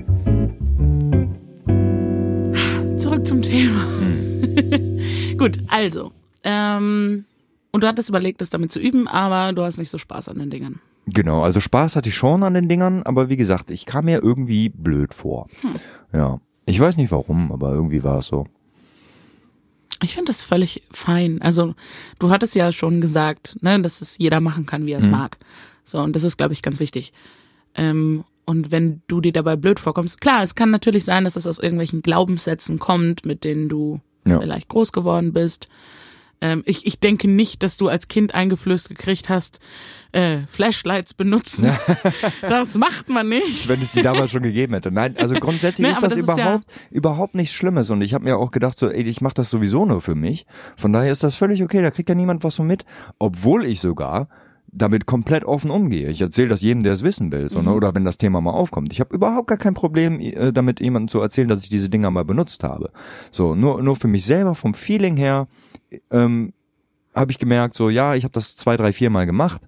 Thema. 3.43 3.85
Hm. 3.99 5.37
Gut, 5.37 5.59
also. 5.67 6.11
Ähm, 6.43 7.25
und 7.71 7.83
du 7.83 7.87
hattest 7.87 8.09
überlegt, 8.09 8.41
das 8.41 8.49
damit 8.49 8.71
zu 8.71 8.79
üben, 8.79 9.07
aber 9.07 9.53
du 9.53 9.63
hast 9.63 9.77
nicht 9.77 9.89
so 9.89 9.97
Spaß 9.97 10.29
an 10.29 10.39
den 10.39 10.49
Dingern. 10.49 10.79
Genau, 11.05 11.43
also 11.43 11.59
Spaß 11.59 11.95
hatte 11.95 12.09
ich 12.09 12.15
schon 12.15 12.43
an 12.43 12.53
den 12.53 12.69
Dingern, 12.69 13.03
aber 13.03 13.29
wie 13.29 13.35
gesagt, 13.37 13.71
ich 13.71 13.85
kam 13.85 14.05
mir 14.05 14.23
irgendwie 14.23 14.69
blöd 14.69 15.13
vor. 15.13 15.47
Hm. 15.61 15.73
Ja. 16.13 16.39
Ich 16.65 16.79
weiß 16.79 16.95
nicht 16.95 17.11
warum, 17.11 17.51
aber 17.51 17.71
irgendwie 17.73 18.03
war 18.03 18.19
es 18.19 18.27
so. 18.27 18.47
Ich 20.01 20.13
finde 20.13 20.27
das 20.27 20.41
völlig 20.41 20.83
fein. 20.91 21.41
Also 21.41 21.75
du 22.19 22.29
hattest 22.29 22.55
ja 22.55 22.71
schon 22.71 23.01
gesagt, 23.01 23.57
ne, 23.61 23.81
dass 23.81 24.01
es 24.01 24.17
jeder 24.17 24.39
machen 24.39 24.65
kann, 24.65 24.85
wie 24.85 24.91
er 24.93 24.99
es 24.99 25.05
Mhm. 25.07 25.11
mag. 25.13 25.37
So, 25.83 25.99
und 25.99 26.15
das 26.15 26.23
ist, 26.23 26.37
glaube 26.37 26.53
ich, 26.53 26.61
ganz 26.61 26.79
wichtig. 26.79 27.11
Ähm, 27.75 28.23
und 28.45 28.71
wenn 28.71 29.01
du 29.07 29.21
dir 29.21 29.33
dabei 29.33 29.55
blöd 29.55 29.79
vorkommst, 29.79 30.19
klar, 30.21 30.43
es 30.43 30.55
kann 30.55 30.69
natürlich 30.71 31.05
sein, 31.05 31.23
dass 31.23 31.35
es 31.35 31.47
aus 31.47 31.59
irgendwelchen 31.59 32.01
Glaubenssätzen 32.01 32.79
kommt, 32.79 33.25
mit 33.25 33.43
denen 33.43 33.69
du 33.69 34.01
Ja. 34.27 34.39
vielleicht 34.39 34.69
groß 34.69 34.91
geworden 34.91 35.33
bist. 35.33 35.69
Ähm, 36.41 36.61
ich, 36.65 36.85
ich 36.85 36.99
denke 36.99 37.29
nicht, 37.29 37.63
dass 37.63 37.77
du 37.77 37.87
als 37.87 38.09
Kind 38.09 38.33
eingeflößt 38.35 38.89
gekriegt 38.89 39.29
hast, 39.29 39.59
äh, 40.11 40.39
Flashlights 40.49 41.13
benutzen. 41.13 41.71
das 42.41 42.75
macht 42.75 43.09
man 43.09 43.29
nicht. 43.29 43.67
wenn 43.69 43.81
es 43.81 43.93
die 43.93 44.01
damals 44.01 44.31
schon 44.31 44.43
gegeben 44.43 44.73
hätte. 44.73 44.91
Nein, 44.91 45.15
also 45.17 45.35
grundsätzlich 45.35 45.87
Ne, 45.87 45.93
ist 45.93 46.03
das, 46.03 46.13
das 46.15 46.19
ist 46.19 46.27
ja- 46.27 46.33
überhaupt 46.35 46.65
überhaupt 46.91 47.35
nichts 47.35 47.53
Schlimmes 47.53 47.89
und 47.91 48.01
ich 48.01 48.13
habe 48.13 48.25
mir 48.25 48.37
auch 48.37 48.51
gedacht 48.51 48.77
so, 48.77 48.89
ey, 48.89 49.03
ich 49.03 49.21
mache 49.21 49.35
das 49.35 49.49
sowieso 49.49 49.85
nur 49.85 50.01
für 50.01 50.15
mich. 50.15 50.45
Von 50.75 50.91
daher 50.91 51.11
ist 51.13 51.23
das 51.23 51.35
völlig 51.35 51.63
okay, 51.63 51.81
da 51.81 51.91
kriegt 51.91 52.09
ja 52.09 52.15
niemand 52.15 52.43
was 52.43 52.55
von 52.55 52.67
mit, 52.67 52.83
obwohl 53.19 53.65
ich 53.65 53.79
sogar 53.79 54.27
damit 54.73 55.05
komplett 55.05 55.45
offen 55.45 55.71
umgehe. 55.71 56.09
Ich 56.09 56.21
erzähle 56.21 56.49
das 56.49 56.61
jedem, 56.61 56.83
der 56.83 56.93
es 56.93 57.03
wissen 57.03 57.31
will, 57.31 57.47
so, 57.49 57.61
ne? 57.61 57.73
oder 57.73 57.93
wenn 57.95 58.05
das 58.05 58.17
Thema 58.17 58.41
mal 58.41 58.51
aufkommt. 58.51 58.91
Ich 58.91 58.99
habe 58.99 59.15
überhaupt 59.15 59.47
gar 59.47 59.57
kein 59.57 59.73
Problem 59.73 60.19
äh, 60.19 60.51
damit 60.51 60.79
jemandem 60.79 61.07
zu 61.09 61.19
erzählen, 61.19 61.47
dass 61.47 61.63
ich 61.63 61.69
diese 61.69 61.89
Dinger 61.89 62.11
mal 62.11 62.25
benutzt 62.25 62.63
habe. 62.63 62.91
So, 63.31 63.55
nur 63.55 63.81
nur 63.83 63.95
für 63.95 64.07
mich 64.07 64.25
selber 64.25 64.55
vom 64.55 64.73
Feeling 64.73 65.17
her 65.17 65.47
ähm, 66.11 66.53
habe 67.13 67.31
ich 67.31 67.39
gemerkt, 67.39 67.75
so 67.75 67.89
ja, 67.89 68.15
ich 68.15 68.23
habe 68.23 68.33
das 68.33 68.55
zwei, 68.55 68.75
drei, 68.77 68.93
vier 68.93 69.09
Mal 69.09 69.25
gemacht. 69.25 69.61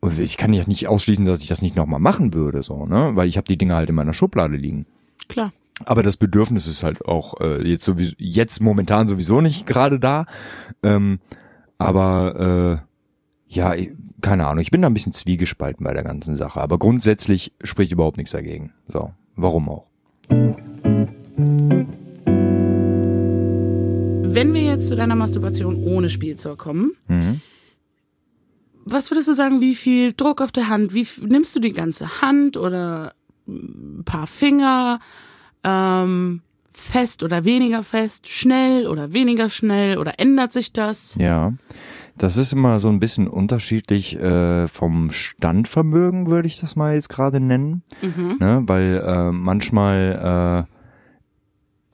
Und 0.00 0.18
ich 0.18 0.38
kann 0.38 0.54
ja 0.54 0.64
nicht 0.66 0.88
ausschließen, 0.88 1.26
dass 1.26 1.42
ich 1.42 1.48
das 1.48 1.60
nicht 1.60 1.76
nochmal 1.76 2.00
machen 2.00 2.32
würde, 2.32 2.62
so, 2.62 2.86
ne? 2.86 3.10
Weil 3.14 3.28
ich 3.28 3.36
habe 3.36 3.46
die 3.46 3.58
Dinger 3.58 3.76
halt 3.76 3.90
in 3.90 3.94
meiner 3.94 4.14
Schublade 4.14 4.56
liegen. 4.56 4.86
Klar. 5.28 5.52
Aber 5.84 6.02
das 6.02 6.16
Bedürfnis 6.16 6.66
ist 6.66 6.82
halt 6.82 7.04
auch 7.04 7.40
äh, 7.40 7.66
jetzt 7.66 7.84
sowieso, 7.84 8.14
jetzt 8.18 8.60
momentan 8.60 9.08
sowieso 9.08 9.42
nicht 9.42 9.66
gerade 9.66 9.98
da. 9.98 10.24
Ähm, 10.82 11.20
aber 11.78 12.80
äh, 12.82 12.89
ja, 13.52 13.74
keine 14.20 14.46
Ahnung, 14.46 14.62
ich 14.62 14.70
bin 14.70 14.80
da 14.82 14.88
ein 14.88 14.94
bisschen 14.94 15.12
zwiegespalten 15.12 15.82
bei 15.84 15.92
der 15.92 16.04
ganzen 16.04 16.36
Sache, 16.36 16.60
aber 16.60 16.78
grundsätzlich 16.78 17.52
spricht 17.64 17.90
überhaupt 17.92 18.16
nichts 18.16 18.30
dagegen. 18.32 18.72
So, 18.88 19.10
warum 19.34 19.68
auch? 19.68 19.86
Wenn 24.32 24.54
wir 24.54 24.62
jetzt 24.62 24.88
zu 24.88 24.94
deiner 24.96 25.16
Masturbation 25.16 25.82
ohne 25.84 26.08
Spielzeug 26.08 26.58
kommen, 26.58 26.92
Mhm. 27.08 27.40
was 28.84 29.10
würdest 29.10 29.28
du 29.28 29.32
sagen, 29.34 29.60
wie 29.60 29.74
viel 29.74 30.12
Druck 30.12 30.40
auf 30.40 30.52
der 30.52 30.68
Hand? 30.68 30.94
Wie 30.94 31.06
nimmst 31.22 31.54
du 31.56 31.60
die 31.60 31.72
ganze 31.72 32.22
Hand 32.22 32.56
oder 32.56 33.12
ein 33.48 34.02
paar 34.04 34.26
Finger? 34.28 35.00
Ähm, 35.64 36.42
fest 36.70 37.22
oder 37.24 37.44
weniger 37.44 37.82
fest? 37.82 38.28
Schnell 38.28 38.86
oder 38.86 39.12
weniger 39.12 39.50
schnell? 39.50 39.98
Oder 39.98 40.14
ändert 40.20 40.52
sich 40.52 40.72
das? 40.72 41.16
Ja, 41.18 41.52
das 42.20 42.36
ist 42.36 42.52
immer 42.52 42.80
so 42.80 42.90
ein 42.90 43.00
bisschen 43.00 43.28
unterschiedlich 43.28 44.14
äh, 44.20 44.68
vom 44.68 45.10
Standvermögen, 45.10 46.26
würde 46.26 46.48
ich 46.48 46.60
das 46.60 46.76
mal 46.76 46.94
jetzt 46.94 47.08
gerade 47.08 47.40
nennen. 47.40 47.82
Ne? 48.38 48.62
Weil 48.66 49.02
äh, 49.02 49.32
manchmal, 49.32 50.66
äh, 50.68 50.70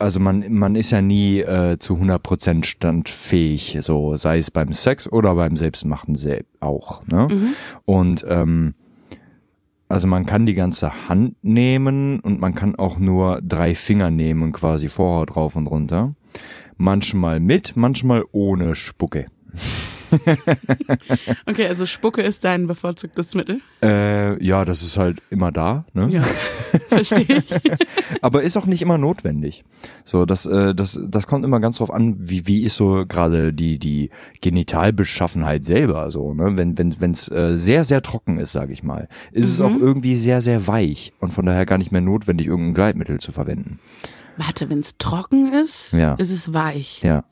also 0.01 0.19
man, 0.19 0.53
man 0.53 0.75
ist 0.75 0.91
ja 0.91 1.01
nie 1.01 1.39
äh, 1.39 1.79
zu 1.79 1.95
100% 1.95 2.65
standfähig, 2.65 3.79
so 3.83 4.17
sei 4.17 4.39
es 4.39 4.51
beim 4.51 4.73
Sex 4.73 5.07
oder 5.11 5.37
beim 5.37 5.57
Selbstmachen 5.57 6.17
sel 6.17 6.45
auch. 6.59 7.07
Ne? 7.07 7.29
Und 7.85 8.27
ähm, 8.29 8.75
also 9.89 10.09
man 10.09 10.27
kann 10.27 10.45
die 10.45 10.55
ganze 10.55 11.09
Hand 11.09 11.37
nehmen 11.43 12.19
und 12.19 12.41
man 12.41 12.53
kann 12.53 12.75
auch 12.75 12.99
nur 12.99 13.41
drei 13.43 13.77
Finger 13.77 14.11
nehmen, 14.11 14.51
quasi 14.51 14.89
Vorhaut 14.89 15.37
drauf 15.37 15.55
und 15.55 15.69
runter. 15.69 16.17
Manchmal 16.77 17.39
mit, 17.39 17.77
manchmal 17.77 18.25
ohne 18.33 18.75
Spucke. 18.75 19.27
Okay, 21.47 21.67
also 21.69 21.87
Spucke 21.87 22.23
ist 22.23 22.45
dein 22.45 22.67
bevorzugtes 22.67 23.35
Mittel. 23.35 23.61
Äh, 23.83 24.43
ja, 24.45 24.65
das 24.65 24.83
ist 24.83 24.97
halt 24.97 25.23
immer 25.31 25.53
da, 25.53 25.85
ne? 25.95 26.09
Ja, 26.11 26.23
verstehe 26.89 27.25
ich. 27.39 27.51
Aber 28.23 28.43
ist 28.43 28.57
auch 28.57 28.67
nicht 28.67 28.83
immer 28.83 28.99
notwendig. 28.99 29.65
So, 30.05 30.25
das, 30.27 30.47
äh, 30.47 30.75
das, 30.75 30.99
das 31.03 31.27
kommt 31.27 31.45
immer 31.45 31.61
ganz 31.61 31.79
drauf 31.79 31.91
an, 31.91 32.17
wie, 32.19 32.47
wie 32.47 32.63
ist 32.63 32.77
so 32.77 33.05
gerade 33.07 33.53
die, 33.53 33.79
die 33.79 34.11
Genitalbeschaffenheit 34.41 35.65
selber, 35.65 36.11
so, 36.11 36.35
ne? 36.35 36.57
Wenn, 36.57 36.77
wenn, 36.79 37.01
wenn's 37.01 37.29
äh, 37.31 37.57
sehr, 37.57 37.85
sehr 37.85 38.03
trocken 38.03 38.39
ist, 38.39 38.53
sage 38.53 38.73
ich 38.73 38.83
mal, 38.83 39.09
ist 39.33 39.49
es 39.49 39.61
auch 39.61 39.75
irgendwie 39.77 40.15
sehr, 40.15 40.41
sehr 40.43 40.67
weich 40.67 41.13
und 41.21 41.33
von 41.33 41.47
daher 41.47 41.67
gar 41.67 41.79
nicht 41.79 41.93
mehr 41.93 42.01
notwendig, 42.01 42.47
irgendein 42.47 42.75
Gleitmittel 42.75 43.21
zu 43.21 43.33
verwenden. 43.33 43.79
Warte, 44.37 44.69
wenn 44.69 44.81
es 44.81 44.99
trocken 44.99 45.53
ist, 45.53 45.93
Ja. 45.93 46.15
ist 46.15 46.31
es 46.31 46.53
weich. 46.53 47.03
Ja. 47.03 47.25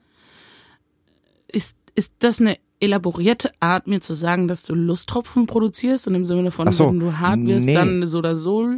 Ist, 1.49 1.77
ist 1.95 2.13
das 2.21 2.41
eine 2.41 2.57
elaborierte 2.81 3.51
Art, 3.61 3.87
mir 3.87 4.01
zu 4.01 4.15
sagen, 4.15 4.49
dass 4.49 4.63
du 4.63 4.75
Lusttropfen 4.75 5.47
produzierst 5.47 6.07
und 6.09 6.15
im 6.15 6.27
Sinne 6.27 6.51
von, 6.51 6.71
so, 6.73 6.89
wenn 6.89 7.01
du 7.01 7.19
hart 7.19 7.45
wirst, 7.45 7.67
nee. 7.67 7.75
dann 7.75 8.07
so 8.07 8.19
oder 8.19 8.37
so? 8.37 8.69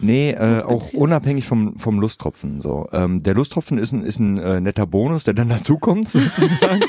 Nee, 0.00 0.32
äh, 0.32 0.62
auch 0.62 0.92
unabhängig 0.92 1.46
vom, 1.46 1.78
vom 1.78 2.00
Lusttropfen. 2.00 2.60
So, 2.60 2.88
ähm, 2.92 3.22
der 3.22 3.34
Lusttropfen 3.34 3.78
ist 3.78 3.92
ein, 3.92 4.02
ist 4.02 4.18
ein 4.18 4.38
äh, 4.38 4.60
netter 4.60 4.86
Bonus, 4.86 5.24
der 5.24 5.34
dann 5.34 5.48
dazukommt 5.50 6.08
sozusagen. 6.08 6.82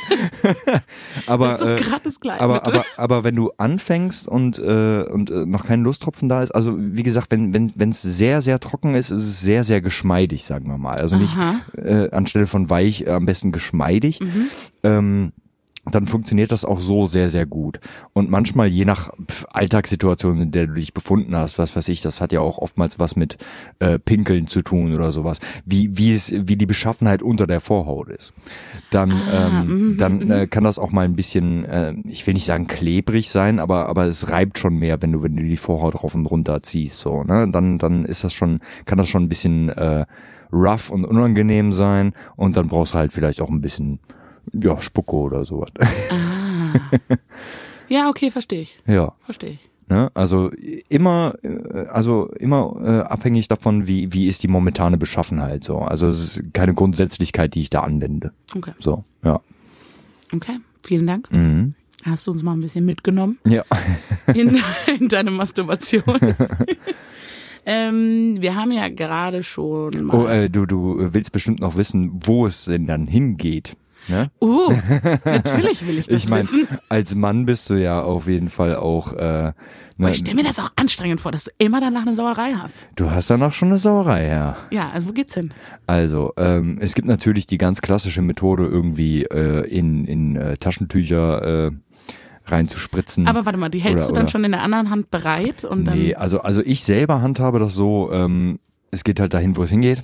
aber, 1.28 1.49
Das 1.57 1.61
ist 1.61 1.82
äh, 1.82 1.84
gratis 1.84 2.20
aber, 2.24 2.66
aber, 2.66 2.86
aber 2.97 3.24
wenn 3.24 3.36
du 3.36 3.51
anfängst 3.57 4.28
und, 4.28 4.57
äh, 4.57 5.03
und 5.03 5.30
äh, 5.30 5.45
noch 5.45 5.66
kein 5.66 5.82
Lusttropfen 5.82 6.30
da 6.30 6.41
ist, 6.41 6.51
also 6.51 6.76
wie 6.78 7.03
gesagt, 7.03 7.32
wenn 7.32 7.53
wenn 7.53 7.72
wenn 7.76 7.89
es 7.89 8.01
sehr 8.01 8.41
sehr 8.41 8.59
trocken 8.59 8.95
ist, 8.95 9.11
ist 9.11 9.22
es 9.22 9.41
sehr 9.41 9.63
sehr 9.63 9.82
geschmeidig, 9.82 10.43
sagen 10.43 10.68
wir 10.68 10.78
mal. 10.78 10.95
Also 10.95 11.16
nicht 11.16 11.38
Aha. 11.38 11.61
äh, 11.78 12.09
anstelle 12.09 12.47
von 12.47 12.70
weich 12.70 13.01
äh, 13.01 13.11
am 13.11 13.26
besten 13.26 13.51
geschmeidig. 13.51 14.20
Ähm, 14.84 15.32
dann 15.92 16.08
funktioniert 16.08 16.52
das 16.52 16.66
auch 16.66 16.80
so 16.80 17.06
sehr, 17.06 17.30
sehr 17.30 17.46
gut. 17.46 17.80
Und 18.14 18.30
manchmal, 18.30 18.68
je 18.68 18.86
nach 18.86 19.12
Alltagssituation, 19.52 20.42
in 20.42 20.52
der 20.52 20.68
du 20.68 20.74
dich 20.74 20.94
befunden 20.94 21.36
hast, 21.36 21.60
was 21.60 21.76
weiß 21.76 21.88
ich, 21.90 22.02
das 22.02 22.22
hat 22.22 22.32
ja 22.32 22.40
auch 22.40 22.58
oftmals 22.58 22.98
was 22.98 23.16
mit 23.16 23.38
äh, 23.80 24.00
Pinkeln 24.00 24.48
zu 24.48 24.62
tun 24.62 24.94
oder 24.94 25.12
sowas, 25.12 25.40
wie, 25.66 25.98
wie 25.98 26.14
es, 26.14 26.32
wie 26.32 26.56
die 26.56 26.66
Beschaffenheit 26.66 27.22
unter 27.22 27.46
der 27.46 27.62
Vorhaut 27.62 28.10
ist. 28.10 28.34
Dann, 28.90 29.14
ähm, 29.32 29.96
dann 30.00 30.32
äh, 30.32 30.48
kann 30.48 30.64
das 30.64 30.80
auch 30.80 30.92
mal 30.92 31.06
ein 31.06 31.16
bisschen, 31.16 31.66
äh, 31.66 31.94
ich 32.06 32.26
will 32.26 32.34
nicht 32.34 32.46
sagen 32.46 32.68
klebrig 32.68 33.30
sein, 33.30 33.60
aber, 33.60 33.88
aber 33.88 34.06
es 34.06 34.32
reibt 34.32 34.58
schon 34.58 34.78
mehr, 34.78 35.02
wenn 35.02 35.12
du, 35.12 35.22
wenn 35.22 35.36
du 35.36 35.44
die 35.44 35.58
Vorhaut 35.58 36.04
rauf 36.04 36.16
und 36.16 36.26
runter 36.26 36.64
ziehst, 36.64 36.98
so, 36.98 37.24
ne? 37.24 37.48
Dann, 37.52 37.78
dann 37.78 38.06
ist 38.06 38.24
das 38.24 38.34
schon, 38.34 38.60
kann 38.86 38.98
das 38.98 39.08
schon 39.08 39.24
ein 39.24 39.30
bisschen 39.30 39.70
äh, 39.70 40.06
rough 40.52 40.90
und 40.90 41.06
unangenehm 41.06 41.74
sein 41.74 42.14
und 42.36 42.58
dann 42.58 42.68
brauchst 42.68 42.94
du 42.94 42.98
halt 42.98 43.14
vielleicht 43.14 43.42
auch 43.42 43.50
ein 43.50 43.62
bisschen 43.62 44.00
ja, 44.54 44.80
Spucke 44.82 45.16
oder 45.16 45.46
sowas. 45.46 45.70
ja, 47.88 48.10
okay, 48.10 48.32
verstehe 48.32 48.62
ich. 48.62 48.80
ja. 48.88 49.14
Verstehe 49.24 49.52
ich. 49.52 49.70
Ne? 49.88 50.10
Also 50.16 50.50
immer, 50.89 51.36
äh, 51.43 51.86
also 51.89 52.30
immer 52.39 52.76
äh, 52.84 53.00
abhängig 53.02 53.48
davon, 53.48 53.86
wie, 53.88 54.12
wie 54.14 54.28
ist 54.28 54.41
die 54.41 54.48
momentane 54.48 54.98
Beschaffenheit 54.98 55.64
so. 55.64 55.78
Also 55.78 56.08
es 56.08 56.20
ist 56.38 56.54
keine 56.54 56.74
Grundsätzlichkeit, 56.74 57.54
die 57.54 57.62
ich 57.62 57.70
da 57.70 57.82
anwende. 57.82 58.32
Okay. 58.56 58.72
So, 58.80 59.04
ja. 59.24 59.39
Okay, 60.34 60.58
vielen 60.84 61.06
Dank. 61.06 61.32
Mhm. 61.32 61.76
Hast 62.04 62.26
du 62.26 62.32
uns 62.32 62.41
mal 62.41 62.54
ein 62.54 62.62
bisschen 62.62 62.86
mitgenommen 62.86 63.38
Ja. 63.46 63.64
in, 64.34 64.58
in 65.00 65.08
deine 65.08 65.30
Masturbation? 65.30 66.04
ähm, 67.66 68.38
wir 68.39 68.56
haben 68.56 68.72
ja 68.72 68.89
gerade 68.89 69.43
schon 69.43 70.04
mal. 70.04 70.16
Oh, 70.16 70.28
äh, 70.28 70.50
du, 70.50 70.66
du 70.66 71.14
willst 71.14 71.32
bestimmt 71.32 71.60
noch 71.60 71.78
wissen, 71.78 72.12
wo 72.26 72.48
es 72.48 72.66
denn 72.66 72.88
dann 72.88 73.06
hingeht. 73.08 73.76
Ne? 74.08 74.30
Uh, 74.41 74.72
natürlich 75.26 75.88
will 75.88 75.97
ich 75.97 76.08
das 76.08 76.24
ich 76.24 76.30
meine, 76.30 76.43
wissen. 76.43 76.68
als 76.89 77.16
Mann 77.16 77.45
bist 77.45 77.70
du 77.70 77.74
ja 77.76 78.01
auf 78.03 78.28
jeden 78.28 78.49
Fall 78.49 78.76
auch, 78.76 79.14
äh, 79.14 79.51
ne, 79.97 80.10
Ich 80.12 80.18
stelle 80.18 80.36
mir 80.38 80.43
das 80.43 80.60
auch 80.60 80.70
anstrengend 80.76 81.20
vor, 81.22 81.32
dass 81.32 81.45
du 81.45 81.51
immer 81.58 81.80
danach 81.82 82.03
eine 82.03 82.14
Sauerei 82.16 82.53
hast. 82.53 82.88
du 82.95 83.10
hast 83.10 83.30
dann 83.30 83.41
auch 83.41 83.53
schon 83.53 83.70
eine 83.70 83.78
Sauerei, 83.80 84.28
ja. 84.28 84.58
Ja, 84.72 84.89
also 84.93 85.10
wo 85.10 85.14
geht's 85.14 85.34
hin? 85.34 85.53
Also, 85.88 86.34
ähm, 86.38 86.78
es 86.82 86.93
gibt 86.93 87.08
natürlich 87.08 87.47
die 87.47 87.58
ganz 87.58 87.82
klassische 87.82 88.22
Methode, 88.22 88.66
irgendwie 88.68 89.24
äh, 89.24 89.68
in, 89.68 90.06
in 90.06 90.36
äh, 90.36 90.58
Taschentücher 90.58 91.68
äh, 91.68 91.72
reinzuspritzen. 92.47 93.28
Aber 93.28 93.45
warte 93.45 93.58
mal, 93.58 93.70
die 93.70 93.80
hältst 93.80 94.06
Oder- 94.06 94.08
du 94.08 94.14
dann 94.14 94.24
oder- 94.24 94.32
schon 94.32 94.43
in 94.43 94.51
der 94.51 94.62
anderen 94.62 94.89
Hand 94.89 95.12
bereit 95.12 95.64
und 95.64 95.86
dann. 95.86 95.97
Nee, 95.97 96.16
also, 96.16 96.41
also 96.41 96.62
ich 96.62 96.84
selber 96.84 97.22
handhabe 97.22 97.60
das 97.60 97.74
so, 97.74 98.12
ähm, 98.12 98.60
es 98.91 99.03
geht 99.03 99.20
halt 99.20 99.34
dahin, 99.34 99.58
wo 99.58 99.64
es 99.64 99.72
hingeht. 99.72 100.03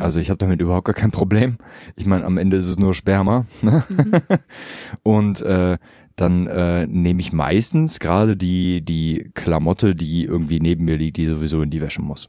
Also 0.00 0.20
ich 0.20 0.30
habe 0.30 0.38
damit 0.38 0.60
überhaupt 0.60 0.86
gar 0.86 0.94
kein 0.94 1.10
Problem. 1.10 1.58
Ich 1.96 2.06
meine, 2.06 2.24
am 2.24 2.38
Ende 2.38 2.56
ist 2.56 2.66
es 2.66 2.78
nur 2.78 2.94
Sperma. 2.94 3.46
Ne? 3.62 3.84
Und 5.02 5.40
äh, 5.42 5.78
dann 6.16 6.46
äh, 6.46 6.86
nehme 6.86 7.20
ich 7.20 7.32
meistens 7.32 7.98
gerade 7.98 8.36
die, 8.36 8.82
die 8.82 9.30
Klamotte, 9.34 9.94
die 9.94 10.24
irgendwie 10.24 10.60
neben 10.60 10.84
mir 10.84 10.96
liegt, 10.96 11.16
die 11.16 11.26
sowieso 11.26 11.62
in 11.62 11.70
die 11.70 11.80
Wäsche 11.80 12.02
muss. 12.02 12.28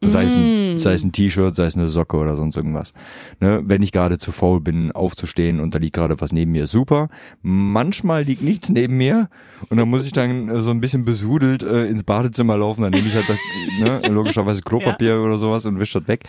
Sei 0.00 0.24
es 0.24 0.36
ein, 0.36 0.78
sei 0.78 0.92
es 0.92 1.02
ein 1.02 1.10
T-Shirt, 1.10 1.56
sei 1.56 1.64
es 1.64 1.74
eine 1.74 1.88
Socke 1.88 2.16
oder 2.18 2.36
sonst 2.36 2.56
irgendwas. 2.56 2.94
Ne? 3.40 3.62
Wenn 3.64 3.82
ich 3.82 3.90
gerade 3.90 4.16
zu 4.18 4.30
faul 4.30 4.60
bin, 4.60 4.92
aufzustehen 4.92 5.58
und 5.58 5.74
da 5.74 5.80
liegt 5.80 5.96
gerade 5.96 6.20
was 6.20 6.30
neben 6.30 6.52
mir, 6.52 6.68
super. 6.68 7.08
Manchmal 7.42 8.22
liegt 8.22 8.42
nichts 8.42 8.68
neben 8.68 8.96
mir 8.96 9.28
und 9.70 9.76
dann 9.76 9.90
muss 9.90 10.06
ich 10.06 10.12
dann 10.12 10.48
äh, 10.48 10.60
so 10.60 10.70
ein 10.70 10.80
bisschen 10.80 11.04
besudelt 11.04 11.64
äh, 11.64 11.86
ins 11.86 12.04
Badezimmer 12.04 12.56
laufen. 12.56 12.82
Dann 12.82 12.92
nehme 12.92 13.08
ich 13.08 13.14
halt 13.14 13.28
das, 13.28 13.38
ne, 13.80 14.00
logischerweise 14.08 14.62
Klopapier 14.64 15.20
oder 15.20 15.36
sowas 15.36 15.66
und 15.66 15.80
wische 15.80 15.98
das 15.98 16.06
weg. 16.06 16.28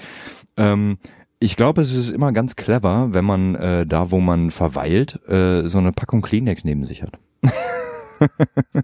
Ähm, 0.60 0.97
ich 1.39 1.55
glaube, 1.55 1.82
es 1.82 1.93
ist 1.93 2.12
immer 2.12 2.32
ganz 2.34 2.55
clever, 2.55 3.14
wenn 3.14 3.26
man 3.26 3.55
äh, 3.55 3.86
da, 3.88 4.12
wo 4.12 4.20
man 4.20 4.51
verweilt, 4.51 5.20
äh, 5.28 5.68
so 5.68 5.78
eine 5.78 5.93
Packung 5.93 6.22
Kleenex 6.22 6.66
neben 6.66 6.86
sich 6.86 7.01
hat. 7.01 7.18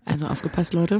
Also 0.06 0.28
aufgepasst, 0.28 0.74
Leute. 0.74 1.00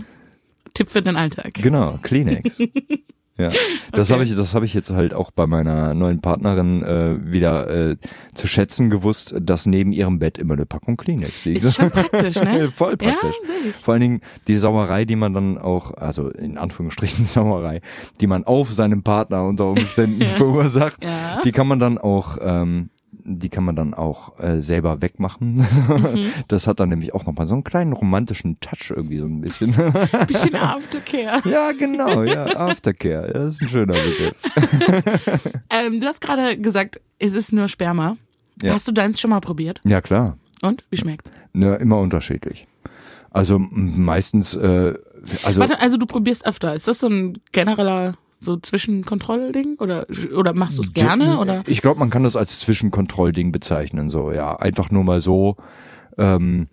Tipp 0.74 0.90
für 0.90 1.02
den 1.02 1.16
Alltag. 1.16 1.54
Genau, 1.54 2.00
Kleenex. 2.02 2.62
Ja, 3.38 3.50
das 3.92 4.10
Okay. 4.10 4.14
habe 4.14 4.24
ich, 4.24 4.36
das 4.36 4.54
habe 4.54 4.64
ich 4.66 4.74
jetzt 4.74 4.92
halt 4.92 5.14
auch 5.14 5.30
bei 5.32 5.46
meiner 5.46 5.94
neuen 5.94 6.22
Partnerin 6.22 6.82
äh, 6.84 7.18
wieder 7.22 7.70
äh, 7.70 7.98
zu 8.34 8.48
schätzen 8.48 8.90
gewusst, 8.90 9.36
dass 9.42 9.66
neben 9.66 9.92
ihrem 9.92 10.20
Bett 10.20 10.38
immer 10.38 10.54
eine 10.54 10.66
Packung 10.66 10.96
Kleenex 10.96 11.44
liegt. 11.44 11.64
Ist 11.64 11.76
schon 11.76 11.90
praktisch, 11.92 12.36
ne? 12.42 12.72
Voll 12.76 12.96
praktisch. 12.96 13.36
Ja, 13.42 13.48
sehe 13.48 13.70
ich. 13.72 13.76
Vor 13.76 13.94
allen 13.94 14.02
Dingen 14.02 14.22
die 14.48 14.56
Sauerei, 14.56 15.04
die 15.04 15.18
man 15.18 15.34
dann 15.34 15.58
auch, 15.58 15.94
also 15.96 16.30
in 16.30 16.58
Anführungsstrichen 16.58 17.26
Sauerei, 17.26 17.82
die 18.22 18.28
man 18.28 18.46
auf 18.46 18.72
seinem 18.72 19.04
Partner 19.04 19.44
unter 19.46 19.68
Umständen 19.70 20.22
verursacht, 20.38 21.04
Ja. 21.04 21.42
die 21.44 21.52
kann 21.52 21.68
man 21.68 21.80
dann 21.80 21.98
auch, 21.98 22.38
ähm, 22.42 22.90
die 23.28 23.50
kann 23.50 23.64
man 23.64 23.76
dann 23.76 23.94
auch 23.96 24.40
äh, 24.40 24.62
selber 24.62 25.02
wegmachen. 25.02 25.56
Mhm. 25.56 26.32
Das 26.48 26.68
hat 26.68 26.80
dann 26.80 26.90
nämlich 26.90 27.14
auch 27.14 27.26
nochmal 27.26 27.48
so 27.48 27.56
einen 27.56 27.64
kleinen 27.64 27.92
romantischen 27.92 28.60
Touch 28.60 28.92
irgendwie 28.96 29.18
so 29.18 29.26
ein 29.26 29.42
bisschen. 29.42 29.72
Bisschen 30.28 30.56
Aftercare. 30.56 31.42
ja, 31.50 31.72
genau, 31.72 32.24
ja, 32.24 32.46
Aftercare, 32.46 33.34
das 33.34 33.56
ist 33.56 33.62
ein 33.64 33.68
schöner 33.68 33.94
Begriff. 33.94 35.52
Ähm, 35.70 36.00
du 36.00 36.08
hast 36.08 36.22
gerade 36.22 36.58
gesagt, 36.58 37.02
es 37.18 37.34
ist 37.34 37.52
nur 37.52 37.68
Sperma. 37.68 38.18
Ja. 38.62 38.74
Hast 38.74 38.88
du 38.88 38.92
deins 38.92 39.20
schon 39.20 39.32
mal 39.32 39.42
probiert? 39.42 39.82
Ja, 39.84 40.02
klar. 40.02 40.38
Und? 40.62 40.84
Wie 40.90 40.98
schmeckt's? 40.98 41.32
Ja, 41.54 41.76
immer 41.76 42.00
unterschiedlich. 42.00 42.68
Also 43.32 43.58
meistens, 43.60 44.56
äh, 44.56 44.94
also 45.44 45.60
Warte, 45.60 45.80
also 45.80 45.98
du 45.98 46.06
probierst 46.06 46.46
öfter. 46.46 46.76
Ist 46.76 46.88
das 46.88 47.00
so 47.00 47.08
ein 47.08 47.40
genereller 47.52 48.16
so 48.46 48.56
Zwischenkontrollding? 48.58 49.76
Oder, 49.80 50.06
oder 50.36 50.54
machst 50.54 50.78
du 50.78 50.84
es 50.84 50.94
gerne? 50.94 51.40
Oder? 51.40 51.64
Ich 51.68 51.82
glaube, 51.82 52.00
man 52.00 52.10
kann 52.10 52.24
das 52.24 52.36
als 52.36 52.60
Zwischenkontrollding 52.60 53.52
bezeichnen, 53.52 54.10
so, 54.10 54.32
ja. 54.32 54.56
Einfach 54.56 54.92
nur 54.92 55.04
mal 55.04 55.22
so, 55.22 55.58
ähm, 56.18 56.68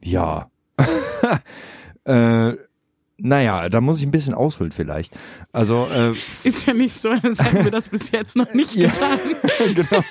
Ja. 0.00 0.50
äh, 2.04 2.52
naja, 3.20 3.68
da 3.68 3.80
muss 3.80 3.98
ich 3.98 4.06
ein 4.06 4.12
bisschen 4.12 4.34
ausholen 4.34 4.70
vielleicht. 4.70 5.18
Also 5.52 5.88
äh, 5.92 6.12
Ist 6.44 6.66
ja 6.66 6.72
nicht 6.72 6.94
so, 6.98 7.10
als 7.10 7.42
hätten 7.42 7.64
wir 7.64 7.72
das 7.72 7.88
bis 7.88 8.12
jetzt 8.12 8.36
noch 8.36 8.54
nicht 8.54 8.74
getan. 8.74 9.18
genau. 9.74 10.04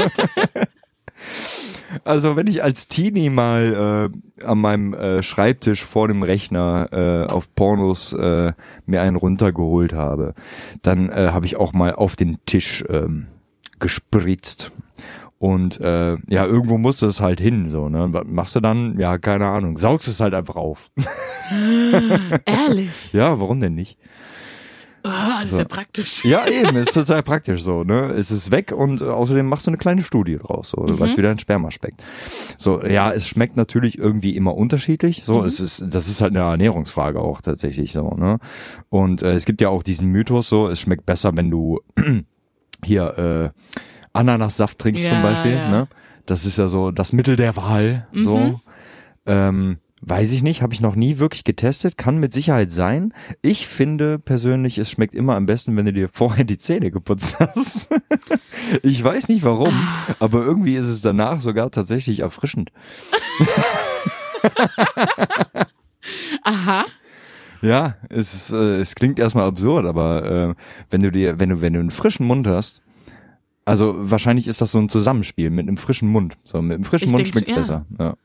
Also 2.04 2.36
wenn 2.36 2.48
ich 2.48 2.64
als 2.64 2.88
Teenie 2.88 3.30
mal 3.30 4.12
äh, 4.40 4.44
an 4.46 4.58
meinem 4.60 4.94
äh, 4.94 5.24
Schreibtisch 5.24 5.86
vor 5.86 6.08
dem 6.08 6.24
Rechner 6.24 6.90
äh, 6.92 7.32
auf 7.32 7.54
Pornos 7.56 8.14
äh, 8.14 8.54
mir 8.86 9.02
einen 9.02 9.16
runtergeholt 9.16 9.94
habe, 9.94 10.34
dann 10.82 11.10
äh, 11.10 11.30
habe 11.32 11.46
ich 11.46 11.58
auch 11.58 11.74
mal 11.74 11.94
auf 11.94 12.16
den 12.16 12.38
Tisch 12.46 12.84
ähm, 12.90 13.28
gespritzt. 13.80 14.72
Und 15.40 15.80
äh, 15.80 16.18
ja, 16.28 16.46
irgendwo 16.46 16.78
musste 16.78 17.06
es 17.06 17.22
halt 17.22 17.40
hin, 17.40 17.70
so, 17.70 17.90
ne? 17.90 18.08
Was 18.12 18.24
machst 18.26 18.56
du 18.56 18.60
dann? 18.60 19.00
Ja, 19.00 19.20
keine 19.20 19.46
Ahnung. 19.46 19.78
Saugst 19.78 20.08
es 20.08 20.20
halt 20.20 20.34
einfach 20.34 20.56
auf. 20.56 20.90
Ehrlich. 22.46 23.10
ja, 23.14 23.40
warum 23.40 23.60
denn 23.60 23.76
nicht? 23.76 24.00
Oh, 25.08 25.40
das 25.42 25.50
ist 25.50 25.56
So. 25.56 25.60
ja 25.60 25.66
praktisch. 25.66 26.26
Ja, 26.26 26.48
eben, 26.48 26.76
ist 26.76 26.94
total 26.94 27.24
praktisch 27.24 27.62
so, 27.62 27.84
ne? 27.84 28.12
Es 28.12 28.32
ist 28.32 28.52
weg 28.52 28.72
und 28.72 29.02
äh, 29.02 29.06
außerdem 29.06 29.46
machst 29.48 29.68
du 29.68 29.72
eine 29.72 29.78
kleine 29.78 30.02
Studie 30.04 30.38
draus, 30.38 30.70
so, 30.72 30.84
du 30.86 31.00
weißt, 31.00 31.18
wie 31.18 31.22
dein 31.22 31.40
Sperma 31.40 31.72
schmeckt. 31.72 32.04
So, 32.58 32.84
ja, 32.84 33.12
es 33.14 33.28
schmeckt 33.28 33.56
natürlich 33.58 33.98
irgendwie 33.98 34.36
immer 34.36 34.56
unterschiedlich, 34.56 35.24
so, 35.26 35.44
es 35.46 35.60
ist, 35.60 35.84
das 35.88 36.08
ist 36.08 36.22
halt 36.22 36.36
eine 36.36 36.44
Ernährungsfrage 36.46 37.20
auch 37.20 37.42
tatsächlich 37.42 37.94
so, 37.94 38.12
ne? 38.12 38.40
Und 38.90 39.24
äh, 39.24 39.34
es 39.34 39.46
gibt 39.46 39.62
ja 39.62 39.70
auch 39.70 39.84
diesen 39.84 40.08
Mythos 40.08 40.50
so, 40.50 40.68
es 40.68 40.80
schmeckt 40.82 41.06
besser, 41.06 41.36
wenn 41.36 41.50
du 41.50 41.80
hier 42.84 43.54
äh, 43.56 43.62
Ananassaft 44.14 44.80
trinkst 44.80 45.04
Ja, 45.04 45.10
zum 45.12 45.22
Beispiel, 45.22 45.54
ja. 45.54 45.70
ne? 45.70 45.88
Das 46.26 46.46
ist 46.46 46.58
ja 46.58 46.68
so 46.68 46.92
das 46.92 47.14
Mittel 47.14 47.36
der 47.38 47.56
Wahl, 47.56 48.08
so. 48.14 48.38
Mhm. 48.38 48.60
Ähm, 49.26 49.78
weiß 50.02 50.32
ich 50.32 50.44
nicht, 50.44 50.62
habe 50.62 50.74
ich 50.74 50.82
noch 50.82 50.96
nie 50.96 51.18
wirklich 51.18 51.44
getestet, 51.44 51.98
kann 51.98 52.20
mit 52.20 52.34
Sicherheit 52.34 52.72
sein. 52.72 53.14
Ich 53.42 53.68
finde 53.68 54.20
persönlich, 54.20 54.78
es 54.78 54.92
schmeckt 54.92 55.16
immer 55.16 55.36
am 55.36 55.46
besten, 55.46 55.76
wenn 55.76 55.86
du 55.86 55.94
dir 55.94 56.10
vorher 56.10 56.44
die 56.44 56.58
Zähne 56.58 56.92
geputzt 56.92 57.40
hast. 57.40 57.90
ich 58.84 59.04
weiß 59.04 59.30
nicht 59.30 59.44
warum, 59.44 59.74
aber 60.20 60.44
irgendwie 60.44 60.76
ist 60.76 60.88
es 60.88 61.02
danach 61.02 61.42
sogar 61.42 61.72
tatsächlich 61.72 62.20
erfrischend. 62.20 62.72
Aha. 66.44 66.86
Ja, 67.62 67.96
es 68.10 68.36
ist, 68.36 68.52
äh, 68.52 68.76
es 68.76 68.94
klingt 68.94 69.18
erstmal 69.18 69.48
absurd, 69.48 69.86
aber 69.86 70.50
äh, 70.50 70.54
wenn 70.92 71.02
du 71.02 71.12
dir, 71.12 71.40
wenn 71.40 71.50
du, 71.50 71.62
wenn 71.62 71.74
du 71.74 71.80
einen 71.80 71.92
frischen 71.92 72.28
Mund 72.28 72.46
hast, 72.46 72.84
also 73.66 73.96
wahrscheinlich 73.98 74.48
ist 74.48 74.62
das 74.62 74.72
so 74.72 74.80
ein 74.80 74.90
Zusammenspiel 74.90 75.50
mit 75.50 75.68
einem 75.68 75.78
frischen 75.78 76.08
Mund. 76.08 76.38
So 76.44 76.62
mit 76.62 76.76
einem 76.76 76.86
frischen 76.86 77.08
Ich 77.08 77.12
Mund 77.12 77.20
denk, 77.20 77.30
schmeckt's 77.30 77.50
ja. 77.50 77.58
besser. 77.58 77.86
Ja. 78.00 78.16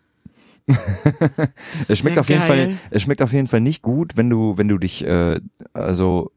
es 1.88 1.98
schmeckt 1.98 2.18
auf 2.18 2.28
jeden 2.28 2.40
geil. 2.46 2.48
Fall, 2.48 2.78
es 2.90 3.02
schmeckt 3.02 3.22
auf 3.22 3.32
jeden 3.32 3.46
Fall 3.48 3.60
nicht 3.60 3.82
gut, 3.82 4.16
wenn 4.16 4.30
du, 4.30 4.56
wenn 4.56 4.68
du 4.68 4.78
dich, 4.78 5.04
äh, 5.04 5.40
also 5.72 6.30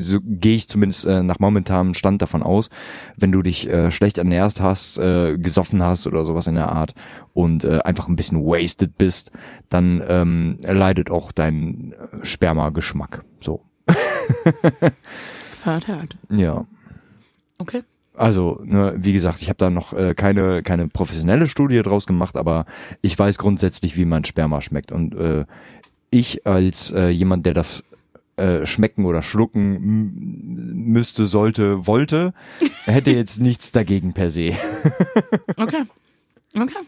so 0.00 0.18
gehe 0.22 0.56
ich 0.56 0.68
zumindest 0.68 1.04
äh, 1.04 1.22
nach 1.22 1.38
momentanem 1.38 1.94
Stand 1.94 2.22
davon 2.22 2.42
aus, 2.42 2.70
wenn 3.16 3.30
du 3.32 3.42
dich 3.42 3.68
äh, 3.68 3.90
schlecht 3.90 4.18
ernährt 4.18 4.60
hast, 4.60 4.98
äh, 4.98 5.36
gesoffen 5.38 5.82
hast 5.82 6.06
oder 6.06 6.24
sowas 6.24 6.46
in 6.46 6.54
der 6.56 6.70
Art 6.70 6.94
und 7.32 7.64
äh, 7.64 7.80
einfach 7.80 8.08
ein 8.08 8.16
bisschen 8.16 8.44
wasted 8.44 8.98
bist, 8.98 9.30
dann 9.68 10.02
ähm, 10.08 10.58
leidet 10.64 11.10
auch 11.10 11.32
dein 11.32 11.92
äh, 11.92 12.24
Sperma-Geschmack. 12.24 13.24
So, 13.40 13.62
Hört, 15.64 15.86
hört. 15.88 16.16
ja. 16.30 16.66
Okay. 17.58 17.82
Also, 18.14 18.60
ne, 18.64 18.94
wie 18.96 19.12
gesagt, 19.12 19.40
ich 19.40 19.48
habe 19.48 19.58
da 19.58 19.70
noch 19.70 19.92
äh, 19.94 20.14
keine 20.14 20.62
keine 20.62 20.88
professionelle 20.88 21.48
Studie 21.48 21.82
draus 21.82 22.06
gemacht, 22.06 22.36
aber 22.36 22.66
ich 23.00 23.18
weiß 23.18 23.38
grundsätzlich, 23.38 23.96
wie 23.96 24.04
mein 24.04 24.24
Sperma 24.24 24.60
schmeckt 24.60 24.92
und 24.92 25.14
äh, 25.14 25.44
ich 26.10 26.46
als 26.46 26.90
äh, 26.90 27.08
jemand, 27.08 27.46
der 27.46 27.54
das 27.54 27.84
äh, 28.36 28.66
schmecken 28.66 29.06
oder 29.06 29.22
schlucken 29.22 30.82
müsste, 30.92 31.26
sollte, 31.26 31.86
wollte, 31.86 32.34
hätte 32.84 33.10
jetzt 33.10 33.40
nichts 33.40 33.72
dagegen 33.72 34.12
per 34.12 34.30
se. 34.30 34.52
Okay. 35.56 35.84
Okay. 36.54 36.78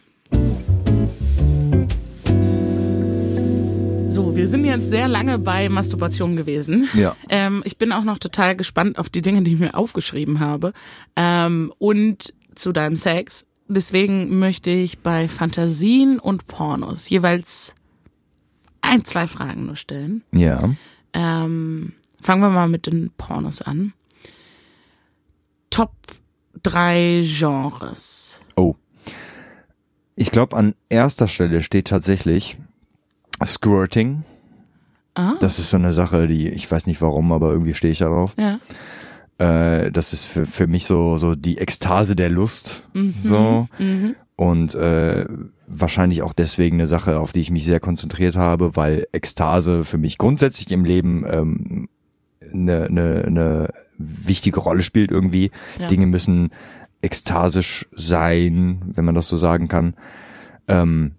So, 4.15 4.37
wir 4.37 4.47
sind 4.47 4.65
jetzt 4.65 4.87
sehr 4.87 5.09
lange 5.09 5.41
bei 5.41 5.69
Masturbation 5.69 6.37
gewesen. 6.37 6.89
Ja. 6.95 7.17
Ähm, 7.29 7.65
ich 7.67 7.79
bin 7.79 7.91
auch 7.91 8.05
noch 8.05 8.19
total 8.19 8.55
gespannt 8.55 8.97
auf 8.97 9.09
die 9.09 9.23
Dinge, 9.23 9.43
die 9.43 9.55
ich 9.55 9.59
mir 9.59 9.75
aufgeschrieben 9.75 10.39
habe. 10.39 10.73
Ähm, 11.17 11.73
und 11.79 12.33
zu 12.55 12.71
deinem 12.71 12.95
Sex. 12.95 13.45
Deswegen 13.67 14.39
möchte 14.39 14.71
ich 14.71 15.01
bei 15.01 15.27
Fantasien 15.27 16.21
und 16.21 16.47
Pornos 16.47 17.09
jeweils 17.09 17.75
ein, 18.83 19.05
zwei 19.05 19.27
Fragen 19.27 19.67
nur 19.67 19.75
stellen. 19.75 20.23
Ja. 20.31 20.62
Ähm, 21.12 21.95
fangen 22.23 22.43
wir 22.43 22.51
mal 22.51 22.69
mit 22.69 22.87
den 22.87 23.11
Pornos 23.17 23.62
an. 23.62 23.95
Top 25.71 25.91
drei 26.62 27.25
Genres. 27.27 28.41
Oh. 28.55 28.77
Ich 30.15 30.31
glaube, 30.31 30.57
an 30.57 30.77
erster 30.89 31.27
Stelle 31.27 31.65
steht 31.65 31.89
tatsächlich 31.89 32.59
Squirting. 33.45 34.24
Ah, 35.14 35.35
Das 35.41 35.59
ist 35.59 35.70
so 35.70 35.76
eine 35.76 35.93
Sache, 35.93 36.26
die 36.26 36.49
ich 36.49 36.70
weiß 36.70 36.87
nicht 36.87 37.01
warum, 37.01 37.32
aber 37.32 37.53
irgendwie 37.53 37.74
stehe 37.74 37.93
ich 37.93 37.99
da 37.99 38.07
drauf. 38.07 38.32
ja. 38.37 38.59
Äh, 39.37 39.91
das 39.91 40.12
ist 40.12 40.24
für, 40.24 40.47
für 40.47 40.68
mich 40.68 40.87
so, 40.87 41.16
so 41.16 41.35
die 41.35 41.59
Ekstase 41.59 42.14
der 42.14 42.30
Lust. 42.30 42.85
So. 43.22 43.66
Mhm. 43.80 44.14
Und 44.37 44.76
äh, 44.76 45.26
wahrscheinlich 45.66 46.22
auch 46.22 46.32
deswegen 46.32 46.76
eine 46.76 46.87
Sache, 46.87 47.18
auf 47.18 47.32
die 47.32 47.41
ich 47.41 47.51
mich 47.51 47.64
sehr 47.64 47.80
konzentriert 47.80 48.37
habe, 48.37 48.76
weil 48.76 49.09
Ekstase 49.11 49.82
für 49.82 49.99
mich 49.99 50.18
grundsätzlich 50.18 50.70
im 50.70 50.85
Leben 50.85 51.24
ähm, 51.28 51.89
eine, 52.53 52.85
eine, 52.85 53.24
eine 53.26 53.68
wichtige 53.99 54.61
Rolle 54.61 54.85
spielt 54.85 55.11
irgendwie. 55.11 55.51
Ja. 55.80 55.89
Dinge 55.89 56.07
müssen 56.07 56.51
ekstasisch 57.03 57.87
sein, 57.95 58.82
wenn 58.95 59.05
man 59.05 59.16
das 59.16 59.26
so 59.26 59.37
sagen 59.37 59.66
kann. 59.66 59.95
Ähm, 60.68 61.12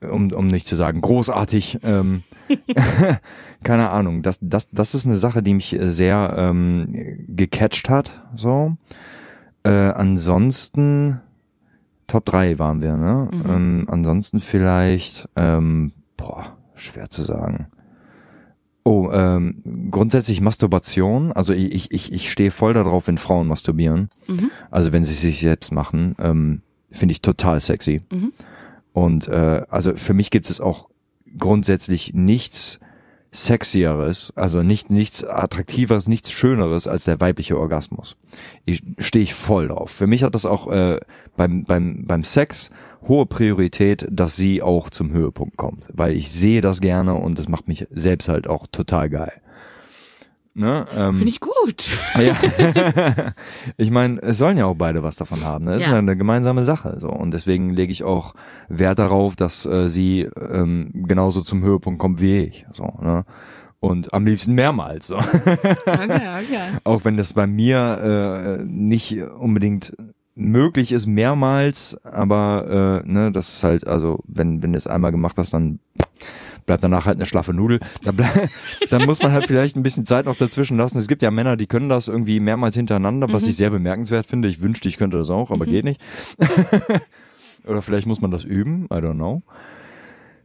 um, 0.00 0.32
um 0.32 0.46
nicht 0.46 0.66
zu 0.66 0.76
sagen 0.76 1.00
großartig. 1.00 1.80
Ähm, 1.82 2.22
keine 3.62 3.90
Ahnung. 3.90 4.22
Das, 4.22 4.38
das, 4.40 4.68
das 4.70 4.94
ist 4.94 5.06
eine 5.06 5.16
Sache, 5.16 5.42
die 5.42 5.54
mich 5.54 5.76
sehr 5.80 6.34
ähm, 6.36 7.24
gecatcht 7.28 7.88
hat. 7.88 8.22
So. 8.36 8.76
Äh, 9.62 9.70
ansonsten 9.70 11.20
Top 12.06 12.24
3 12.24 12.58
waren 12.58 12.82
wir, 12.82 12.96
ne? 12.96 13.28
Ähm, 13.32 13.86
ansonsten 13.88 14.40
vielleicht, 14.40 15.28
ähm, 15.36 15.92
boah, 16.16 16.56
schwer 16.74 17.08
zu 17.08 17.22
sagen. 17.22 17.68
Oh, 18.82 19.10
ähm, 19.12 19.62
grundsätzlich 19.92 20.40
Masturbation. 20.40 21.30
Also 21.30 21.52
ich, 21.52 21.72
ich, 21.72 21.92
ich, 21.92 22.12
ich 22.12 22.30
stehe 22.32 22.50
voll 22.50 22.72
darauf, 22.72 23.06
wenn 23.06 23.18
Frauen 23.18 23.46
masturbieren. 23.46 24.08
Mhm. 24.26 24.50
Also 24.72 24.90
wenn 24.90 25.04
sie 25.04 25.14
sich 25.14 25.38
selbst 25.38 25.70
machen, 25.70 26.16
ähm, 26.18 26.62
finde 26.90 27.12
ich 27.12 27.22
total 27.22 27.60
sexy. 27.60 28.02
Mhm. 28.10 28.32
Und 28.92 29.28
äh, 29.28 29.62
also 29.68 29.94
für 29.96 30.14
mich 30.14 30.30
gibt 30.30 30.50
es 30.50 30.60
auch 30.60 30.88
grundsätzlich 31.38 32.12
nichts 32.14 32.80
sexieres, 33.32 34.32
also 34.34 34.62
nicht 34.62 34.90
nichts 34.90 35.22
attraktiveres, 35.24 36.08
nichts 36.08 36.32
schöneres 36.32 36.88
als 36.88 37.04
der 37.04 37.20
weibliche 37.20 37.56
Orgasmus. 37.56 38.16
Ich 38.64 38.82
stehe 38.98 39.22
ich 39.22 39.34
voll 39.34 39.68
drauf. 39.68 39.90
Für 39.90 40.08
mich 40.08 40.24
hat 40.24 40.34
das 40.34 40.46
auch 40.46 40.66
äh, 40.70 40.98
beim 41.36 41.64
beim 41.64 42.04
beim 42.06 42.24
Sex 42.24 42.70
hohe 43.06 43.26
Priorität, 43.26 44.06
dass 44.10 44.34
sie 44.34 44.62
auch 44.62 44.90
zum 44.90 45.12
Höhepunkt 45.12 45.56
kommt, 45.56 45.88
weil 45.92 46.16
ich 46.16 46.30
sehe 46.30 46.60
das 46.60 46.80
gerne 46.80 47.14
und 47.14 47.38
das 47.38 47.48
macht 47.48 47.68
mich 47.68 47.86
selbst 47.90 48.28
halt 48.28 48.48
auch 48.48 48.66
total 48.66 49.08
geil. 49.08 49.40
Ne? 50.52 50.86
Ähm, 50.94 51.14
Finde 51.14 51.28
ich 51.28 51.40
gut. 51.40 51.96
ja. 52.18 52.34
ich 53.76 53.90
meine, 53.90 54.20
es 54.22 54.38
sollen 54.38 54.58
ja 54.58 54.66
auch 54.66 54.74
beide 54.74 55.02
was 55.02 55.16
davon 55.16 55.44
haben. 55.44 55.64
Ne? 55.64 55.76
Ist 55.76 55.86
Ja. 55.86 55.92
ja 55.92 55.98
eine 55.98 56.16
gemeinsame 56.16 56.64
Sache. 56.64 56.96
So. 56.98 57.08
Und 57.08 57.32
deswegen 57.32 57.70
lege 57.70 57.92
ich 57.92 58.02
auch 58.02 58.34
Wert 58.68 58.98
darauf, 58.98 59.36
dass 59.36 59.64
äh, 59.64 59.88
sie 59.88 60.22
ähm, 60.22 60.90
genauso 61.06 61.42
zum 61.42 61.62
Höhepunkt 61.62 62.00
kommt 62.00 62.20
wie 62.20 62.38
ich. 62.38 62.66
So, 62.72 62.98
ne? 63.00 63.24
Und 63.78 64.12
am 64.12 64.26
liebsten 64.26 64.54
mehrmals. 64.54 65.06
So. 65.06 65.16
Okay, 65.16 65.70
okay. 65.86 66.58
auch 66.84 67.04
wenn 67.04 67.16
das 67.16 67.32
bei 67.32 67.46
mir 67.46 68.58
äh, 68.60 68.64
nicht 68.64 69.16
unbedingt 69.22 69.96
möglich 70.34 70.92
ist, 70.92 71.06
mehrmals, 71.06 71.96
aber 72.04 73.02
äh, 73.04 73.10
ne, 73.10 73.32
das 73.32 73.54
ist 73.54 73.64
halt, 73.64 73.86
also 73.86 74.20
wenn, 74.26 74.62
wenn 74.62 74.72
du 74.72 74.78
es 74.78 74.86
einmal 74.86 75.12
gemacht 75.12 75.36
hast, 75.38 75.54
dann 75.54 75.80
bleibt 76.70 76.84
danach 76.84 77.04
halt 77.04 77.16
eine 77.16 77.26
schlaffe 77.26 77.52
Nudel. 77.52 77.80
Da, 78.04 78.12
dann 78.90 79.04
muss 79.04 79.20
man 79.20 79.32
halt 79.32 79.46
vielleicht 79.48 79.74
ein 79.74 79.82
bisschen 79.82 80.06
Zeit 80.06 80.26
noch 80.26 80.36
dazwischen 80.36 80.76
lassen. 80.76 80.98
Es 80.98 81.08
gibt 81.08 81.20
ja 81.20 81.32
Männer, 81.32 81.56
die 81.56 81.66
können 81.66 81.88
das 81.88 82.06
irgendwie 82.06 82.38
mehrmals 82.38 82.76
hintereinander, 82.76 83.26
was 83.32 83.48
ich 83.48 83.56
sehr 83.56 83.70
bemerkenswert 83.70 84.26
finde. 84.26 84.46
Ich 84.46 84.62
wünschte, 84.62 84.88
ich 84.88 84.96
könnte 84.96 85.18
das 85.18 85.30
auch, 85.30 85.50
aber 85.50 85.66
geht 85.66 85.84
nicht. 85.84 86.00
Oder 87.66 87.82
vielleicht 87.82 88.06
muss 88.06 88.20
man 88.20 88.30
das 88.30 88.44
üben, 88.44 88.84
I 88.84 88.98
don't 88.98 89.14
know. 89.14 89.42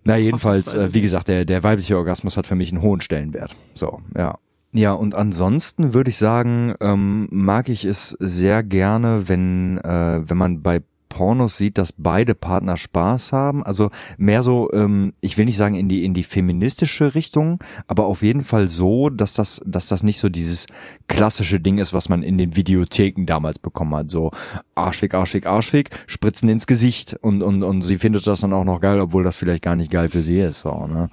Na, 0.03 0.17
jedenfalls, 0.17 0.73
äh, 0.73 0.95
wie 0.95 1.01
gesagt, 1.01 1.28
der, 1.28 1.45
der 1.45 1.61
weibliche 1.61 1.95
Orgasmus 1.95 2.38
hat 2.38 2.47
für 2.47 2.55
mich 2.55 2.71
einen 2.71 2.82
hohen 2.82 3.01
Stellenwert. 3.01 3.55
So, 3.76 4.01
ja. 4.17 4.39
Ja, 4.71 4.93
und 4.93 5.13
ansonsten 5.13 5.93
würde 5.93 6.09
ich 6.09 6.17
sagen, 6.17 6.73
ähm, 6.80 7.28
mag 7.30 7.69
ich 7.69 7.86
es 7.86 8.17
sehr 8.19 8.63
gerne, 8.63 9.30
wenn, 9.30 9.78
äh, 9.78 10.28
wenn 10.28 10.38
man 10.38 10.63
bei 10.63 10.82
Pornos 11.16 11.55
sieht, 11.55 11.78
dass 11.78 11.93
beide 11.93 12.36
Partner 12.36 12.76
Spaß 12.76 13.32
haben. 13.32 13.63
Also 13.63 13.89
mehr 14.18 14.43
so, 14.43 14.70
ähm, 14.74 15.13
ich 15.22 15.38
will 15.38 15.45
nicht 15.45 15.55
sagen 15.55 15.76
in 15.76 15.88
die 15.88 16.03
in 16.03 16.13
die 16.13 16.24
feministische 16.24 17.16
Richtung, 17.16 17.59
aber 17.88 18.05
auf 18.05 18.22
jeden 18.22 18.43
Fall 18.43 18.68
so, 18.68 19.09
dass 19.09 19.34
das 19.34 19.61
dass 19.66 19.88
das 19.88 20.03
nicht 20.03 20.20
so 20.20 20.28
dieses 20.28 20.68
klassische 21.07 21.61
Ding 21.61 21.78
ist, 21.78 21.93
was 21.93 22.09
man 22.09 22.22
in 22.22 22.38
den 22.38 22.57
Videotheken 22.57 23.26
damals 23.26 23.59
bekommen 23.59 23.95
hat. 23.95 24.11
So 24.11 24.32
Arschweg, 24.76 25.13
Arschweg, 25.13 25.45
Arschweg, 25.45 25.89
Spritzen 26.05 26.49
ins 26.49 26.68
Gesicht 26.68 27.16
und 27.22 27.41
und 27.41 27.63
und 27.63 27.82
sie 27.82 27.97
findet 27.97 28.28
das 28.28 28.41
dann 28.41 28.51
auch 28.51 28.66
noch 28.66 28.82
geil, 28.82 28.99
obwohl 28.99 29.24
das 29.24 29.38
vielleicht 29.38 29.63
gar 29.63 29.78
nicht 29.78 29.91
geil 29.91 30.09
für 30.09 30.22
sie 30.22 30.41
ist. 30.41 30.59
So, 30.59 30.86
ne? 30.86 31.09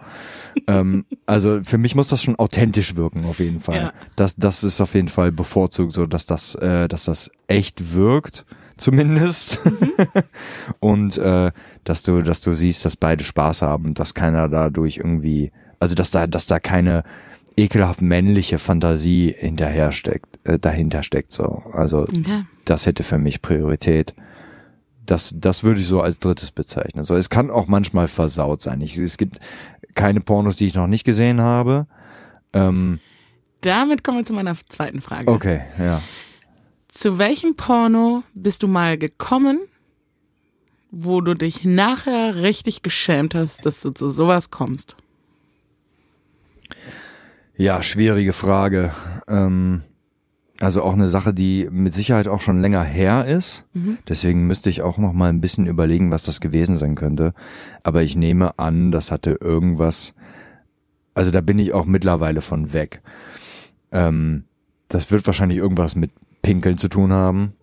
ähm, 0.66 1.05
also 1.26 1.61
für 1.62 1.78
mich 1.78 1.94
muss 1.94 2.09
das 2.09 2.24
schon 2.24 2.34
authentisch 2.34 2.96
wirken 2.96 3.24
auf 3.30 3.38
jeden 3.38 3.61
Fall. 3.61 3.76
Ja. 3.76 3.92
Das 4.16 4.34
das 4.34 4.64
ist 4.64 4.80
auf 4.80 4.96
jeden 4.96 5.11
Fall 5.11 5.30
bevorzugt, 5.30 5.92
so 5.92 6.07
dass 6.07 6.26
das 6.26 6.57
äh, 6.57 6.88
dass 6.88 7.05
das 7.05 7.30
echt 7.46 7.94
wirkt 7.94 8.44
zumindest. 8.82 9.60
und 10.80 11.16
äh, 11.18 11.50
dass 11.84 12.02
du, 12.02 12.22
dass 12.22 12.40
du 12.40 12.52
siehst, 12.52 12.84
dass 12.84 12.96
beide 12.96 13.24
Spaß 13.24 13.62
haben, 13.62 13.94
dass 13.94 14.14
keiner 14.14 14.48
dadurch 14.48 14.98
irgendwie, 14.98 15.52
also 15.78 15.94
dass 15.94 16.10
da, 16.10 16.26
dass 16.26 16.46
da 16.46 16.60
keine 16.60 17.04
ekelhaft 17.56 18.00
männliche 18.02 18.58
Fantasie 18.58 19.34
hinterher 19.36 19.92
steckt, 19.92 20.38
äh, 20.44 20.58
dahinter 20.58 21.02
steckt 21.02 21.32
so. 21.32 21.62
Also 21.72 22.00
Okay. 22.02 22.44
das 22.64 22.86
hätte 22.86 23.02
für 23.02 23.18
mich 23.18 23.42
Priorität. 23.42 24.14
Das, 25.04 25.34
das 25.36 25.64
würde 25.64 25.80
ich 25.80 25.86
so 25.86 26.00
als 26.00 26.18
drittes 26.20 26.50
bezeichnen. 26.52 27.04
So, 27.04 27.16
es 27.16 27.28
kann 27.28 27.50
auch 27.50 27.66
manchmal 27.66 28.08
versaut 28.08 28.60
sein. 28.62 28.80
Ich, 28.80 28.96
es 28.96 29.18
gibt 29.18 29.40
keine 29.94 30.20
Pornos, 30.20 30.56
die 30.56 30.66
ich 30.66 30.74
noch 30.74 30.86
nicht 30.86 31.04
gesehen 31.04 31.40
habe. 31.40 31.86
Ähm, 32.54 33.00
Damit 33.62 34.04
kommen 34.04 34.18
wir 34.18 34.24
zu 34.24 34.32
meiner 34.32 34.54
zweiten 34.68 35.00
Frage. 35.00 35.28
okay, 35.28 35.62
ja. 35.78 36.00
Zu 36.93 37.16
welchem 37.16 37.57
Porno 37.57 38.22
bist 38.34 38.62
du 38.62 38.68
mal 38.68 38.99
gekommen, 38.99 39.61
wo 40.90 41.22
du 41.22 41.32
dich 41.34 41.64
nachher 41.64 42.36
richtig 42.36 42.82
geschämt 42.82 43.34
hast, 43.34 43.64
dass 43.64 43.80
du 43.80 43.93
zu 43.93 44.11
sowas 44.11 44.51
kommst? 44.51 44.99
Ja, 47.57 47.82
schwierige 47.82 48.34
Frage. 48.34 48.93
Ähm, 49.26 49.80
also 50.61 50.82
auch 50.82 50.93
eine 50.93 51.09
Sache, 51.09 51.32
die 51.32 51.66
mit 51.70 51.95
Sicherheit 51.95 52.28
auch 52.28 52.43
schon 52.43 52.61
länger 52.61 52.84
her 52.84 53.24
ist. 53.24 53.64
Deswegen 54.07 54.47
müsste 54.47 54.68
ich 54.68 54.82
auch 54.82 54.99
noch 54.99 55.14
mal 55.14 55.30
ein 55.30 55.40
bisschen 55.40 55.66
überlegen, 55.66 56.11
was 56.11 56.24
das 56.24 56.43
gewesen 56.43 56.76
sein 56.76 56.95
könnte. 56.95 57.32
Aber 57.82 58.03
ich 58.03 58.16
nehme 58.16 58.59
an, 58.59 58.93
das 58.93 59.11
hatte 59.11 59.38
irgendwas. 59.40 60.14
Also 61.14 61.30
da 61.30 61.40
bin 61.40 61.59
ich 61.59 61.72
auch 61.72 61.86
mittlerweile 61.86 62.43
von 62.43 62.74
weg. 62.74 63.01
Ähm, 63.93 64.45
das 64.88 65.11
wird 65.11 65.26
wahrscheinlich 65.26 65.59
irgendwas 65.59 65.97
mit 65.97 66.11
Pinkeln 66.43 66.78
zu 66.78 66.88
tun 66.88 67.12
haben. 67.12 67.55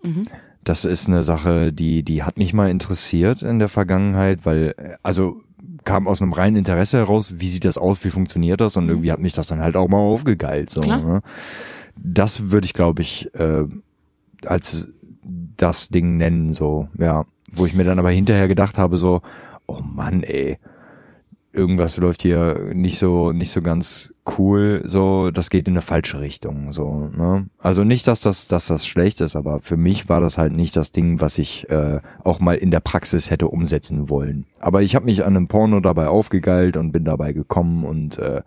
Das 0.64 0.86
ist 0.86 1.08
eine 1.08 1.24
Sache, 1.24 1.72
die 1.72 2.04
die 2.04 2.24
hat 2.24 2.38
mich 2.38 2.54
mal 2.54 2.70
interessiert 2.70 3.42
in 3.42 3.60
der 3.60 3.70
Vergangenheit, 3.70 4.46
weil 4.46 4.98
also 5.04 5.42
kam 5.86 6.08
aus 6.08 6.22
einem 6.22 6.34
reinen 6.34 6.58
Interesse 6.58 6.98
heraus, 6.98 7.36
wie 7.38 7.50
sieht 7.50 7.66
das 7.66 7.78
aus, 7.78 8.04
wie 8.04 8.10
funktioniert 8.10 8.62
das 8.62 8.78
und 8.78 8.90
irgendwie 8.90 9.12
hat 9.12 9.20
mich 9.20 9.34
das 9.34 9.48
dann 9.48 9.60
halt 9.60 9.76
auch 9.76 9.88
mal 9.88 9.98
aufgegeilt. 9.98 10.70
So, 10.70 10.82
ne? 10.82 11.22
Das 11.96 12.52
würde 12.52 12.66
ich, 12.66 12.74
glaube 12.74 13.02
ich, 13.02 13.34
äh, 13.36 13.66
als 14.46 14.90
das 15.58 15.90
Ding 15.90 16.18
nennen, 16.18 16.54
so, 16.54 16.88
ja. 16.98 17.26
Wo 17.52 17.66
ich 17.66 17.74
mir 17.74 17.84
dann 17.84 18.00
aber 18.00 18.12
hinterher 18.12 18.48
gedacht 18.48 18.78
habe, 18.78 18.98
so, 18.98 19.22
oh 19.66 19.82
Mann, 19.82 20.22
ey, 20.24 20.60
irgendwas 21.52 21.98
läuft 21.98 22.22
hier 22.22 22.72
nicht 22.74 23.00
so, 23.00 23.32
nicht 23.32 23.52
so 23.52 23.62
ganz 23.62 24.14
cool, 24.38 24.84
so, 24.86 25.32
das 25.32 25.50
geht 25.50 25.68
in 25.68 25.74
eine 25.74 25.82
falsche 25.82 26.20
Richtung, 26.20 26.74
so, 26.74 27.10
ne. 27.16 27.48
Also 27.58 27.84
nicht, 27.84 28.08
dass 28.08 28.20
das, 28.20 28.48
dass 28.48 28.68
das 28.68 28.86
schlecht 28.86 29.22
ist, 29.22 29.36
aber 29.36 29.60
für 29.60 29.78
mich 29.78 30.10
war 30.10 30.22
das 30.22 30.38
halt 30.38 30.54
nicht 30.54 30.76
das 30.76 30.92
Ding, 30.92 31.22
was 31.22 31.38
ich 31.38 31.70
äh, 31.70 32.02
auch 32.24 32.40
mal 32.40 32.56
in 32.56 32.72
der 32.72 32.80
Praxis 32.80 33.32
hätte 33.32 33.48
umsetzen 33.48 34.10
wollen. 34.10 34.46
Aber 34.60 34.84
ich 34.84 34.96
habe 34.96 35.06
mich 35.06 35.26
an 35.26 35.36
einem 35.36 35.48
Porno 35.48 35.80
dabei 35.80 36.08
aufgegeilt 36.08 36.78
und 36.78 36.92
bin 36.92 37.04
dabei 37.04 37.34
gekommen 37.34 37.84
und 37.84 38.20
äh, 38.20 38.44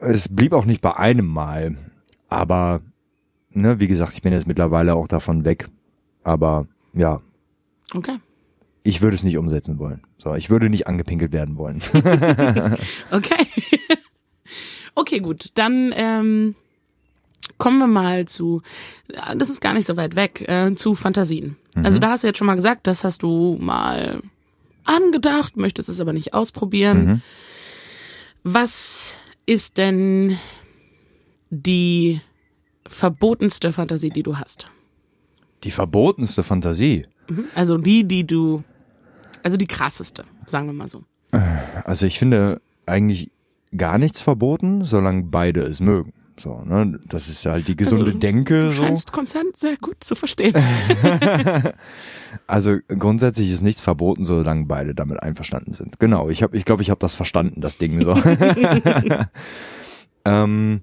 es 0.00 0.28
blieb 0.28 0.52
auch 0.52 0.66
nicht 0.66 0.80
bei 0.80 0.96
einem 0.96 1.26
Mal, 1.26 1.76
aber 2.28 2.80
ne, 3.50 3.80
wie 3.80 3.88
gesagt, 3.88 4.12
ich 4.14 4.22
bin 4.22 4.32
jetzt 4.32 4.46
mittlerweile 4.46 4.94
auch 4.94 5.08
davon 5.08 5.44
weg. 5.44 5.68
Aber 6.22 6.66
ja, 6.94 7.20
Okay. 7.94 8.18
Ich 8.84 9.00
würde 9.00 9.16
es 9.16 9.24
nicht 9.24 9.38
umsetzen 9.38 9.78
wollen. 9.78 10.02
So, 10.18 10.34
ich 10.34 10.50
würde 10.50 10.68
nicht 10.68 10.86
angepinkelt 10.86 11.32
werden 11.32 11.56
wollen. 11.56 11.82
Okay. 13.10 13.46
okay, 14.94 15.18
gut. 15.18 15.50
Dann 15.54 15.92
ähm, 15.96 16.54
kommen 17.58 17.78
wir 17.78 17.86
mal 17.86 18.26
zu, 18.26 18.62
ja, 19.12 19.34
das 19.34 19.48
ist 19.48 19.60
gar 19.60 19.72
nicht 19.72 19.86
so 19.86 19.96
weit 19.96 20.14
weg, 20.16 20.44
äh, 20.46 20.74
zu 20.74 20.94
Fantasien. 20.94 21.56
Also 21.82 21.98
da 21.98 22.10
hast 22.10 22.22
du 22.22 22.28
jetzt 22.28 22.38
schon 22.38 22.46
mal 22.46 22.54
gesagt, 22.54 22.86
das 22.86 23.02
hast 23.02 23.22
du 23.22 23.58
mal 23.60 24.22
angedacht, 24.84 25.56
möchtest 25.56 25.88
es 25.88 26.00
aber 26.00 26.12
nicht 26.12 26.34
ausprobieren. 26.34 27.22
Was 28.44 29.16
ist 29.46 29.78
denn 29.78 30.38
die 31.50 32.20
verbotenste 32.86 33.72
Fantasie, 33.72 34.10
die 34.10 34.22
du 34.22 34.36
hast? 34.36 34.70
Die 35.64 35.70
verbotenste 35.72 36.44
Fantasie. 36.44 37.06
Also 37.54 37.78
die, 37.78 38.06
die 38.06 38.26
du, 38.26 38.62
also 39.44 39.56
die 39.56 39.66
krasseste, 39.66 40.24
sagen 40.46 40.66
wir 40.66 40.72
mal 40.72 40.88
so. 40.88 41.04
Also 41.84 42.06
ich 42.06 42.18
finde 42.18 42.60
eigentlich 42.86 43.30
gar 43.76 43.98
nichts 43.98 44.20
verboten, 44.20 44.84
solange 44.84 45.24
beide 45.24 45.62
es 45.62 45.80
mögen. 45.80 46.12
So, 46.38 46.62
ne, 46.64 46.98
das 47.06 47.28
ist 47.28 47.46
halt 47.46 47.68
die 47.68 47.76
gesunde 47.76 48.06
Also, 48.06 48.18
Denke. 48.18 48.60
Du 48.60 48.70
so. 48.70 48.82
scheinst 48.82 49.12
Konsent 49.12 49.56
sehr 49.56 49.76
gut 49.76 50.02
zu 50.02 50.14
verstehen. 50.14 50.54
Also 52.48 52.78
grundsätzlich 52.88 53.52
ist 53.52 53.62
nichts 53.62 53.80
verboten, 53.80 54.24
solange 54.24 54.66
beide 54.66 54.92
damit 54.92 55.22
einverstanden 55.22 55.72
sind. 55.72 56.00
Genau, 56.00 56.28
ich 56.28 56.42
habe, 56.42 56.56
ich 56.56 56.64
glaube, 56.64 56.82
ich 56.82 56.90
habe 56.90 56.98
das 56.98 57.14
verstanden, 57.14 57.60
das 57.60 57.78
Ding 57.78 58.04
so. 58.04 58.14
ähm, 60.24 60.80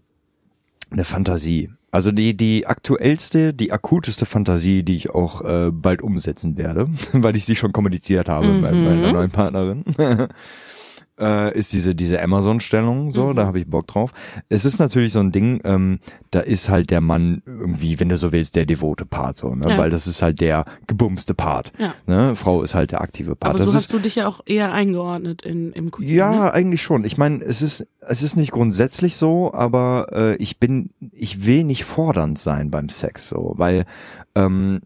eine 0.89 1.03
Fantasie. 1.03 1.70
Also 1.92 2.12
die 2.12 2.36
die 2.36 2.66
aktuellste, 2.66 3.54
die 3.54 3.74
akuteste 3.74 4.26
Fantasie, 4.26 4.84
die 4.84 4.96
ich 4.96 5.10
auch 5.10 5.42
äh, 5.42 5.72
bald 5.72 6.02
umsetzen 6.02 6.58
werde, 6.58 6.88
weil 7.12 7.36
ich 7.36 7.46
sie 7.46 7.58
schon 7.58 7.74
kommuniziert 7.74 8.30
habe 8.30 8.48
bei, 8.62 8.72
bei 8.72 8.78
einer 8.92 9.12
neuen 9.12 9.32
Partnerin. 9.32 9.84
äh, 11.20 11.57
ist 11.57 11.74
diese 11.74 11.93
diese 11.93 12.22
Amazon-Stellung 12.22 13.12
so, 13.12 13.34
da 13.34 13.45
habe 13.45 13.59
ich 13.59 13.68
Bock 13.68 13.88
drauf. 13.88 14.12
Es 14.49 14.66
ist 14.66 14.80
natürlich 14.80 15.14
so 15.14 15.20
ein 15.20 15.32
Ding, 15.32 15.62
ähm, 15.64 15.99
da 16.32 16.39
ist 16.39 16.70
halt 16.70 16.89
der 16.89 17.01
Mann 17.01 17.41
irgendwie, 17.45 17.99
wenn 17.99 18.09
du 18.09 18.18
so 18.18 18.32
willst, 18.32 18.55
der 18.55 18.66
devote 18.66 19.05
Part 19.05 19.38
so, 19.38 19.53
ne? 19.53 19.70
Ja. 19.72 19.78
weil 19.78 19.89
das 19.89 20.07
ist 20.07 20.22
halt 20.22 20.41
der 20.41 20.66
gebumste 20.88 21.34
Part. 21.34 21.72
Ja. 21.78 21.93
Ne? 22.07 22.36
Frau 22.36 22.62
ist 22.64 22.74
halt 22.76 22.91
der 22.91 23.01
aktive 23.01 23.36
Part. 23.36 23.51
Aber 23.51 23.59
das 23.59 23.72
so 23.72 23.78
ist, 23.78 23.84
hast 23.84 23.93
du 23.93 23.99
dich 23.99 24.16
ja 24.16 24.28
auch 24.28 24.41
eher 24.45 24.72
eingeordnet 24.74 25.41
in, 25.43 25.72
im 25.74 25.88
Cookie. 25.88 26.14
ja, 26.16 26.32
Ne? 26.32 26.53
eigentlich 26.53 26.82
schon. 26.82 27.03
Ich 27.03 27.18
meine, 27.18 27.43
es 27.43 27.62
ist 27.62 27.86
es 27.99 28.24
ist 28.24 28.36
nicht 28.36 28.51
grundsätzlich 28.51 29.16
so, 29.16 29.53
aber 29.53 30.07
äh, 30.12 30.36
ich 30.38 30.59
bin 30.59 30.89
ich 31.12 31.45
will 31.45 31.64
nicht 31.64 31.84
fordernd 31.84 32.39
sein 32.39 32.72
beim 32.72 32.89
Sex 32.89 33.30
so, 33.30 33.53
weil 33.57 33.86
ähm, 34.36 34.82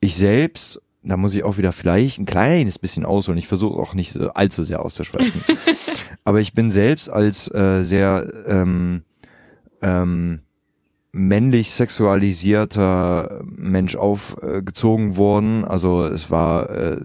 ich 0.00 0.16
selbst 0.16 0.80
da 1.08 1.16
muss 1.16 1.34
ich 1.34 1.44
auch 1.44 1.58
wieder 1.58 1.72
vielleicht 1.72 2.18
ein 2.18 2.26
kleines 2.26 2.78
bisschen 2.78 3.04
ausholen. 3.04 3.38
Ich 3.38 3.48
versuche 3.48 3.78
auch 3.80 3.94
nicht 3.94 4.12
so 4.12 4.30
allzu 4.30 4.64
sehr 4.64 4.84
auszusprechen. 4.84 5.42
aber 6.24 6.40
ich 6.40 6.52
bin 6.52 6.70
selbst 6.70 7.08
als 7.08 7.52
äh, 7.54 7.82
sehr 7.82 8.32
ähm, 8.46 9.02
ähm, 9.82 10.40
männlich 11.12 11.70
sexualisierter 11.70 13.42
Mensch 13.44 13.96
aufgezogen 13.96 15.16
worden. 15.16 15.64
Also 15.64 16.04
es 16.04 16.30
war 16.30 16.70
äh, 16.70 17.00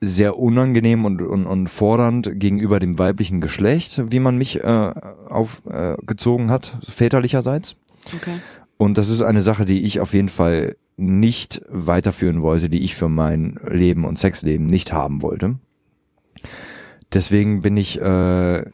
sehr 0.00 0.38
unangenehm 0.38 1.04
und, 1.04 1.20
und, 1.20 1.46
und 1.46 1.66
fordernd 1.68 2.30
gegenüber 2.34 2.78
dem 2.78 2.98
weiblichen 2.98 3.40
Geschlecht, 3.40 4.02
wie 4.12 4.20
man 4.20 4.38
mich 4.38 4.62
äh, 4.62 4.92
aufgezogen 5.28 6.48
äh, 6.48 6.52
hat, 6.52 6.78
väterlicherseits. 6.88 7.76
Okay. 8.16 8.38
Und 8.76 8.96
das 8.96 9.08
ist 9.08 9.22
eine 9.22 9.40
Sache, 9.40 9.64
die 9.64 9.84
ich 9.84 10.00
auf 10.00 10.14
jeden 10.14 10.28
Fall 10.28 10.76
nicht 10.98 11.62
weiterführen 11.68 12.42
wollte, 12.42 12.68
die 12.68 12.80
ich 12.80 12.96
für 12.96 13.08
mein 13.08 13.58
Leben 13.70 14.04
und 14.04 14.18
Sexleben 14.18 14.66
nicht 14.66 14.92
haben 14.92 15.22
wollte. 15.22 15.58
Deswegen 17.12 17.62
bin 17.62 17.76
ich 17.76 18.00
äh, 18.00 18.64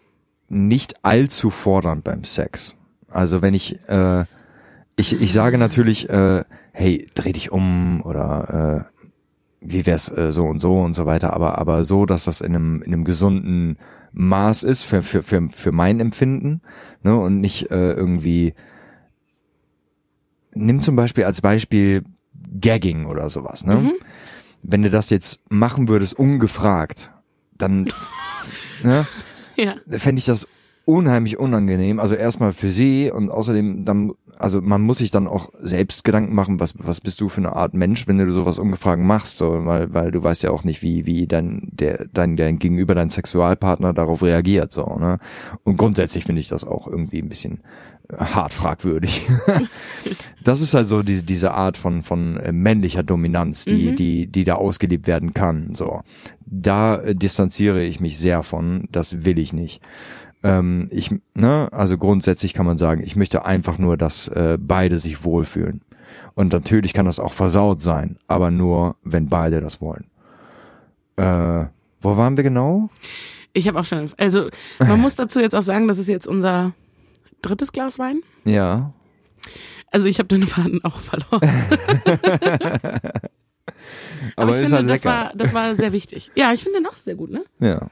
nicht 0.48 1.04
allzu 1.04 1.50
fordernd 1.50 2.02
beim 2.02 2.24
Sex. 2.24 2.74
Also 3.08 3.42
wenn 3.42 3.54
ich, 3.54 3.78
äh, 3.88 4.24
ich, 4.96 5.20
ich 5.20 5.32
sage 5.32 5.58
natürlich, 5.58 6.08
äh, 6.08 6.44
hey, 6.72 7.08
dreh 7.14 7.32
dich 7.32 7.52
um 7.52 8.02
oder 8.02 8.88
äh, 8.90 8.94
wie 9.60 9.86
wär's 9.86 10.10
äh, 10.10 10.32
so 10.32 10.46
und 10.46 10.60
so 10.60 10.78
und 10.80 10.94
so 10.94 11.06
weiter, 11.06 11.32
aber 11.32 11.58
aber 11.58 11.84
so, 11.84 12.06
dass 12.06 12.24
das 12.24 12.40
in 12.40 12.54
einem 12.54 12.82
in 12.82 12.92
einem 12.92 13.04
gesunden 13.04 13.78
Maß 14.12 14.62
ist 14.62 14.82
für 14.82 15.02
für 15.02 15.22
für 15.22 15.48
für 15.50 15.72
mein 15.72 16.00
Empfinden, 16.00 16.60
ne 17.02 17.16
und 17.16 17.40
nicht 17.40 17.70
äh, 17.70 17.92
irgendwie 17.92 18.54
nimm 20.54 20.82
zum 20.82 20.96
Beispiel 20.96 21.24
als 21.24 21.40
Beispiel 21.40 22.04
Gagging 22.60 23.06
oder 23.06 23.28
sowas, 23.30 23.64
ne? 23.66 23.92
Wenn 24.62 24.82
du 24.82 24.90
das 24.90 25.10
jetzt 25.10 25.40
machen 25.50 25.88
würdest 25.88 26.18
ungefragt, 26.18 27.10
dann 27.58 27.88
ne, 28.82 29.06
Ja. 29.56 29.74
fände 29.90 30.18
ich 30.20 30.24
das 30.26 30.48
unheimlich 30.86 31.38
unangenehm. 31.38 31.98
Also 31.98 32.14
erstmal 32.14 32.52
für 32.52 32.70
sie 32.70 33.10
und 33.10 33.30
außerdem 33.30 33.86
dann, 33.86 34.12
also 34.38 34.60
man 34.60 34.82
muss 34.82 34.98
sich 34.98 35.10
dann 35.10 35.26
auch 35.26 35.50
selbst 35.62 36.04
Gedanken 36.04 36.34
machen, 36.34 36.60
was, 36.60 36.74
was 36.76 37.00
bist 37.00 37.20
du 37.22 37.30
für 37.30 37.40
eine 37.40 37.56
Art 37.56 37.72
Mensch, 37.72 38.06
wenn 38.06 38.18
du 38.18 38.30
sowas 38.30 38.58
ungefragt 38.58 39.00
machst, 39.02 39.38
so, 39.38 39.64
weil, 39.64 39.94
weil 39.94 40.10
du 40.10 40.22
weißt 40.22 40.42
ja 40.42 40.50
auch 40.50 40.62
nicht, 40.64 40.82
wie, 40.82 41.06
wie 41.06 41.26
dein, 41.26 41.68
der, 41.72 42.06
dein, 42.12 42.36
dein 42.36 42.58
Gegenüber, 42.58 42.94
dein 42.94 43.08
Sexualpartner 43.08 43.94
darauf 43.94 44.22
reagiert, 44.22 44.72
so, 44.72 44.84
ne? 44.98 45.20
Und 45.62 45.78
grundsätzlich 45.78 46.24
finde 46.24 46.40
ich 46.40 46.48
das 46.48 46.64
auch 46.64 46.86
irgendwie 46.86 47.22
ein 47.22 47.30
bisschen 47.30 47.60
hart 48.12 48.52
fragwürdig. 48.52 49.26
das 50.44 50.60
ist 50.60 50.74
halt 50.74 50.86
so 50.86 51.02
die, 51.02 51.22
diese 51.22 51.52
Art 51.52 51.76
von, 51.76 52.02
von 52.02 52.36
äh, 52.36 52.52
männlicher 52.52 53.02
Dominanz, 53.02 53.64
die, 53.64 53.90
mhm. 53.90 53.96
die, 53.96 54.26
die 54.26 54.44
da 54.44 54.54
ausgelebt 54.54 55.06
werden 55.06 55.34
kann, 55.34 55.74
so. 55.74 56.02
Da 56.46 56.96
äh, 56.96 57.14
distanziere 57.14 57.82
ich 57.82 58.00
mich 58.00 58.18
sehr 58.18 58.42
von, 58.42 58.88
das 58.92 59.24
will 59.24 59.38
ich 59.38 59.52
nicht. 59.52 59.80
Ähm, 60.42 60.88
ich, 60.90 61.14
ne, 61.34 61.68
also 61.72 61.96
grundsätzlich 61.96 62.52
kann 62.52 62.66
man 62.66 62.76
sagen, 62.76 63.02
ich 63.02 63.16
möchte 63.16 63.44
einfach 63.44 63.78
nur, 63.78 63.96
dass 63.96 64.28
äh, 64.28 64.58
beide 64.60 64.98
sich 64.98 65.24
wohlfühlen. 65.24 65.80
Und 66.34 66.52
natürlich 66.52 66.92
kann 66.92 67.06
das 67.06 67.18
auch 67.18 67.32
versaut 67.32 67.80
sein, 67.80 68.18
aber 68.26 68.50
nur, 68.50 68.96
wenn 69.02 69.28
beide 69.28 69.60
das 69.60 69.80
wollen. 69.80 70.04
Äh, 71.16 71.66
wo 72.00 72.16
waren 72.16 72.36
wir 72.36 72.44
genau? 72.44 72.90
Ich 73.54 73.68
habe 73.68 73.78
auch 73.78 73.84
schon, 73.84 74.10
also 74.18 74.48
man 74.80 75.00
muss 75.00 75.14
dazu 75.14 75.40
jetzt 75.40 75.54
auch 75.54 75.62
sagen, 75.62 75.88
das 75.88 75.98
ist 75.98 76.08
jetzt 76.08 76.26
unser 76.26 76.72
drittes 77.44 77.72
Glas 77.72 77.98
Wein. 77.98 78.20
Ja. 78.44 78.92
Also 79.90 80.06
ich 80.06 80.18
habe 80.18 80.28
den 80.28 80.46
Faden 80.46 80.82
auch 80.84 80.98
verloren. 80.98 81.40
aber, 84.34 84.48
aber 84.48 84.50
ich 84.50 84.56
finde, 84.62 84.76
halt 84.76 84.90
das 84.90 85.04
war, 85.04 85.32
das 85.36 85.54
war 85.54 85.74
sehr 85.74 85.92
wichtig. 85.92 86.30
Ja, 86.34 86.52
ich 86.52 86.62
finde 86.62 86.80
den 86.80 86.86
auch 86.86 86.96
sehr 86.96 87.14
gut, 87.14 87.30
ne? 87.30 87.44
Ja. 87.60 87.90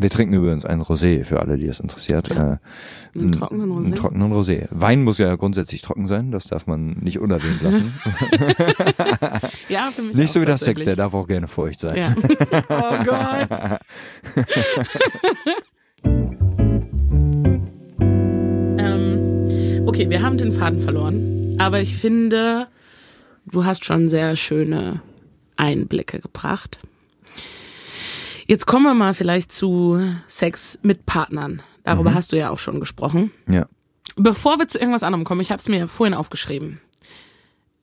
Wir 0.00 0.08
trinken 0.08 0.32
übrigens 0.32 0.64
einen 0.64 0.80
Rosé 0.80 1.24
für 1.24 1.40
alle, 1.40 1.58
die 1.58 1.66
es 1.66 1.78
interessiert. 1.78 2.28
Ja. 2.28 2.54
Äh, 2.54 3.18
einen 3.18 3.32
trockenen 3.32 3.70
Rosé. 3.70 3.84
Einen 3.84 3.94
trockenen 3.94 4.32
Rosé. 4.32 4.68
Wein 4.70 5.02
muss 5.04 5.18
ja 5.18 5.36
grundsätzlich 5.36 5.82
trocken 5.82 6.06
sein, 6.06 6.30
das 6.30 6.44
darf 6.44 6.66
man 6.66 6.92
nicht 7.00 7.18
unerwähnt 7.18 7.60
lassen. 7.60 7.92
ja, 9.68 9.90
für 9.90 10.00
mich 10.00 10.16
Nicht 10.16 10.32
so 10.32 10.40
wie 10.40 10.46
das 10.46 10.62
Sex, 10.62 10.84
der 10.84 10.96
darf 10.96 11.12
auch 11.12 11.28
gerne 11.28 11.48
feucht 11.48 11.80
sein. 11.80 11.96
Ja. 11.98 12.14
oh 12.70 13.04
Gott. 13.04 13.80
Okay, 20.00 20.08
wir 20.08 20.22
haben 20.22 20.38
den 20.38 20.50
Faden 20.50 20.80
verloren, 20.80 21.56
aber 21.58 21.80
ich 21.80 21.94
finde, 21.94 22.68
du 23.44 23.66
hast 23.66 23.84
schon 23.84 24.08
sehr 24.08 24.34
schöne 24.34 25.02
Einblicke 25.58 26.20
gebracht. 26.20 26.78
Jetzt 28.46 28.64
kommen 28.64 28.84
wir 28.84 28.94
mal 28.94 29.12
vielleicht 29.12 29.52
zu 29.52 30.00
Sex 30.26 30.78
mit 30.82 31.04
Partnern. 31.04 31.60
Darüber 31.84 32.12
mhm. 32.12 32.14
hast 32.14 32.32
du 32.32 32.38
ja 32.38 32.48
auch 32.48 32.58
schon 32.58 32.80
gesprochen. 32.80 33.30
Ja. 33.46 33.66
Bevor 34.16 34.58
wir 34.58 34.68
zu 34.68 34.78
irgendwas 34.78 35.02
anderem 35.02 35.24
kommen, 35.24 35.42
ich 35.42 35.50
habe 35.50 35.60
es 35.60 35.68
mir 35.68 35.86
vorhin 35.86 36.14
aufgeschrieben. 36.14 36.80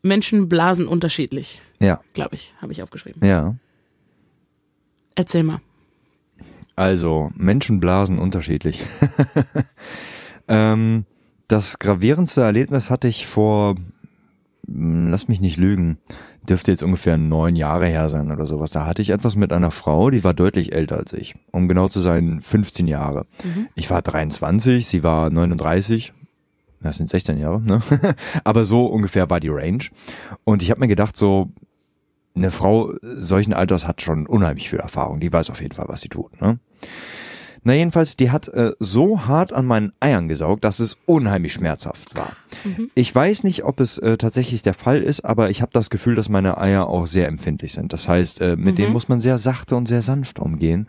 Menschen 0.02 0.50
blasen 0.50 0.88
unterschiedlich. 0.88 1.62
Ja. 1.80 2.02
Glaube 2.16 2.34
ich, 2.34 2.56
habe 2.64 2.72
ich 2.72 2.82
aufgeschrieben. 2.82 3.24
Ja. 3.24 3.56
Erzähl 5.14 5.44
mal. 5.44 5.60
Also, 6.76 7.30
Menschen 7.36 7.80
blasen 7.80 8.18
unterschiedlich. 8.18 8.82
ähm, 10.48 11.06
das 11.48 11.80
gravierendste 11.80 12.42
Erlebnis 12.42 12.90
hatte 12.90 13.08
ich 13.08 13.28
vor, 13.28 13.76
hm, 14.68 15.10
lass 15.10 15.28
mich 15.28 15.42
nicht 15.42 15.58
lügen, 15.58 15.98
dürfte 16.48 16.72
jetzt 16.72 16.84
ungefähr 16.84 17.18
neun 17.18 17.56
Jahre 17.56 17.88
her 17.88 18.10
sein 18.10 18.32
oder 18.32 18.46
sowas. 18.46 18.72
Da 18.72 18.86
hatte 18.86 19.02
ich 19.02 19.10
etwas 19.10 19.36
mit 19.36 19.52
einer 19.52 19.72
Frau, 19.72 20.10
die 20.10 20.24
war 20.24 20.34
deutlich 20.34 20.74
älter 20.74 20.98
als 20.98 21.14
ich. 21.14 21.36
Um 21.52 21.68
genau 21.68 21.88
zu 21.88 22.00
sein, 22.00 22.42
15 22.42 22.88
Jahre. 22.88 23.26
Mhm. 23.44 23.68
Ich 23.76 23.90
war 23.90 24.02
23, 24.02 24.88
sie 24.88 25.04
war 25.04 25.30
39. 25.30 26.14
Das 26.82 26.98
sind 26.98 27.10
16 27.10 27.40
Jahre, 27.40 27.60
ne? 27.62 27.82
Aber 28.44 28.64
so 28.64 28.86
ungefähr 28.86 29.30
war 29.30 29.40
die 29.40 29.50
Range. 29.50 29.84
Und 30.44 30.62
ich 30.62 30.70
habe 30.70 30.80
mir 30.80 30.88
gedacht, 30.88 31.18
so, 31.18 31.50
eine 32.38 32.52
Frau 32.52 32.94
solchen 33.02 33.54
Alters 33.54 33.88
hat 33.88 34.02
schon 34.02 34.28
unheimlich 34.28 34.70
viel 34.70 34.80
Erfahrung. 34.80 35.20
Die 35.20 35.34
weiß 35.34 35.50
auf 35.50 35.62
jeden 35.62 35.74
Fall, 35.74 35.88
was 35.88 36.02
sie 36.02 36.10
tut, 36.10 36.40
ne? 36.40 36.60
Na 37.68 37.74
jedenfalls, 37.74 38.16
die 38.16 38.32
hat 38.32 38.48
äh, 38.48 38.72
so 38.80 39.28
hart 39.28 39.52
an 39.52 39.66
meinen 39.66 39.92
Eiern 40.00 40.30
gesaugt, 40.30 40.64
dass 40.64 40.80
es 40.80 40.98
unheimlich 41.06 41.52
schmerzhaft 41.52 42.16
war. 42.16 42.32
Mhm. 42.64 42.90
Ich 42.96 43.14
weiß 43.14 43.44
nicht, 43.44 43.66
ob 43.66 43.82
es 43.82 43.98
äh, 43.98 44.16
tatsächlich 44.16 44.62
der 44.62 44.74
Fall 44.74 45.04
ist, 45.04 45.26
aber 45.26 45.50
ich 45.50 45.62
habe 45.62 45.74
das 45.74 45.90
Gefühl, 45.90 46.16
dass 46.16 46.30
meine 46.30 46.58
Eier 46.58 46.88
auch 46.88 47.08
sehr 47.08 47.28
empfindlich 47.28 47.74
sind. 47.74 47.92
Das 47.92 48.08
heißt, 48.08 48.40
äh, 48.40 48.56
mit 48.56 48.76
mhm. 48.76 48.76
denen 48.76 48.94
muss 48.94 49.10
man 49.10 49.20
sehr 49.20 49.38
sachte 49.38 49.76
und 49.76 49.86
sehr 49.86 50.02
sanft 50.02 50.40
umgehen. 50.40 50.88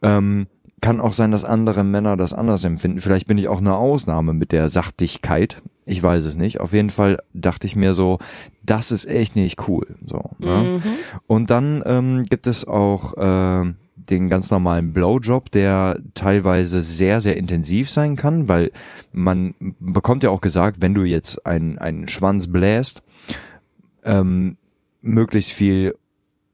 Ähm, 0.00 0.46
kann 0.80 1.02
auch 1.02 1.12
sein, 1.12 1.32
dass 1.32 1.44
andere 1.44 1.84
Männer 1.84 2.16
das 2.16 2.32
anders 2.32 2.64
empfinden. 2.64 3.02
Vielleicht 3.02 3.26
bin 3.26 3.36
ich 3.36 3.48
auch 3.48 3.58
eine 3.58 3.76
Ausnahme 3.76 4.32
mit 4.32 4.52
der 4.52 4.70
Sachtigkeit. 4.70 5.60
Ich 5.84 6.02
weiß 6.02 6.24
es 6.24 6.36
nicht. 6.36 6.60
Auf 6.60 6.72
jeden 6.72 6.88
Fall 6.88 7.18
dachte 7.34 7.66
ich 7.66 7.76
mir 7.76 7.92
so, 7.92 8.20
das 8.62 8.90
ist 8.90 9.04
echt 9.04 9.36
nicht 9.36 9.68
cool. 9.68 9.96
So. 10.06 10.30
Ne? 10.38 10.80
Mhm. 10.82 10.90
Und 11.26 11.50
dann 11.50 11.82
ähm, 11.84 12.24
gibt 12.24 12.46
es 12.46 12.66
auch 12.66 13.18
äh, 13.18 13.74
den 14.10 14.28
ganz 14.28 14.50
normalen 14.50 14.92
Blowjob, 14.92 15.50
der 15.50 16.00
teilweise 16.14 16.82
sehr, 16.82 17.20
sehr 17.20 17.36
intensiv 17.36 17.90
sein 17.90 18.16
kann, 18.16 18.48
weil 18.48 18.70
man 19.12 19.54
bekommt 19.80 20.22
ja 20.22 20.30
auch 20.30 20.40
gesagt, 20.40 20.78
wenn 20.80 20.94
du 20.94 21.04
jetzt 21.04 21.44
einen, 21.46 21.78
einen 21.78 22.08
Schwanz 22.08 22.50
bläst, 22.50 23.02
ähm, 24.04 24.56
möglichst 25.02 25.52
viel 25.52 25.94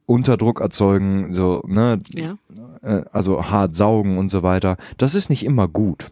Unterdruck 0.06 0.60
erzeugen, 0.60 1.34
so, 1.34 1.62
ne, 1.66 2.00
ja. 2.14 2.36
Äh, 2.82 3.04
also 3.12 3.44
hart 3.50 3.74
saugen 3.74 4.18
und 4.18 4.30
so 4.30 4.42
weiter. 4.42 4.76
Das 4.98 5.14
ist 5.14 5.30
nicht 5.30 5.44
immer 5.44 5.68
gut. 5.68 6.10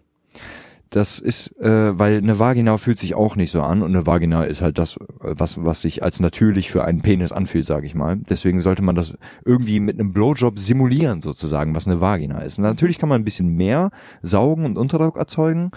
Das 0.91 1.21
ist, 1.21 1.57
äh, 1.61 1.97
weil 1.97 2.19
eine 2.19 2.41
Vagina 2.41 2.77
fühlt 2.77 2.99
sich 2.99 3.15
auch 3.15 3.37
nicht 3.37 3.53
so 3.53 3.63
an 3.63 3.83
und 3.83 3.95
eine 3.95 4.09
Vagina 4.09 4.43
ist 4.43 4.61
halt 4.61 4.77
das, 4.77 4.99
was, 5.21 5.65
was 5.65 5.83
sich 5.83 6.03
als 6.03 6.19
natürlich 6.19 6.69
für 6.69 6.85
einen 6.85 7.01
Penis 7.01 7.31
anfühlt, 7.31 7.65
sage 7.65 7.87
ich 7.87 7.95
mal. 7.95 8.17
Deswegen 8.17 8.61
sollte 8.61 8.83
man 8.83 8.97
das 8.97 9.15
irgendwie 9.45 9.79
mit 9.79 10.01
einem 10.01 10.13
Blowjob 10.13 10.59
simulieren, 10.59 11.23
sozusagen, 11.23 11.77
was 11.77 11.87
eine 11.87 12.01
Vagina 12.01 12.41
ist. 12.41 12.59
Und 12.59 12.65
natürlich 12.65 12.99
kann 12.99 13.09
man 13.09 13.21
ein 13.21 13.25
bisschen 13.25 13.51
mehr 13.51 13.93
saugen 14.23 14.65
und 14.65 14.77
Unterdruck 14.77 15.17
erzeugen 15.17 15.71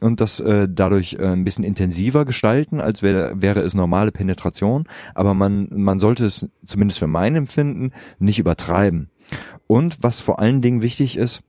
und 0.00 0.20
das 0.20 0.38
äh, 0.38 0.68
dadurch 0.70 1.14
äh, 1.14 1.26
ein 1.26 1.42
bisschen 1.42 1.64
intensiver 1.64 2.24
gestalten, 2.24 2.80
als 2.80 3.02
wäre, 3.02 3.42
wäre 3.42 3.62
es 3.62 3.74
normale 3.74 4.12
Penetration. 4.12 4.84
Aber 5.16 5.34
man, 5.34 5.68
man 5.72 5.98
sollte 5.98 6.24
es 6.24 6.48
zumindest 6.64 7.00
für 7.00 7.08
mein 7.08 7.34
Empfinden 7.34 7.90
nicht 8.20 8.38
übertreiben. 8.38 9.10
Und 9.66 10.00
was 10.04 10.20
vor 10.20 10.38
allen 10.38 10.62
Dingen 10.62 10.82
wichtig 10.82 11.16
ist, 11.16 11.42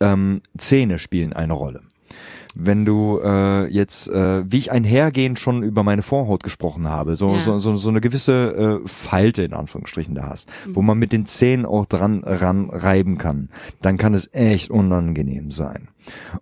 ähm, 0.00 0.42
Zähne 0.58 0.98
spielen 0.98 1.32
eine 1.32 1.52
Rolle 1.52 1.82
wenn 2.54 2.84
du 2.84 3.20
äh, 3.22 3.66
jetzt, 3.68 4.08
äh, 4.08 4.50
wie 4.50 4.58
ich 4.58 4.72
einhergehend 4.72 5.38
schon 5.38 5.62
über 5.62 5.82
meine 5.82 6.02
Vorhaut 6.02 6.42
gesprochen 6.42 6.88
habe, 6.88 7.16
so, 7.16 7.34
ja. 7.34 7.40
so, 7.40 7.58
so, 7.58 7.74
so 7.74 7.88
eine 7.88 8.00
gewisse 8.00 8.80
äh, 8.84 8.88
Falte 8.88 9.42
in 9.42 9.54
Anführungsstrichen 9.54 10.14
da 10.14 10.28
hast, 10.28 10.50
mhm. 10.66 10.76
wo 10.76 10.82
man 10.82 10.98
mit 10.98 11.12
den 11.12 11.26
Zähnen 11.26 11.66
auch 11.66 11.86
dran 11.86 12.22
ran 12.24 12.70
reiben 12.70 13.18
kann, 13.18 13.48
dann 13.80 13.96
kann 13.96 14.14
es 14.14 14.32
echt 14.32 14.70
unangenehm 14.70 15.50
sein. 15.50 15.88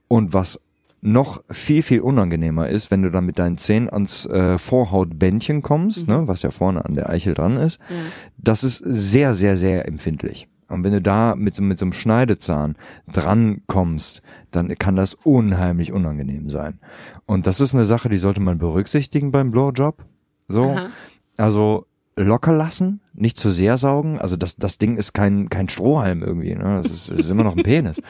Und 0.09 0.35
was 0.35 0.61
noch 1.03 1.43
viel, 1.51 1.83
viel 1.83 2.01
unangenehmer 2.01 2.69
ist, 2.69 2.91
wenn 2.91 3.03
du 3.03 3.11
dann 3.11 3.25
mit 3.25 3.39
deinen 3.39 3.57
Zähnen 3.57 3.89
ans 3.89 4.27
äh, 4.27 4.59
Vorhautbändchen 4.59 5.63
kommst, 5.63 6.07
mhm. 6.07 6.15
ne, 6.15 6.29
was 6.29 6.43
ja 6.43 6.51
vorne 6.51 6.85
an 6.85 6.95
der 6.95 7.09
Eichel 7.09 7.35
dran 7.35 7.57
ist, 7.57 7.81
ja. 7.89 7.97
das 8.37 8.65
ist 8.65 8.83
sehr, 8.85 9.35
sehr, 9.35 9.57
sehr 9.57 9.89
empfindlich. 9.89 10.49
Und 10.71 10.85
wenn 10.85 10.93
du 10.93 11.03
da 11.03 11.35
mit, 11.37 11.61
mit 11.61 11.79
so 11.79 11.85
einem 11.85 11.93
Schneidezahn 11.93 12.77
dran 13.13 13.63
kommst, 13.67 14.23
dann 14.51 14.77
kann 14.79 14.97
das 14.97 15.15
unheimlich 15.15 15.93
unangenehm 15.93 16.49
sein. 16.51 16.79
Und 17.27 17.47
das 17.47 17.61
ist 17.61 17.75
eine 17.75 17.85
Sache, 17.85 18.09
die 18.09 18.17
sollte 18.17 18.41
man 18.41 18.59
berücksichtigen 18.59 19.31
beim 19.33 19.51
Blowjob. 19.51 20.05
So. 20.49 20.71
Aha. 20.71 20.91
Also 21.37 21.87
locker 22.17 22.53
lassen, 22.53 23.01
nicht 23.15 23.37
zu 23.37 23.51
sehr 23.51 23.79
saugen. 23.79 24.19
Also 24.19 24.37
das, 24.37 24.57
das 24.57 24.79
Ding 24.79 24.97
ist 24.97 25.13
kein, 25.13 25.49
kein 25.49 25.69
Strohhalm 25.69 26.23
irgendwie, 26.23 26.55
ne? 26.55 26.81
Das 26.83 26.91
ist, 26.91 27.11
das 27.11 27.21
ist 27.21 27.31
immer 27.31 27.45
noch 27.45 27.57
ein 27.57 27.63
Penis. 27.63 28.01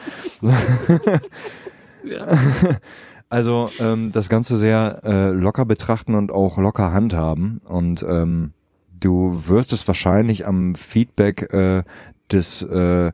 ja. 2.03 2.27
Also 3.29 3.69
ähm, 3.79 4.11
das 4.11 4.27
Ganze 4.27 4.57
sehr 4.57 4.99
äh, 5.05 5.29
locker 5.29 5.63
betrachten 5.63 6.15
und 6.15 6.31
auch 6.31 6.57
locker 6.57 6.91
handhaben. 6.91 7.61
Und 7.63 8.03
ähm, 8.03 8.51
du 8.99 9.47
wirst 9.47 9.71
es 9.71 9.87
wahrscheinlich 9.87 10.45
am 10.45 10.75
Feedback 10.75 11.53
äh, 11.53 11.83
des 12.31 12.61
äh, 12.63 13.07
äh, 13.07 13.13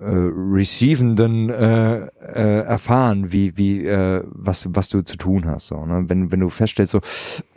Receivenden 0.00 1.48
äh, 1.50 2.06
äh, 2.06 2.62
erfahren, 2.64 3.32
wie 3.32 3.56
wie 3.56 3.86
äh, 3.86 4.22
was 4.26 4.66
was 4.70 4.88
du 4.88 5.02
zu 5.02 5.16
tun 5.16 5.46
hast. 5.46 5.68
So, 5.68 5.86
ne? 5.86 6.04
Wenn 6.08 6.32
wenn 6.32 6.40
du 6.40 6.48
feststellst 6.48 6.92
so, 6.92 7.00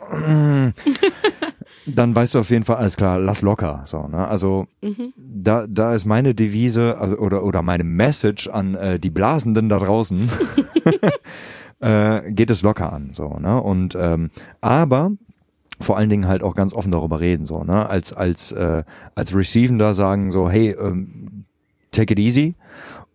dann 1.86 2.14
weißt 2.14 2.34
du 2.34 2.38
auf 2.38 2.50
jeden 2.50 2.64
Fall 2.64 2.76
alles 2.76 2.96
klar, 2.96 3.18
lass 3.18 3.42
locker. 3.42 3.82
So, 3.86 4.06
ne? 4.06 4.28
Also 4.28 4.66
mhm. 4.80 5.12
da 5.16 5.66
da 5.68 5.94
ist 5.94 6.04
meine 6.04 6.34
Devise 6.34 6.98
also, 6.98 7.16
oder 7.16 7.42
oder 7.42 7.62
meine 7.62 7.84
Message 7.84 8.48
an 8.48 8.74
äh, 8.76 9.00
die 9.00 9.10
Blasenden 9.10 9.68
da 9.68 9.78
draußen. 9.78 10.28
äh, 11.80 12.32
geht 12.32 12.50
es 12.50 12.62
locker 12.62 12.92
an, 12.92 13.10
so, 13.12 13.38
ne? 13.40 13.60
Und 13.60 13.96
ähm, 13.98 14.30
aber 14.60 15.12
vor 15.80 15.96
allen 15.96 16.08
Dingen 16.08 16.26
halt 16.26 16.42
auch 16.42 16.54
ganz 16.54 16.72
offen 16.72 16.90
darüber 16.92 17.20
reden, 17.20 17.46
so, 17.46 17.62
ne? 17.64 17.88
Als, 17.88 18.12
als, 18.12 18.52
äh, 18.52 18.82
als 19.14 19.34
Receivender 19.34 19.94
sagen 19.94 20.30
so, 20.30 20.48
hey, 20.48 20.70
ähm, 20.70 21.44
take 21.92 22.12
it 22.14 22.18
easy. 22.18 22.54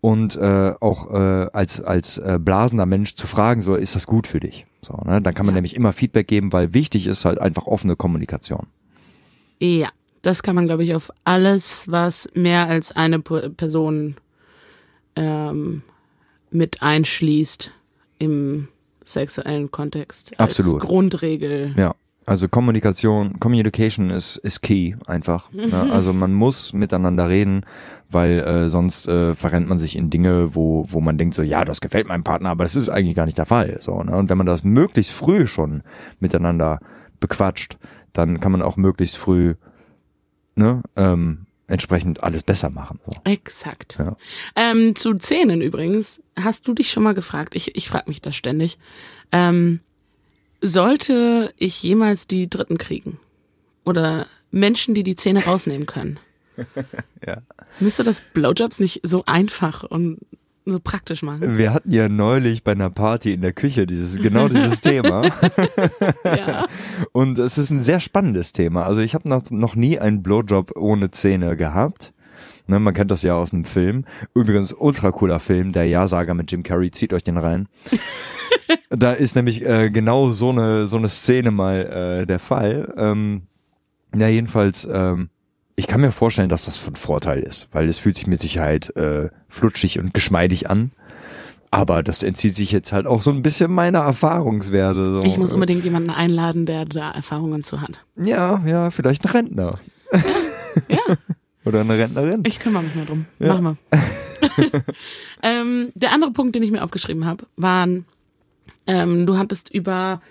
und 0.01 0.35
äh, 0.35 0.73
auch 0.79 1.11
äh, 1.13 1.47
als 1.53 1.79
als 1.79 2.17
äh, 2.17 2.39
blasender 2.39 2.87
Mensch 2.87 3.13
zu 3.15 3.27
fragen, 3.27 3.61
so 3.61 3.75
ist 3.75 3.95
das 3.95 4.07
gut 4.07 4.25
für 4.25 4.39
dich? 4.39 4.65
So, 4.81 4.93
ne? 5.05 5.21
Dann 5.21 5.33
kann 5.35 5.45
man 5.45 5.53
Ja. 5.53 5.57
nämlich 5.57 5.75
immer 5.75 5.93
Feedback 5.93 6.27
geben, 6.27 6.51
weil 6.53 6.73
wichtig 6.73 7.05
ist 7.05 7.23
halt 7.25 7.39
einfach 7.39 7.67
offene 7.67 7.95
Kommunikation. 7.95 8.65
Ja, 9.59 9.89
das 10.23 10.41
kann 10.41 10.55
man, 10.55 10.65
glaube 10.65 10.83
ich, 10.83 10.95
auf 10.95 11.11
alles, 11.23 11.89
was 11.91 12.27
mehr 12.33 12.67
als 12.67 12.91
eine 12.95 13.19
Person 13.19 14.15
ähm, 15.15 15.83
mit 16.49 16.81
einschließt 16.81 17.71
im 18.19 18.67
sexuellen 19.05 19.69
Kontext. 19.71 20.39
Als 20.39 20.59
Absolut. 20.59 20.81
Grundregel. 20.81 21.73
Ja. 21.77 21.93
Also 22.25 22.47
Kommunikation, 22.47 23.39
Communication 23.39 24.09
ist 24.11 24.37
ist 24.37 24.61
key 24.61 24.95
einfach. 25.07 25.51
Ne? 25.51 25.71
Also 25.91 26.13
man 26.13 26.33
muss 26.33 26.73
miteinander 26.73 27.29
reden, 27.29 27.65
weil 28.09 28.39
äh, 28.39 28.69
sonst 28.69 29.07
äh, 29.07 29.33
verrennt 29.35 29.67
man 29.67 29.77
sich 29.77 29.95
in 29.95 30.09
Dinge, 30.09 30.53
wo 30.55 30.85
wo 30.89 31.01
man 31.01 31.17
denkt 31.17 31.33
so, 31.33 31.41
ja, 31.41 31.65
das 31.65 31.81
gefällt 31.81 32.07
meinem 32.07 32.23
Partner, 32.23 32.49
aber 32.49 32.63
das 32.63 32.75
ist 32.75 32.89
eigentlich 32.89 33.15
gar 33.15 33.25
nicht 33.25 33.37
der 33.37 33.47
Fall. 33.47 33.77
So, 33.79 34.03
ne? 34.03 34.15
Und 34.15 34.29
wenn 34.29 34.37
man 34.37 34.47
das 34.47 34.63
möglichst 34.63 35.11
früh 35.11 35.47
schon 35.47 35.83
miteinander 36.19 36.79
bequatscht, 37.19 37.77
dann 38.13 38.39
kann 38.39 38.51
man 38.51 38.61
auch 38.61 38.77
möglichst 38.77 39.17
früh 39.17 39.55
ne, 40.55 40.81
ähm, 40.95 41.45
entsprechend 41.67 42.23
alles 42.23 42.43
besser 42.43 42.69
machen. 42.69 42.99
So. 43.05 43.13
Exakt. 43.23 43.97
Ja. 43.97 44.15
Ähm, 44.55 44.95
zu 44.95 45.13
Zähnen 45.15 45.61
übrigens, 45.61 46.21
hast 46.37 46.67
du 46.67 46.73
dich 46.73 46.91
schon 46.91 47.03
mal 47.03 47.13
gefragt, 47.13 47.55
ich, 47.55 47.75
ich 47.75 47.87
frage 47.87 48.09
mich 48.09 48.21
das 48.21 48.35
ständig, 48.35 48.77
ähm, 49.31 49.79
sollte 50.61 51.53
ich 51.57 51.81
jemals 51.83 52.27
die 52.27 52.49
Dritten 52.49 52.77
kriegen? 52.77 53.19
Oder 53.83 54.27
Menschen, 54.51 54.93
die 54.93 55.03
die 55.03 55.15
Zähne 55.15 55.43
rausnehmen 55.43 55.87
können? 55.87 56.19
Ja. 57.25 57.37
Müsste 57.79 58.03
das 58.03 58.21
Blowjobs 58.33 58.79
nicht 58.79 59.01
so 59.03 59.23
einfach 59.25 59.83
und 59.83 60.17
so 60.65 60.79
praktisch 60.79 61.21
machen? 61.21 61.57
Wir 61.57 61.71
hatten 61.71 61.91
ja 61.91 62.09
neulich 62.09 62.63
bei 62.63 62.71
einer 62.71 62.89
Party 62.89 63.33
in 63.33 63.41
der 63.41 63.53
Küche 63.53 63.85
dieses 63.85 64.17
genau 64.17 64.47
dieses 64.47 64.81
Thema. 64.81 65.29
Ja. 66.23 66.67
Und 67.11 67.37
es 67.37 67.59
ist 67.59 67.69
ein 67.69 67.83
sehr 67.83 67.99
spannendes 67.99 68.53
Thema. 68.53 68.85
Also 68.85 69.01
ich 69.01 69.13
habe 69.13 69.29
noch, 69.29 69.51
noch 69.51 69.75
nie 69.75 69.99
einen 69.99 70.23
Blowjob 70.23 70.75
ohne 70.75 71.11
Zähne 71.11 71.55
gehabt. 71.55 72.11
Ne, 72.67 72.79
man 72.79 72.93
kennt 72.93 73.11
das 73.11 73.21
ja 73.21 73.35
aus 73.35 73.53
einem 73.53 73.65
Film. 73.65 74.05
Übrigens, 74.33 74.73
ultra 74.73 75.11
cooler 75.11 75.39
Film, 75.39 75.71
der 75.71 75.85
Ja-Sager 75.85 76.33
mit 76.33 76.51
Jim 76.51 76.63
Carrey, 76.63 76.91
zieht 76.91 77.13
euch 77.13 77.23
den 77.23 77.37
rein. 77.37 77.67
Da 78.89 79.13
ist 79.13 79.35
nämlich 79.35 79.65
äh, 79.65 79.89
genau 79.89 80.31
so 80.31 80.49
eine, 80.49 80.87
so 80.87 80.97
eine 80.97 81.09
Szene 81.09 81.51
mal 81.51 82.21
äh, 82.21 82.25
der 82.25 82.39
Fall. 82.39 82.93
Ähm, 82.97 83.43
ja, 84.15 84.27
jedenfalls, 84.27 84.87
ähm, 84.91 85.29
ich 85.75 85.87
kann 85.87 86.01
mir 86.01 86.11
vorstellen, 86.11 86.49
dass 86.49 86.65
das 86.65 86.77
von 86.77 86.95
Vorteil 86.95 87.39
ist, 87.39 87.69
weil 87.71 87.87
es 87.87 87.97
fühlt 87.97 88.17
sich 88.17 88.27
mit 88.27 88.41
Sicherheit 88.41 88.95
äh, 88.95 89.29
flutschig 89.49 89.99
und 89.99 90.13
geschmeidig 90.13 90.69
an. 90.69 90.91
Aber 91.73 92.03
das 92.03 92.21
entzieht 92.21 92.57
sich 92.57 92.73
jetzt 92.73 92.91
halt 92.91 93.07
auch 93.07 93.21
so 93.21 93.31
ein 93.31 93.41
bisschen 93.41 93.71
meiner 93.71 93.99
Erfahrungswerte. 93.99 95.11
So. 95.11 95.23
Ich 95.23 95.37
muss 95.37 95.53
unbedingt 95.53 95.85
jemanden 95.85 96.09
einladen, 96.09 96.65
der 96.65 96.83
da 96.83 97.11
Erfahrungen 97.11 97.63
zu 97.63 97.81
hat. 97.81 98.03
Ja, 98.17 98.61
ja, 98.65 98.89
vielleicht 98.89 99.23
ein 99.25 99.31
Rentner. 99.31 99.71
Ja, 100.89 100.99
Oder 101.65 101.81
eine 101.81 101.97
Rentnerin. 101.97 102.43
ich 102.45 102.59
kümmere 102.59 102.83
mich 102.83 102.95
mal 102.95 103.05
drum. 103.05 103.25
Ja. 103.39 103.53
Machen 103.53 103.77
wir. 103.89 103.99
ähm, 105.43 105.91
der 105.93 106.11
andere 106.11 106.31
Punkt, 106.31 106.55
den 106.55 106.63
ich 106.63 106.71
mir 106.71 106.83
aufgeschrieben 106.83 107.25
habe, 107.25 107.45
waren, 107.55 108.05
ähm, 108.87 109.25
du 109.25 109.37
hattest 109.37 109.69
über 109.69 110.21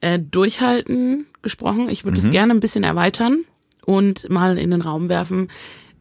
äh, 0.00 0.18
Durchhalten 0.18 1.26
gesprochen. 1.42 1.88
Ich 1.88 2.04
würde 2.04 2.18
es 2.18 2.30
gerne 2.30 2.52
ein 2.52 2.60
bisschen 2.60 2.84
erweitern 2.84 3.44
und 3.84 4.28
mal 4.30 4.58
in 4.58 4.70
den 4.70 4.82
Raum 4.82 5.08
werfen. 5.08 5.48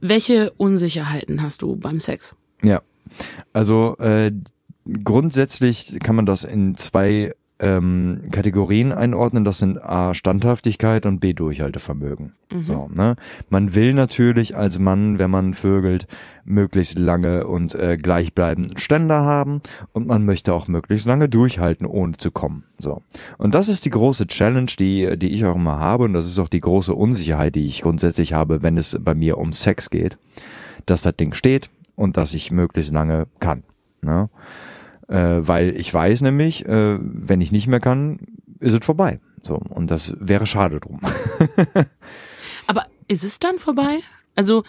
Welche 0.01 0.51
Unsicherheiten 0.57 1.41
hast 1.41 1.61
du 1.61 1.75
beim 1.75 1.99
Sex? 1.99 2.35
Ja. 2.61 2.81
Also 3.53 3.97
äh, 3.99 4.31
grundsätzlich 5.03 5.97
kann 6.01 6.15
man 6.15 6.25
das 6.25 6.43
in 6.43 6.75
zwei 6.75 7.33
ähm, 7.63 8.23
Kategorien 8.31 8.91
einordnen. 8.91 9.45
Das 9.45 9.57
sind 9.57 9.81
A 9.81 10.13
Standhaftigkeit 10.13 11.05
und 11.05 11.19
B 11.19 11.33
Durchhaltevermögen. 11.33 12.33
So, 12.61 12.89
ne? 12.93 13.15
Man 13.49 13.73
will 13.73 13.93
natürlich 13.93 14.55
als 14.55 14.77
Mann, 14.77 15.17
wenn 15.17 15.31
man 15.31 15.53
vögelt, 15.53 16.07
möglichst 16.45 16.99
lange 16.99 17.47
und 17.47 17.73
äh, 17.73 17.97
gleichbleibenden 17.97 18.77
Ständer 18.77 19.21
haben 19.21 19.61
und 19.93 20.05
man 20.05 20.25
möchte 20.25 20.53
auch 20.53 20.67
möglichst 20.67 21.07
lange 21.07 21.29
durchhalten, 21.29 21.87
ohne 21.87 22.17
zu 22.17 22.29
kommen. 22.29 22.65
So. 22.77 23.01
Und 23.37 23.55
das 23.55 23.69
ist 23.69 23.85
die 23.85 23.89
große 23.89 24.27
Challenge, 24.27 24.71
die, 24.77 25.17
die 25.17 25.29
ich 25.29 25.45
auch 25.45 25.55
immer 25.55 25.79
habe 25.79 26.03
und 26.03 26.13
das 26.13 26.27
ist 26.27 26.37
auch 26.37 26.49
die 26.49 26.59
große 26.59 26.93
Unsicherheit, 26.93 27.55
die 27.55 27.65
ich 27.65 27.81
grundsätzlich 27.81 28.33
habe, 28.33 28.61
wenn 28.61 28.77
es 28.77 28.97
bei 29.01 29.15
mir 29.15 29.37
um 29.37 29.53
Sex 29.53 29.89
geht, 29.89 30.17
dass 30.85 31.01
das 31.01 31.15
Ding 31.15 31.33
steht 31.33 31.69
und 31.95 32.17
dass 32.17 32.33
ich 32.33 32.51
möglichst 32.51 32.91
lange 32.91 33.27
kann. 33.39 33.63
Ne? 34.01 34.29
Äh, 35.07 35.15
weil 35.47 35.75
ich 35.79 35.93
weiß 35.93 36.21
nämlich, 36.21 36.65
äh, 36.65 36.97
wenn 36.99 37.41
ich 37.41 37.51
nicht 37.51 37.67
mehr 37.67 37.79
kann, 37.79 38.19
ist 38.59 38.73
es 38.73 38.85
vorbei. 38.85 39.19
So, 39.41 39.55
und 39.55 39.91
das 39.91 40.13
wäre 40.19 40.45
schade 40.47 40.79
drum. 40.79 40.99
Aber 42.67 42.85
ist 43.07 43.23
es 43.23 43.39
dann 43.39 43.59
vorbei? 43.59 43.99
Also 44.35 44.63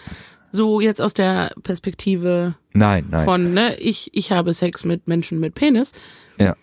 so 0.51 0.79
jetzt 0.81 1.01
aus 1.01 1.13
der 1.13 1.53
Perspektive 1.63 2.55
nein, 2.73 3.05
nein. 3.09 3.25
von, 3.25 3.53
ne, 3.53 3.75
ich, 3.77 4.09
ich 4.13 4.31
habe 4.31 4.53
Sex 4.53 4.83
mit 4.85 5.07
Menschen 5.07 5.39
mit 5.39 5.55
Penis. 5.55 5.93
Ja. 6.37 6.55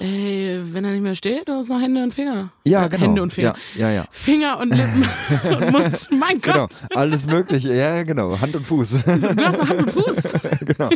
Ey, 0.00 0.60
wenn 0.72 0.84
er 0.84 0.90
nicht 0.92 1.02
mehr 1.02 1.14
steht, 1.14 1.48
dann 1.48 1.60
ist 1.60 1.68
noch 1.68 1.80
Hände 1.80 2.02
und 2.02 2.12
Finger. 2.12 2.52
Ja, 2.64 2.84
Äh, 2.84 2.88
genau. 2.88 3.02
Hände 3.02 3.22
und 3.22 3.32
Finger. 3.32 3.54
Ja, 3.76 3.88
ja, 3.90 3.94
ja. 3.94 4.04
Finger 4.10 4.58
und 4.58 4.70
Lippen 4.74 5.04
und 5.62 5.70
Mund. 5.72 6.08
Mein 6.10 6.40
Genau, 6.40 6.66
Gott. 6.66 6.84
alles 6.94 7.26
mögliche. 7.26 7.68
Ja, 7.74 7.96
ja, 7.96 8.02
genau. 8.02 8.40
Hand 8.40 8.56
und 8.56 8.66
Fuß. 8.66 9.04
Du 9.04 9.44
hast 9.44 9.58
noch 9.58 9.68
Hand 9.68 9.80
und 9.82 9.90
Fuß. 9.92 10.28
genau. 10.60 10.90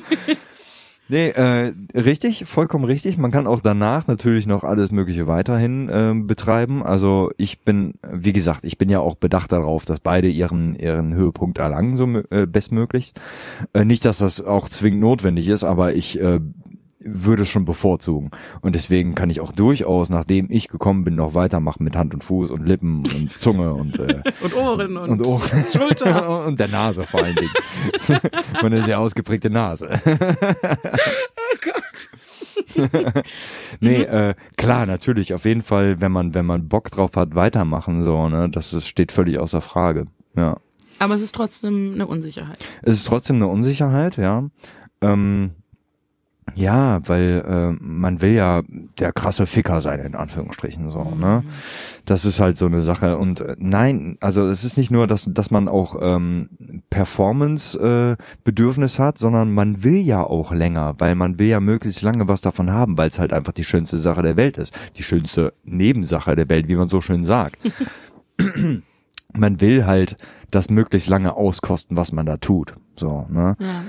Nee, 1.10 1.28
äh, 1.30 1.72
richtig, 1.94 2.44
vollkommen 2.44 2.84
richtig. 2.84 3.16
Man 3.16 3.30
kann 3.30 3.46
auch 3.46 3.60
danach 3.60 4.06
natürlich 4.06 4.46
noch 4.46 4.62
alles 4.62 4.90
Mögliche 4.90 5.26
weiterhin 5.26 5.88
äh, 5.88 6.14
betreiben. 6.14 6.82
Also 6.82 7.30
ich 7.38 7.60
bin, 7.60 7.94
wie 8.12 8.34
gesagt, 8.34 8.64
ich 8.64 8.76
bin 8.76 8.90
ja 8.90 9.00
auch 9.00 9.14
bedacht 9.14 9.50
darauf, 9.50 9.86
dass 9.86 10.00
beide 10.00 10.28
ihren 10.28 10.76
ihren 10.76 11.14
Höhepunkt 11.14 11.58
erlangen, 11.58 11.96
so 11.96 12.06
äh, 12.30 12.46
bestmöglichst. 12.46 13.18
Äh, 13.72 13.86
nicht, 13.86 14.04
dass 14.04 14.18
das 14.18 14.44
auch 14.44 14.68
zwingend 14.68 15.00
notwendig 15.00 15.48
ist, 15.48 15.64
aber 15.64 15.94
ich 15.94 16.20
äh, 16.20 16.40
würde 17.00 17.42
es 17.44 17.48
schon 17.48 17.64
bevorzugen. 17.64 18.30
Und 18.60 18.74
deswegen 18.74 19.14
kann 19.14 19.30
ich 19.30 19.40
auch 19.40 19.52
durchaus, 19.52 20.10
nachdem 20.10 20.50
ich 20.50 20.68
gekommen 20.68 21.04
bin, 21.04 21.14
noch 21.14 21.34
weitermachen 21.34 21.84
mit 21.84 21.96
Hand 21.96 22.12
und 22.12 22.24
Fuß 22.24 22.50
und 22.50 22.66
Lippen 22.66 22.98
und 22.98 23.30
Zunge 23.40 23.72
und 23.72 23.98
äh, 23.98 24.22
Und 24.42 24.56
Ohren 24.56 24.96
und, 24.96 25.10
und 25.10 25.26
Ohren. 25.26 25.64
Schulter. 25.72 26.44
und 26.46 26.58
der 26.58 26.68
Nase 26.68 27.02
vor 27.04 27.22
allen 27.22 27.36
Dingen. 27.36 28.20
Meine 28.62 28.82
sehr 28.82 28.98
ausgeprägte 28.98 29.50
Nase. 29.50 29.88
nee, 33.80 34.02
äh, 34.02 34.34
klar, 34.56 34.86
natürlich, 34.86 35.34
auf 35.34 35.44
jeden 35.44 35.62
Fall, 35.62 36.00
wenn 36.00 36.12
man, 36.12 36.34
wenn 36.34 36.46
man 36.46 36.68
Bock 36.68 36.90
drauf 36.90 37.16
hat, 37.16 37.34
weitermachen, 37.34 38.02
so, 38.02 38.28
ne, 38.28 38.48
das 38.50 38.72
ist, 38.74 38.86
steht 38.88 39.12
völlig 39.12 39.38
außer 39.38 39.60
Frage. 39.60 40.06
Ja. 40.36 40.58
Aber 40.98 41.14
es 41.14 41.22
ist 41.22 41.34
trotzdem 41.34 41.92
eine 41.94 42.06
Unsicherheit. 42.06 42.64
Es 42.82 42.98
ist 42.98 43.06
trotzdem 43.06 43.36
eine 43.36 43.46
Unsicherheit, 43.46 44.16
ja. 44.16 44.48
Ähm, 45.00 45.52
ja, 46.54 47.00
weil 47.06 47.44
äh, 47.46 47.72
man 47.80 48.22
will 48.22 48.32
ja 48.32 48.62
der 48.98 49.12
krasse 49.12 49.46
Ficker 49.46 49.80
sein, 49.80 50.00
in 50.00 50.14
Anführungsstrichen 50.14 50.90
so, 50.90 51.04
ne? 51.04 51.42
Das 52.04 52.24
ist 52.24 52.40
halt 52.40 52.58
so 52.58 52.66
eine 52.66 52.82
Sache. 52.82 53.18
Und 53.18 53.40
äh, 53.40 53.56
nein, 53.58 54.16
also 54.20 54.46
es 54.46 54.64
ist 54.64 54.78
nicht 54.78 54.90
nur, 54.90 55.06
dass, 55.06 55.30
dass 55.32 55.50
man 55.50 55.68
auch 55.68 55.96
ähm, 56.00 56.48
Performance-Bedürfnis 56.90 58.98
hat, 58.98 59.18
sondern 59.18 59.52
man 59.52 59.84
will 59.84 59.98
ja 59.98 60.22
auch 60.22 60.52
länger, 60.52 60.94
weil 60.98 61.14
man 61.14 61.38
will 61.38 61.48
ja 61.48 61.60
möglichst 61.60 62.02
lange 62.02 62.28
was 62.28 62.40
davon 62.40 62.70
haben, 62.70 62.98
weil 62.98 63.08
es 63.08 63.18
halt 63.18 63.32
einfach 63.32 63.52
die 63.52 63.64
schönste 63.64 63.98
Sache 63.98 64.22
der 64.22 64.36
Welt 64.36 64.58
ist. 64.58 64.74
Die 64.96 65.02
schönste 65.02 65.54
Nebensache 65.64 66.36
der 66.36 66.48
Welt, 66.48 66.68
wie 66.68 66.76
man 66.76 66.88
so 66.88 67.00
schön 67.00 67.24
sagt. 67.24 67.58
man 69.32 69.60
will 69.60 69.86
halt 69.86 70.16
das 70.50 70.70
möglichst 70.70 71.08
lange 71.08 71.34
auskosten, 71.34 71.96
was 71.96 72.12
man 72.12 72.26
da 72.26 72.38
tut. 72.38 72.74
So, 72.96 73.26
ne? 73.28 73.56
Ja. 73.60 73.84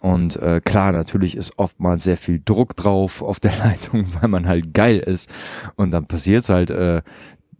Und 0.00 0.36
äh, 0.36 0.60
klar, 0.64 0.92
natürlich 0.92 1.36
ist 1.36 1.58
oftmals 1.58 2.04
sehr 2.04 2.16
viel 2.16 2.40
Druck 2.44 2.76
drauf 2.76 3.22
auf 3.22 3.40
der 3.40 3.56
Leitung, 3.64 4.06
weil 4.20 4.28
man 4.28 4.46
halt 4.46 4.74
geil 4.74 4.98
ist. 4.98 5.32
Und 5.76 5.90
dann 5.90 6.06
passiert's 6.06 6.48
halt 6.48 6.70
äh, 6.70 7.02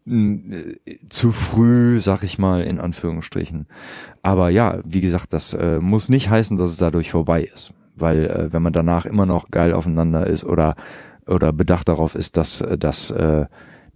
äh, 0.08 0.76
zu 1.08 1.32
früh, 1.32 2.00
sag 2.00 2.22
ich 2.22 2.38
mal, 2.38 2.62
in 2.62 2.80
Anführungsstrichen. 2.80 3.66
Aber 4.22 4.50
ja, 4.50 4.78
wie 4.84 5.00
gesagt, 5.00 5.32
das 5.32 5.54
äh, 5.54 5.78
muss 5.80 6.08
nicht 6.08 6.30
heißen, 6.30 6.56
dass 6.56 6.70
es 6.70 6.76
dadurch 6.76 7.10
vorbei 7.10 7.42
ist. 7.42 7.72
Weil 7.96 8.26
äh, 8.26 8.52
wenn 8.52 8.62
man 8.62 8.72
danach 8.72 9.06
immer 9.06 9.26
noch 9.26 9.50
geil 9.50 9.72
aufeinander 9.72 10.26
ist 10.26 10.44
oder 10.44 10.76
oder 11.26 11.52
bedacht 11.52 11.88
darauf 11.88 12.14
ist, 12.14 12.36
dass 12.36 12.60
äh, 12.60 12.78
dass 12.78 13.10
äh, 13.10 13.46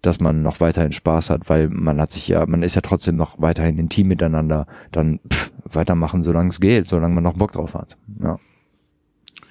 dass 0.03 0.21
man 0.21 0.43
noch 0.43 0.61
weiterhin 0.61 0.93
Spaß 0.93 1.31
hat, 1.31 1.49
weil 1.49 1.69
man 1.69 2.01
hat 2.01 2.13
sich 2.13 2.29
ja, 2.29 2.45
man 2.47 2.63
ist 2.63 2.75
ja 2.75 2.81
trotzdem 2.83 3.17
noch 3.17 3.41
weiterhin 3.41 3.79
intim 3.79 4.09
miteinander, 4.09 4.67
dann 4.91 5.21
pff, 5.33 5.53
weitermachen, 5.65 6.23
solange 6.23 6.51
es 6.51 6.61
geht, 6.61 6.87
solange 6.87 7.15
man 7.15 7.25
noch 7.25 7.35
Bock 7.35 7.53
drauf 7.53 7.75
hat. 7.75 7.97
Ja. 8.23 8.39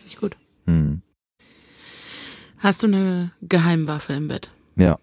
Ich 0.05 0.17
gut. 0.17 0.35
Hm. 0.65 1.01
Hast 2.59 2.83
du 2.83 2.87
eine 2.87 3.31
Geheimwaffe 3.41 4.13
im 4.13 4.27
Bett? 4.27 4.51
Ja, 4.75 4.99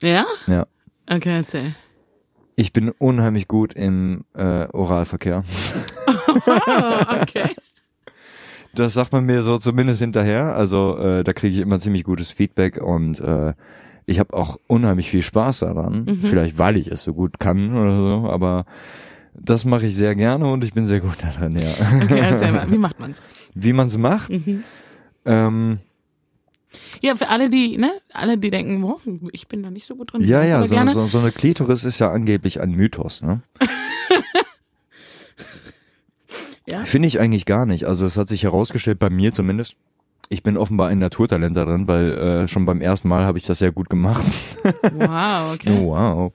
Ja? 0.00 0.24
ja. 0.46 0.66
Okay, 1.08 1.36
erzähl. 1.36 1.74
Ich 2.56 2.72
bin 2.72 2.88
unheimlich 2.90 3.48
gut 3.48 3.74
im 3.74 4.24
äh, 4.34 4.66
Oralverkehr. 4.72 5.44
Oh, 6.06 7.20
okay. 7.20 7.54
Das 8.74 8.94
sagt 8.94 9.12
man 9.12 9.24
mir 9.24 9.42
so 9.42 9.58
zumindest 9.58 10.00
hinterher. 10.00 10.54
Also 10.56 10.96
äh, 10.98 11.22
da 11.24 11.32
kriege 11.32 11.54
ich 11.54 11.60
immer 11.60 11.78
ziemlich 11.80 12.04
gutes 12.04 12.30
Feedback 12.30 12.80
und 12.82 13.20
äh, 13.20 13.54
ich 14.06 14.18
habe 14.18 14.34
auch 14.34 14.58
unheimlich 14.68 15.10
viel 15.10 15.22
Spaß 15.22 15.60
daran. 15.60 16.04
Mhm. 16.04 16.20
Vielleicht 16.22 16.58
weil 16.58 16.76
ich 16.76 16.88
es 16.88 17.02
so 17.02 17.12
gut 17.12 17.38
kann 17.38 17.76
oder 17.76 17.96
so, 17.96 18.28
aber 18.30 18.64
das 19.34 19.64
mache 19.64 19.86
ich 19.86 19.94
sehr 19.96 20.14
gerne 20.14 20.46
und 20.50 20.64
ich 20.64 20.72
bin 20.72 20.86
sehr 20.86 21.00
gut 21.00 21.16
daran, 21.22 21.56
ja. 21.58 21.70
Okay, 22.02 22.20
erzähl 22.20 22.52
mal, 22.52 22.70
wie 22.70 22.78
macht 22.78 22.98
man's? 23.00 23.20
Wie 23.54 23.72
man 23.72 23.88
es 23.88 23.98
macht? 23.98 24.30
Mhm. 24.30 24.64
Ähm, 25.24 25.78
Ja, 27.00 27.16
für 27.16 27.28
alle, 27.28 27.50
die, 27.50 27.76
ne, 27.78 27.90
alle, 28.12 28.38
die 28.38 28.50
denken, 28.50 28.82
wow, 28.82 29.00
ich 29.32 29.48
bin 29.48 29.62
da 29.62 29.70
nicht 29.70 29.86
so 29.86 29.96
gut 29.96 30.12
drin. 30.12 30.22
ja, 30.22 30.42
ja, 30.44 30.64
so, 30.64 30.84
so, 30.86 31.06
so 31.06 31.18
eine 31.18 31.32
Klitoris 31.32 31.84
ist 31.84 31.98
ja 31.98 32.10
angeblich 32.10 32.60
ein 32.60 32.70
Mythos, 32.70 33.22
ne? 33.22 33.42
Ja? 36.68 36.84
Finde 36.84 37.06
ich 37.06 37.20
eigentlich 37.20 37.44
gar 37.46 37.64
nicht. 37.64 37.84
Also 37.84 38.04
es 38.06 38.16
hat 38.16 38.28
sich 38.28 38.42
herausgestellt, 38.42 38.98
bei 38.98 39.08
mir 39.08 39.32
zumindest, 39.32 39.76
ich 40.28 40.42
bin 40.42 40.56
offenbar 40.56 40.88
ein 40.88 40.98
Naturtalent 40.98 41.56
darin, 41.56 41.88
weil 41.88 42.12
äh, 42.12 42.48
schon 42.48 42.66
beim 42.66 42.80
ersten 42.80 43.08
Mal 43.08 43.24
habe 43.24 43.38
ich 43.38 43.44
das 43.44 43.58
sehr 43.58 43.72
gut 43.72 43.88
gemacht. 43.88 44.24
Wow, 44.94 45.54
okay. 45.54 45.80
Wow. 45.80 46.32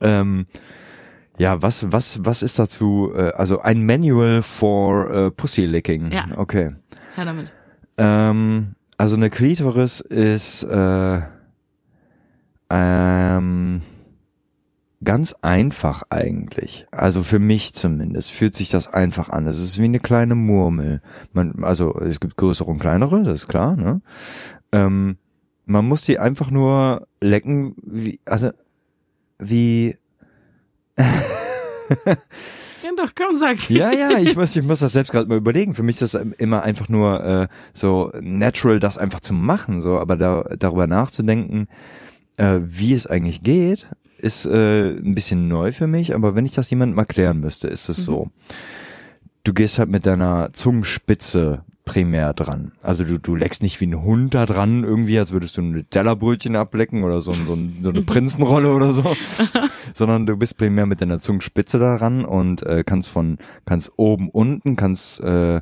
Ähm, 0.00 0.46
ja, 1.38 1.62
was, 1.62 1.90
was, 1.90 2.24
was 2.24 2.42
ist 2.42 2.58
dazu? 2.58 3.12
Äh, 3.14 3.30
also 3.32 3.60
ein 3.60 3.86
Manual 3.86 4.42
for 4.42 5.10
äh, 5.10 5.30
Pussy 5.30 5.64
Licking. 5.64 6.10
Ja. 6.10 6.26
Okay. 6.36 6.72
Her 7.14 7.24
damit. 7.24 7.52
Ähm, 7.96 8.74
also 8.98 9.16
eine 9.16 9.30
Klitoris 9.30 10.00
ist 10.00 10.64
äh, 10.64 11.20
ähm, 12.70 13.82
ganz 15.04 15.34
einfach 15.42 16.04
eigentlich. 16.10 16.86
Also 16.90 17.22
für 17.22 17.38
mich 17.38 17.74
zumindest 17.74 18.30
fühlt 18.30 18.54
sich 18.54 18.70
das 18.70 18.88
einfach 18.88 19.28
an. 19.28 19.46
Es 19.46 19.60
ist 19.60 19.78
wie 19.78 19.84
eine 19.84 20.00
kleine 20.00 20.34
Murmel. 20.34 21.02
Man, 21.32 21.64
also 21.64 21.98
es 22.00 22.20
gibt 22.20 22.36
größere 22.36 22.70
und 22.70 22.78
kleinere, 22.78 23.22
das 23.22 23.42
ist 23.42 23.48
klar. 23.48 23.76
Ne? 23.76 24.00
Ähm, 24.72 25.18
man 25.66 25.86
muss 25.86 26.02
die 26.02 26.18
einfach 26.18 26.50
nur 26.50 27.06
lecken, 27.20 27.74
wie, 27.82 28.20
also 28.24 28.50
wie 29.38 29.96
Ja, 32.82 32.90
doch, 32.96 33.12
komm, 33.16 33.36
sag. 33.38 33.68
Ja, 33.68 33.90
ja, 33.90 34.18
ich 34.18 34.36
muss, 34.36 34.54
ich 34.54 34.62
muss 34.62 34.78
das 34.78 34.92
selbst 34.92 35.10
gerade 35.10 35.28
mal 35.28 35.38
überlegen. 35.38 35.74
Für 35.74 35.82
mich 35.82 36.00
ist 36.00 36.14
das 36.14 36.22
immer 36.38 36.62
einfach 36.62 36.88
nur 36.88 37.24
äh, 37.24 37.48
so 37.74 38.12
natural, 38.20 38.78
das 38.78 38.96
einfach 38.96 39.18
zu 39.20 39.34
machen, 39.34 39.80
so, 39.80 39.98
aber 39.98 40.16
da, 40.16 40.44
darüber 40.56 40.86
nachzudenken, 40.86 41.66
äh, 42.36 42.60
wie 42.62 42.92
es 42.92 43.06
eigentlich 43.08 43.42
geht, 43.42 43.88
ist 44.18 44.46
äh, 44.46 44.90
ein 44.90 45.14
bisschen 45.14 45.48
neu 45.48 45.72
für 45.72 45.86
mich, 45.86 46.14
aber 46.14 46.34
wenn 46.34 46.46
ich 46.46 46.52
das 46.52 46.70
jemandem 46.70 46.98
erklären 46.98 47.40
müsste, 47.40 47.68
ist 47.68 47.88
es 47.88 47.98
so. 47.98 48.30
Du 49.44 49.52
gehst 49.52 49.78
halt 49.78 49.88
mit 49.88 50.06
deiner 50.06 50.52
Zungenspitze 50.52 51.62
primär 51.86 52.34
dran. 52.34 52.72
Also 52.82 53.04
du, 53.04 53.18
du 53.18 53.36
leckst 53.36 53.62
nicht 53.62 53.80
wie 53.80 53.86
ein 53.86 54.02
Hund 54.02 54.34
da 54.34 54.44
dran 54.44 54.82
irgendwie, 54.82 55.18
als 55.18 55.30
würdest 55.30 55.56
du 55.56 55.62
ein 55.62 55.86
Tellerbrötchen 55.88 56.56
ablecken 56.56 57.04
oder 57.04 57.20
so, 57.20 57.32
so, 57.32 57.56
so 57.80 57.90
eine 57.90 58.02
Prinzenrolle 58.02 58.74
oder 58.74 58.92
so, 58.92 59.04
sondern 59.94 60.26
du 60.26 60.36
bist 60.36 60.58
primär 60.58 60.84
mit 60.84 61.00
deiner 61.00 61.20
Zungenspitze 61.20 61.78
daran 61.78 62.24
und 62.24 62.62
äh, 62.64 62.82
kannst 62.84 63.08
von, 63.08 63.38
kannst 63.64 63.92
oben, 63.96 64.28
unten, 64.30 64.74
kannst 64.74 65.20
äh, 65.20 65.60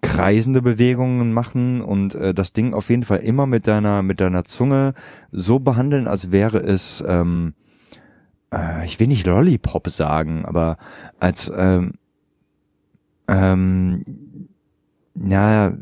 kreisende 0.00 0.62
Bewegungen 0.62 1.32
machen 1.32 1.82
und 1.82 2.14
äh, 2.14 2.32
das 2.32 2.52
Ding 2.52 2.72
auf 2.74 2.88
jeden 2.88 3.04
Fall 3.04 3.18
immer 3.18 3.46
mit 3.46 3.66
deiner, 3.66 4.02
mit 4.02 4.20
deiner 4.20 4.44
Zunge 4.44 4.94
so 5.30 5.58
behandeln, 5.58 6.08
als 6.08 6.32
wäre 6.32 6.58
es, 6.58 7.04
ähm, 7.06 7.52
äh, 8.56 8.84
ich 8.84 8.98
will 8.98 9.06
nicht 9.06 9.26
Lollipop 9.26 9.88
sagen, 9.88 10.44
aber 10.44 10.78
als, 11.20 11.52
ähm, 11.54 11.94
ähm, 13.28 14.04
ja, 15.14 15.72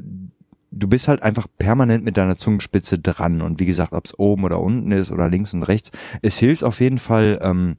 du 0.71 0.89
bist 0.89 1.09
halt 1.09 1.23
einfach 1.23 1.47
permanent 1.59 2.05
mit 2.05 2.17
deiner 2.17 2.37
Zungenspitze 2.37 2.99
dran. 2.99 3.43
Und 3.43 3.61
wie 3.61 3.67
gesagt, 3.67 3.93
ob 3.93 4.05
es 4.05 4.19
oben 4.19 4.45
oder 4.45 4.61
unten 4.61 4.93
ist 4.93 5.13
oder 5.13 5.29
links 5.29 5.55
und 5.55 5.63
rechts, 5.63 5.91
es 6.23 6.39
hilft 6.39 6.65
auf 6.65 6.81
jeden 6.81 6.99
Fall, 6.99 7.39
ähm, 7.43 7.77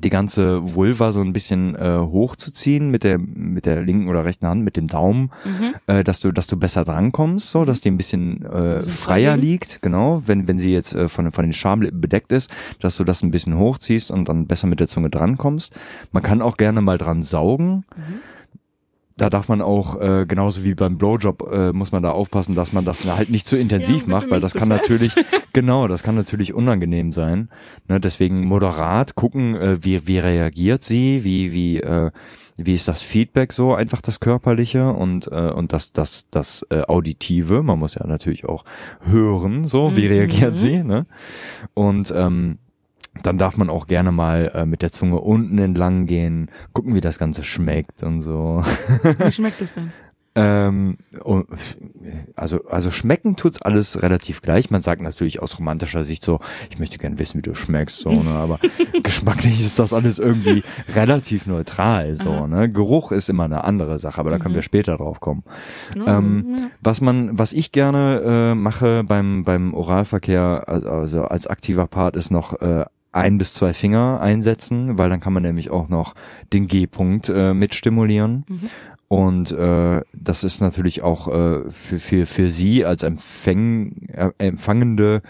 die 0.00 0.10
ganze 0.10 0.74
Vulva 0.74 1.12
so 1.12 1.20
ein 1.20 1.32
bisschen 1.32 1.74
äh, 1.76 1.98
hochzuziehen 2.00 2.90
mit 2.90 3.04
der 3.04 3.18
mit 3.18 3.66
der 3.66 3.82
linken 3.82 4.08
oder 4.08 4.24
rechten 4.24 4.46
Hand 4.46 4.64
mit 4.64 4.76
dem 4.76 4.86
Daumen, 4.86 5.30
Mhm. 5.44 5.74
äh, 5.86 6.04
dass 6.04 6.20
du 6.20 6.32
dass 6.32 6.46
du 6.46 6.56
besser 6.56 6.84
drankommst, 6.84 7.50
so 7.50 7.64
dass 7.64 7.80
die 7.80 7.90
ein 7.90 7.96
bisschen 7.96 8.44
äh, 8.44 8.82
freier 8.82 9.36
liegt, 9.36 9.82
genau, 9.82 10.22
wenn 10.26 10.48
wenn 10.48 10.58
sie 10.58 10.72
jetzt 10.72 10.94
äh, 10.94 11.08
von 11.08 11.32
von 11.32 11.44
den 11.44 11.52
Schamlippen 11.52 12.00
bedeckt 12.00 12.32
ist, 12.32 12.50
dass 12.80 12.96
du 12.96 13.04
das 13.04 13.22
ein 13.22 13.30
bisschen 13.30 13.56
hochziehst 13.58 14.10
und 14.10 14.28
dann 14.28 14.46
besser 14.46 14.66
mit 14.66 14.80
der 14.80 14.88
Zunge 14.88 15.10
drankommst. 15.10 15.74
Man 16.12 16.22
kann 16.22 16.42
auch 16.42 16.56
gerne 16.56 16.80
mal 16.80 16.98
dran 16.98 17.22
saugen. 17.22 17.84
Da 19.18 19.28
darf 19.30 19.48
man 19.48 19.60
auch, 19.60 20.00
äh, 20.00 20.24
genauso 20.26 20.64
wie 20.64 20.74
beim 20.74 20.96
Blowjob, 20.96 21.50
äh, 21.52 21.72
muss 21.72 21.92
man 21.92 22.02
da 22.02 22.12
aufpassen, 22.12 22.54
dass 22.54 22.72
man 22.72 22.84
das 22.84 23.04
halt 23.04 23.28
nicht 23.30 23.46
zu 23.46 23.56
intensiv 23.58 23.98
bitte 24.00 24.10
macht, 24.10 24.30
weil 24.30 24.40
das 24.40 24.54
kann 24.54 24.68
fest. 24.68 24.90
natürlich, 24.90 25.14
genau, 25.52 25.86
das 25.88 26.02
kann 26.02 26.14
natürlich 26.14 26.54
unangenehm 26.54 27.12
sein. 27.12 27.50
Ne, 27.88 28.00
deswegen 28.00 28.40
moderat 28.40 29.14
gucken, 29.14 29.54
äh, 29.56 29.78
wie, 29.84 30.06
wie 30.06 30.18
reagiert 30.18 30.82
sie, 30.82 31.24
wie, 31.24 31.52
wie, 31.52 31.78
äh, 31.80 32.10
wie 32.56 32.74
ist 32.74 32.88
das 32.88 33.02
Feedback 33.02 33.52
so, 33.52 33.74
einfach 33.74 34.00
das 34.00 34.18
Körperliche 34.20 34.92
und, 34.92 35.26
äh, 35.30 35.50
und 35.50 35.72
das, 35.72 35.92
das, 35.92 36.28
das 36.30 36.66
äh, 36.70 36.82
Auditive. 36.82 37.62
Man 37.62 37.78
muss 37.78 37.94
ja 37.94 38.06
natürlich 38.06 38.46
auch 38.46 38.64
hören, 39.02 39.64
so, 39.64 39.94
wie 39.96 40.02
Mhm. 40.06 40.08
reagiert 40.08 40.56
sie, 40.56 40.82
ne? 40.82 41.06
Und 41.74 42.12
ähm, 42.16 42.58
dann 43.22 43.38
darf 43.38 43.56
man 43.56 43.70
auch 43.70 43.86
gerne 43.86 44.12
mal 44.12 44.50
äh, 44.54 44.66
mit 44.66 44.82
der 44.82 44.92
Zunge 44.92 45.20
unten 45.20 45.58
entlang 45.58 46.06
gehen, 46.06 46.50
gucken, 46.72 46.94
wie 46.94 47.00
das 47.00 47.18
Ganze 47.18 47.44
schmeckt 47.44 48.02
und 48.02 48.22
so. 48.22 48.62
Wie 49.18 49.32
schmeckt 49.32 49.60
es 49.60 49.74
denn? 49.74 49.92
Ähm, 50.38 50.98
und, 51.24 51.48
also, 52.36 52.64
also 52.66 52.92
schmecken 52.92 53.34
tut's 53.34 53.60
alles 53.60 54.00
relativ 54.00 54.40
gleich. 54.40 54.70
Man 54.70 54.82
sagt 54.82 55.02
natürlich 55.02 55.42
aus 55.42 55.58
romantischer 55.58 56.04
Sicht 56.04 56.24
so, 56.24 56.38
ich 56.70 56.78
möchte 56.78 56.96
gern 56.98 57.18
wissen, 57.18 57.38
wie 57.38 57.42
du 57.42 57.56
schmeckst, 57.56 57.98
so, 57.98 58.10
ne? 58.10 58.30
aber 58.30 58.60
geschmacklich 59.02 59.58
ist 59.58 59.80
das 59.80 59.92
alles 59.92 60.20
irgendwie 60.20 60.62
relativ 60.94 61.48
neutral, 61.48 62.14
so, 62.14 62.30
Aha. 62.30 62.46
ne? 62.46 62.70
Geruch 62.70 63.10
ist 63.10 63.28
immer 63.28 63.46
eine 63.46 63.64
andere 63.64 63.98
Sache, 63.98 64.20
aber 64.20 64.30
da 64.30 64.38
können 64.38 64.54
wir 64.54 64.62
später 64.62 64.96
drauf 64.96 65.18
kommen. 65.18 65.42
Ähm, 66.06 66.46
ja. 66.48 66.70
was 66.82 67.00
man, 67.00 67.36
was 67.36 67.52
ich 67.52 67.72
gerne 67.72 68.52
äh, 68.52 68.54
mache 68.54 69.02
beim 69.02 69.42
beim 69.42 69.74
Oralverkehr, 69.74 70.64
also, 70.68 70.88
also 70.88 71.24
als 71.24 71.48
aktiver 71.48 71.88
Part, 71.88 72.14
ist 72.14 72.30
noch 72.30 72.60
äh, 72.60 72.84
ein 73.12 73.38
bis 73.38 73.54
zwei 73.54 73.72
Finger 73.72 74.20
einsetzen, 74.20 74.98
weil 74.98 75.10
dann 75.10 75.20
kann 75.20 75.32
man 75.32 75.42
nämlich 75.42 75.70
auch 75.70 75.88
noch 75.88 76.14
den 76.52 76.66
G-Punkt 76.66 77.28
äh, 77.28 77.54
mitstimulieren. 77.54 78.44
Und 79.08 79.50
äh, 79.52 80.02
das 80.12 80.44
ist 80.44 80.60
natürlich 80.60 81.02
auch 81.02 81.28
äh, 81.28 81.70
für, 81.70 81.98
für, 81.98 82.26
für 82.26 82.50
Sie 82.50 82.84
als 82.84 83.02
Empfäng, 83.02 84.08
äh, 84.08 84.30
Empfangende 84.36 85.22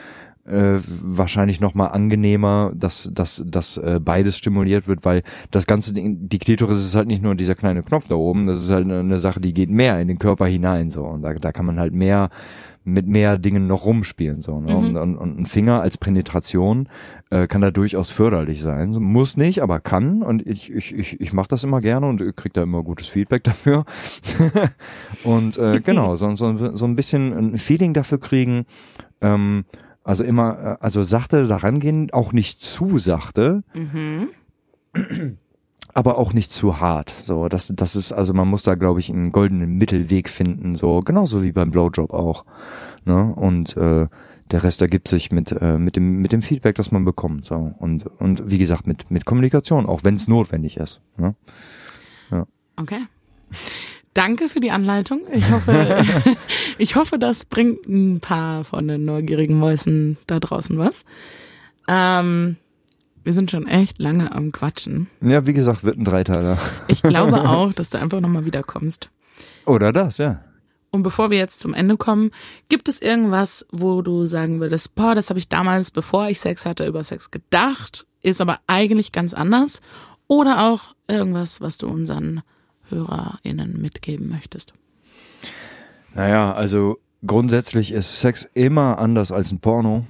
äh, 0.49 0.81
wahrscheinlich 1.03 1.61
noch 1.61 1.74
mal 1.74 1.89
angenehmer, 1.89 2.72
dass, 2.74 3.09
dass, 3.12 3.45
dass 3.47 3.76
äh, 3.76 4.01
beides 4.03 4.37
stimuliert 4.37 4.89
wird, 4.89 5.05
weil 5.05 5.22
das 5.51 5.66
ganze 5.66 5.93
Ding, 5.93 6.29
die 6.29 6.39
Klitoris 6.39 6.79
ist 6.79 6.95
halt 6.95 7.07
nicht 7.07 7.22
nur 7.22 7.35
dieser 7.35 7.55
kleine 7.55 7.83
Knopf 7.83 8.09
da 8.09 8.14
oben, 8.14 8.47
das 8.47 8.62
ist 8.62 8.70
halt 8.70 8.87
eine, 8.87 9.01
eine 9.01 9.18
Sache, 9.18 9.41
die 9.41 9.53
geht 9.53 9.70
mehr 9.70 10.01
in 10.01 10.09
den 10.09 10.18
Körper 10.18 10.47
hinein 10.47 10.91
so 10.91 11.05
und 11.05 11.22
da, 11.22 11.35
da 11.35 11.53
kann 11.53 11.66
man 11.66 11.79
halt 11.79 11.93
mehr 11.93 12.31
mit 12.93 13.07
mehr 13.07 13.39
Dingen 13.39 13.66
noch 13.66 13.84
rumspielen 13.84 14.41
so 14.41 14.61
ne? 14.61 14.76
und, 14.76 14.97
und, 14.97 15.16
und 15.16 15.39
ein 15.39 15.47
Finger 15.47 15.80
als 15.80 15.99
Penetration 15.99 16.89
äh, 17.30 17.47
kann 17.47 17.61
da 17.61 17.70
durchaus 17.70 18.11
förderlich 18.11 18.62
sein. 18.62 18.93
So, 18.93 19.01
muss 19.01 19.36
nicht 19.36 19.62
aber 19.62 19.80
kann. 19.80 20.22
Und 20.22 20.47
ich 20.47 20.72
ich 20.72 20.95
ich, 20.95 21.20
ich 21.20 21.32
mache 21.32 21.49
das 21.49 21.64
immer 21.64 21.80
gerne 21.80 22.07
und 22.07 22.36
krieg 22.36 22.53
da 22.55 22.62
immer 22.62 22.82
gutes 22.82 23.09
Feedback 23.09 23.45
dafür. 23.45 23.84
Und 25.24 25.59
äh, 25.59 25.80
genau 25.84 26.16
so, 26.16 26.34
so 26.34 26.74
so 26.74 26.84
ein 26.86 26.97
bisschen 26.97 27.32
ein 27.32 27.59
Feeling 27.59 27.95
dafür 27.95 28.18
kriegen. 28.18 28.64
Ähm, 29.20 29.64
also 30.05 30.24
immer 30.24 30.59
äh, 30.59 30.76
also 30.80 31.03
sachte 31.03 31.47
daran 31.47 31.80
gehen 31.80 32.11
auch 32.12 32.32
nicht 32.32 32.61
zu 32.61 32.99
sachte. 32.99 33.62
Mhm. 33.74 34.28
Aber 35.95 36.18
auch 36.18 36.32
nicht 36.32 36.53
zu 36.53 36.80
hart. 36.80 37.12
So, 37.20 37.49
das, 37.49 37.72
das 37.74 37.97
ist, 37.97 38.12
also 38.12 38.34
man 38.34 38.49
muss 38.49 38.62
da, 38.62 38.74
glaube 38.74 39.01
ich, 39.01 39.11
einen 39.11 39.32
goldenen 39.32 39.78
Mittelweg 39.78 40.28
finden, 40.28 40.76
so 40.76 41.01
genauso 41.01 41.43
wie 41.43 41.53
beim 41.53 41.70
Blowjob 41.70 42.12
auch. 42.12 42.45
Ne? 43.05 43.34
Und 43.34 43.76
äh, 43.76 44.07
der 44.51 44.62
Rest 44.62 44.80
ergibt 44.82 45.09
sich 45.09 45.30
mit, 45.30 45.53
äh, 45.53 45.78
mit, 45.78 45.97
dem, 45.97 46.20
mit 46.20 46.32
dem 46.32 46.43
Feedback, 46.43 46.76
das 46.76 46.93
man 46.93 47.05
bekommt. 47.05 47.45
So. 47.45 47.74
Und, 47.78 48.07
und 48.18 48.51
wie 48.51 48.59
gesagt, 48.59 48.86
mit, 48.86 49.11
mit 49.11 49.24
Kommunikation, 49.24 49.86
auch 49.86 50.05
wenn 50.05 50.14
es 50.14 50.28
notwendig 50.28 50.76
ist. 50.76 51.01
Ne? 51.16 51.34
Okay. 52.78 53.01
Danke 54.14 54.49
für 54.49 54.61
die 54.61 54.70
Anleitung. 54.70 55.20
Ich 55.32 55.51
hoffe, 55.51 56.05
ich 56.78 56.97
hoffe, 56.97 57.18
das 57.18 57.45
bringt 57.45 57.86
ein 57.86 58.20
paar 58.20 58.64
von 58.64 58.86
den 58.89 59.03
neugierigen 59.03 59.59
Mäusen 59.59 60.16
da 60.26 60.39
draußen 60.39 60.78
was. 60.78 61.05
Ähm, 61.89 62.57
wir 63.29 63.35
sind 63.35 63.51
schon 63.51 63.66
echt 63.66 63.99
lange 63.99 64.33
am 64.33 64.53
Quatschen. 64.53 65.07
Ja, 65.20 65.47
wie 65.47 65.53
gesagt, 65.53 65.85
wird 65.85 65.99
ein 65.99 66.05
Dreiteiler. 66.07 66.57
Ich 66.87 67.03
glaube 67.03 67.43
auch, 67.47 67.74
dass 67.74 67.91
du 67.91 67.99
einfach 67.99 68.20
nochmal 68.20 68.47
wiederkommst. 68.47 69.11
Oder 69.66 69.93
das, 69.93 70.16
ja. 70.16 70.41
Und 70.89 71.03
bevor 71.03 71.29
wir 71.29 71.37
jetzt 71.37 71.61
zum 71.61 71.74
Ende 71.74 71.99
kommen, 71.99 72.31
gibt 72.70 72.89
es 72.89 73.03
irgendwas, 73.03 73.66
wo 73.70 74.01
du 74.01 74.24
sagen 74.24 74.61
würdest, 74.61 74.95
boah, 74.95 75.14
das 75.14 75.29
habe 75.29 75.39
ich 75.39 75.51
damals, 75.51 75.91
bevor 75.91 76.31
ich 76.31 76.41
Sex 76.41 76.64
hatte, 76.64 76.87
über 76.87 77.05
Sex 77.05 77.31
gedacht, 77.31 78.07
ist 78.22 78.41
aber 78.41 78.61
eigentlich 78.66 79.12
ganz 79.12 79.35
anders? 79.35 79.83
Oder 80.26 80.66
auch 80.66 80.95
irgendwas, 81.07 81.61
was 81.61 81.76
du 81.76 81.87
unseren 81.87 82.41
HörerInnen 82.89 83.79
mitgeben 83.79 84.31
möchtest? 84.31 84.72
Naja, 86.14 86.55
also 86.55 86.97
grundsätzlich 87.26 87.93
ist 87.93 88.22
Sex 88.22 88.49
immer 88.55 88.97
anders 88.99 89.33
als 89.33 89.53
ein 89.53 89.59
Porno. 89.59 90.07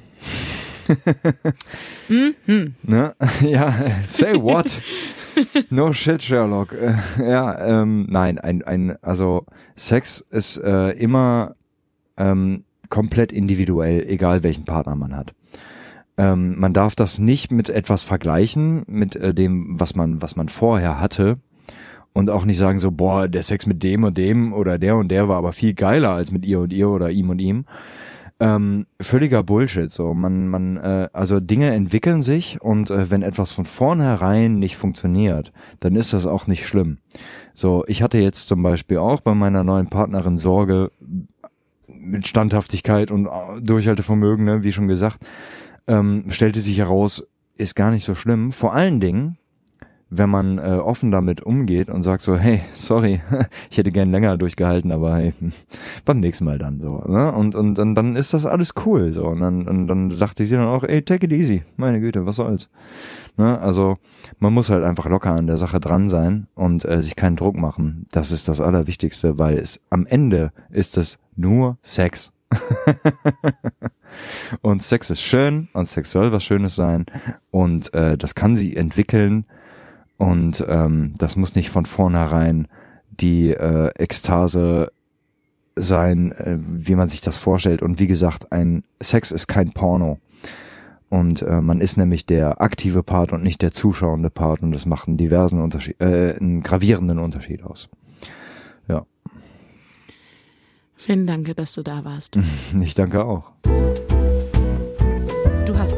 Mhm. 2.09 2.75
Ne? 2.83 3.15
Ja, 3.43 3.73
say 4.07 4.35
what? 4.35 4.81
No 5.71 5.93
shit, 5.93 6.23
Sherlock. 6.23 6.73
Äh, 6.73 6.95
Ja, 7.19 7.83
ähm, 7.83 8.07
nein, 8.09 8.39
ein, 8.39 8.63
ein, 8.63 8.97
also 9.03 9.45
Sex 9.77 10.25
ist 10.31 10.57
äh, 10.59 10.91
immer 10.91 11.55
ähm, 12.17 12.65
komplett 12.89 13.31
individuell, 13.33 14.05
egal 14.09 14.43
welchen 14.43 14.65
Partner 14.65 14.97
man 14.97 15.17
hat. 15.17 15.33
Ähm, 16.17 16.59
man 16.59 16.73
darf 16.73 16.97
das 16.97 17.21
nicht 17.21 17.53
mit 17.53 17.71
etwas 17.71 18.03
vergleichen, 18.03 18.83
mit 18.89 19.15
äh, 19.15 19.33
dem, 19.33 19.79
was 19.79 19.95
man, 19.95 20.21
was 20.21 20.35
man 20.35 20.49
vorher 20.49 21.01
hatte. 21.01 21.39
Und 22.13 22.31
auch 22.31 22.45
nicht 22.45 22.57
sagen 22.57 22.81
so, 22.81 22.91
boah, 22.91 23.29
der 23.29 23.45
Sex 23.45 23.67
mit 23.67 23.85
dem 23.85 24.03
und 24.03 24.19
dem 24.19 24.53
oder 24.53 24.79
der 24.79 24.97
und 24.97 25.09
der 25.09 25.29
war 25.29 25.37
aber 25.37 25.53
viel 25.53 25.75
geiler 25.75 26.11
als 26.11 26.33
mit 26.33 26.45
ihr 26.45 26.59
und 26.59 26.73
ihr 26.73 26.89
oder 26.89 27.11
ihm 27.11 27.31
und 27.31 27.39
ihm. 27.39 27.67
Ähm, 28.41 28.87
völliger 29.01 29.43
Bullshit. 29.43 29.91
So, 29.91 30.15
man, 30.15 30.49
man, 30.49 30.77
äh, 30.77 31.09
also 31.13 31.41
Dinge 31.41 31.73
entwickeln 31.73 32.23
sich 32.23 32.61
und 32.61 32.89
äh, 32.91 33.11
wenn 33.11 33.23
etwas 33.23 33.51
von 33.51 33.65
vornherein 33.65 34.61
nicht 34.61 34.77
funktioniert, 34.77 35.53
dann 35.81 35.97
ist 35.97 36.13
das 36.13 36.25
auch 36.27 36.47
nicht 36.47 36.67
schlimm. 36.67 36.99
So, 37.53 37.85
ich 37.89 38.01
hatte 38.01 38.19
jetzt 38.19 38.47
zum 38.47 38.63
Beispiel 38.63 38.99
auch 38.99 39.21
bei 39.21 39.35
meiner 39.35 39.65
neuen 39.65 39.89
Partnerin 39.89 40.39
Sorge 40.39 40.93
mit 41.89 42.29
Standhaftigkeit 42.29 43.11
und 43.11 43.27
äh, 43.27 43.61
Durchhaltevermögen, 43.61 44.45
ne, 44.45 44.63
wie 44.63 44.73
schon 44.73 44.87
gesagt, 44.87 45.19
ähm, 45.89 46.27
stellte 46.29 46.61
sich 46.61 46.79
heraus, 46.79 47.27
ist 47.57 47.75
gar 47.75 47.91
nicht 47.91 48.05
so 48.05 48.15
schlimm. 48.15 48.53
Vor 48.53 48.73
allen 48.73 49.01
Dingen, 49.01 49.37
wenn 50.11 50.31
man 50.31 50.59
äh, 50.59 50.79
offen 50.83 51.11
damit 51.11 51.43
umgeht 51.43 51.91
und 51.91 52.03
sagt 52.03 52.23
so, 52.23 52.37
hey, 52.37 52.63
sorry, 52.75 53.21
ich 53.71 53.79
hätte 53.79 53.93
gern 53.93 54.11
länger 54.11 54.37
durchgehalten, 54.39 54.91
aber 54.91 55.17
hey, 55.17 55.35
beim 56.05 56.21
nächsten 56.21 56.45
Mal 56.45 56.59
dann 56.59 56.81
so. 56.81 57.03
Ne? 57.07 57.31
Und, 57.33 57.55
und, 57.55 57.79
und 57.79 57.95
dann 57.95 58.17
ist 58.17 58.33
das 58.33 58.47
alles 58.47 58.75
cool. 58.87 59.13
so 59.13 59.25
Und 59.27 59.41
dann, 59.41 59.69
und 59.69 59.87
dann 59.87 60.11
sagte 60.11 60.45
sie 60.45 60.57
dann 60.57 60.67
auch, 60.67 60.85
ey, 60.85 61.03
take 61.03 61.27
it 61.27 61.33
easy, 61.33 61.63
meine 61.77 62.01
Güte, 62.01 62.25
was 62.25 62.37
soll's. 62.37 62.71
Ne? 63.37 63.59
Also 63.61 63.99
man 64.39 64.55
muss 64.55 64.71
halt 64.71 64.85
einfach 64.85 65.07
locker 65.07 65.33
an 65.33 65.47
der 65.47 65.59
Sache 65.59 65.79
dran 65.79 66.09
sein 66.09 66.47
und 66.55 66.85
äh, 66.85 67.03
sich 67.03 67.15
keinen 67.15 67.37
Druck 67.37 67.57
machen. 67.57 68.07
Das 68.11 68.33
ist 68.33 68.49
das 68.49 68.61
Allerwichtigste, 68.61 69.39
weil 69.39 69.59
es 69.59 69.81
am 69.91 70.07
Ende 70.07 70.53
ist 70.71 70.97
es 70.97 71.19
nur 71.37 71.77
Sex. 71.83 72.33
und 74.63 74.83
Sex 74.83 75.11
ist 75.11 75.21
schön 75.21 75.69
und 75.75 75.85
Sex 75.85 76.11
soll 76.13 76.33
was 76.33 76.43
Schönes 76.43 76.75
sein 76.77 77.05
und 77.51 77.93
äh, 77.93 78.17
das 78.17 78.35
kann 78.35 78.57
sie 78.57 78.75
entwickeln 78.75 79.45
und 80.19 80.65
ähm, 80.69 81.15
das 81.17 81.37
muss 81.37 81.55
nicht 81.55 81.71
von 81.71 81.87
vornherein 81.87 82.69
die 83.11 83.51
äh, 83.51 83.91
Ekstase 83.97 84.93
sein, 85.77 86.33
äh, 86.33 86.59
wie 86.61 86.97
man 86.97 87.09
sich 87.09 87.21
das 87.21 87.37
vorstellt. 87.37 87.83
Und 87.83 88.01
wie 88.01 88.07
gesagt, 88.07 88.53
ein 88.53 88.85
Sex 89.01 89.31
ist 89.31 89.47
kein 89.47 89.73
Porno. 89.73 90.19
Und 91.09 91.43
äh, 91.43 91.61
man 91.61 91.81
ist 91.81 91.97
nämlich 91.97 92.27
der 92.27 92.61
aktive 92.61 93.03
Part 93.03 93.33
und 93.33 93.43
nicht 93.43 93.63
der 93.63 93.73
zuschauende 93.73 94.29
Part 94.29 94.63
und 94.63 94.73
das 94.73 94.85
macht 94.85 95.09
einen 95.09 95.17
diversen 95.17 95.63
Unterschied, 95.63 95.99
äh, 96.01 96.37
einen 96.39 96.63
gravierenden 96.63 97.19
Unterschied 97.19 97.63
aus. 97.63 97.89
Ja, 98.89 99.07
Vielen 100.99 101.29
Dank, 101.29 101.55
dass 101.57 101.75
du 101.75 101.83
da 101.83 102.05
warst. 102.05 102.37
ich 102.81 102.95
danke 102.95 103.25
auch. 103.25 103.53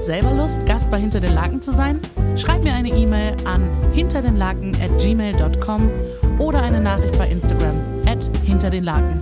Hast 0.00 0.06
selber 0.06 0.32
Lust, 0.32 0.64
Gast 0.64 0.90
bei 0.90 0.98
Hinter 0.98 1.20
den 1.20 1.34
Laken 1.34 1.60
zu 1.60 1.72
sein? 1.72 2.00
Schreib 2.34 2.64
mir 2.64 2.72
eine 2.72 2.88
E-Mail 2.88 3.36
an 3.44 3.68
hinterdenlaken 3.92 4.74
at 4.80 4.98
gmail.com 4.98 5.90
oder 6.38 6.62
eine 6.62 6.80
Nachricht 6.80 7.18
bei 7.18 7.28
Instagram 7.28 7.74
at 8.06 8.30
hinter 8.42 8.70
den 8.70 8.84
Laken. 8.84 9.20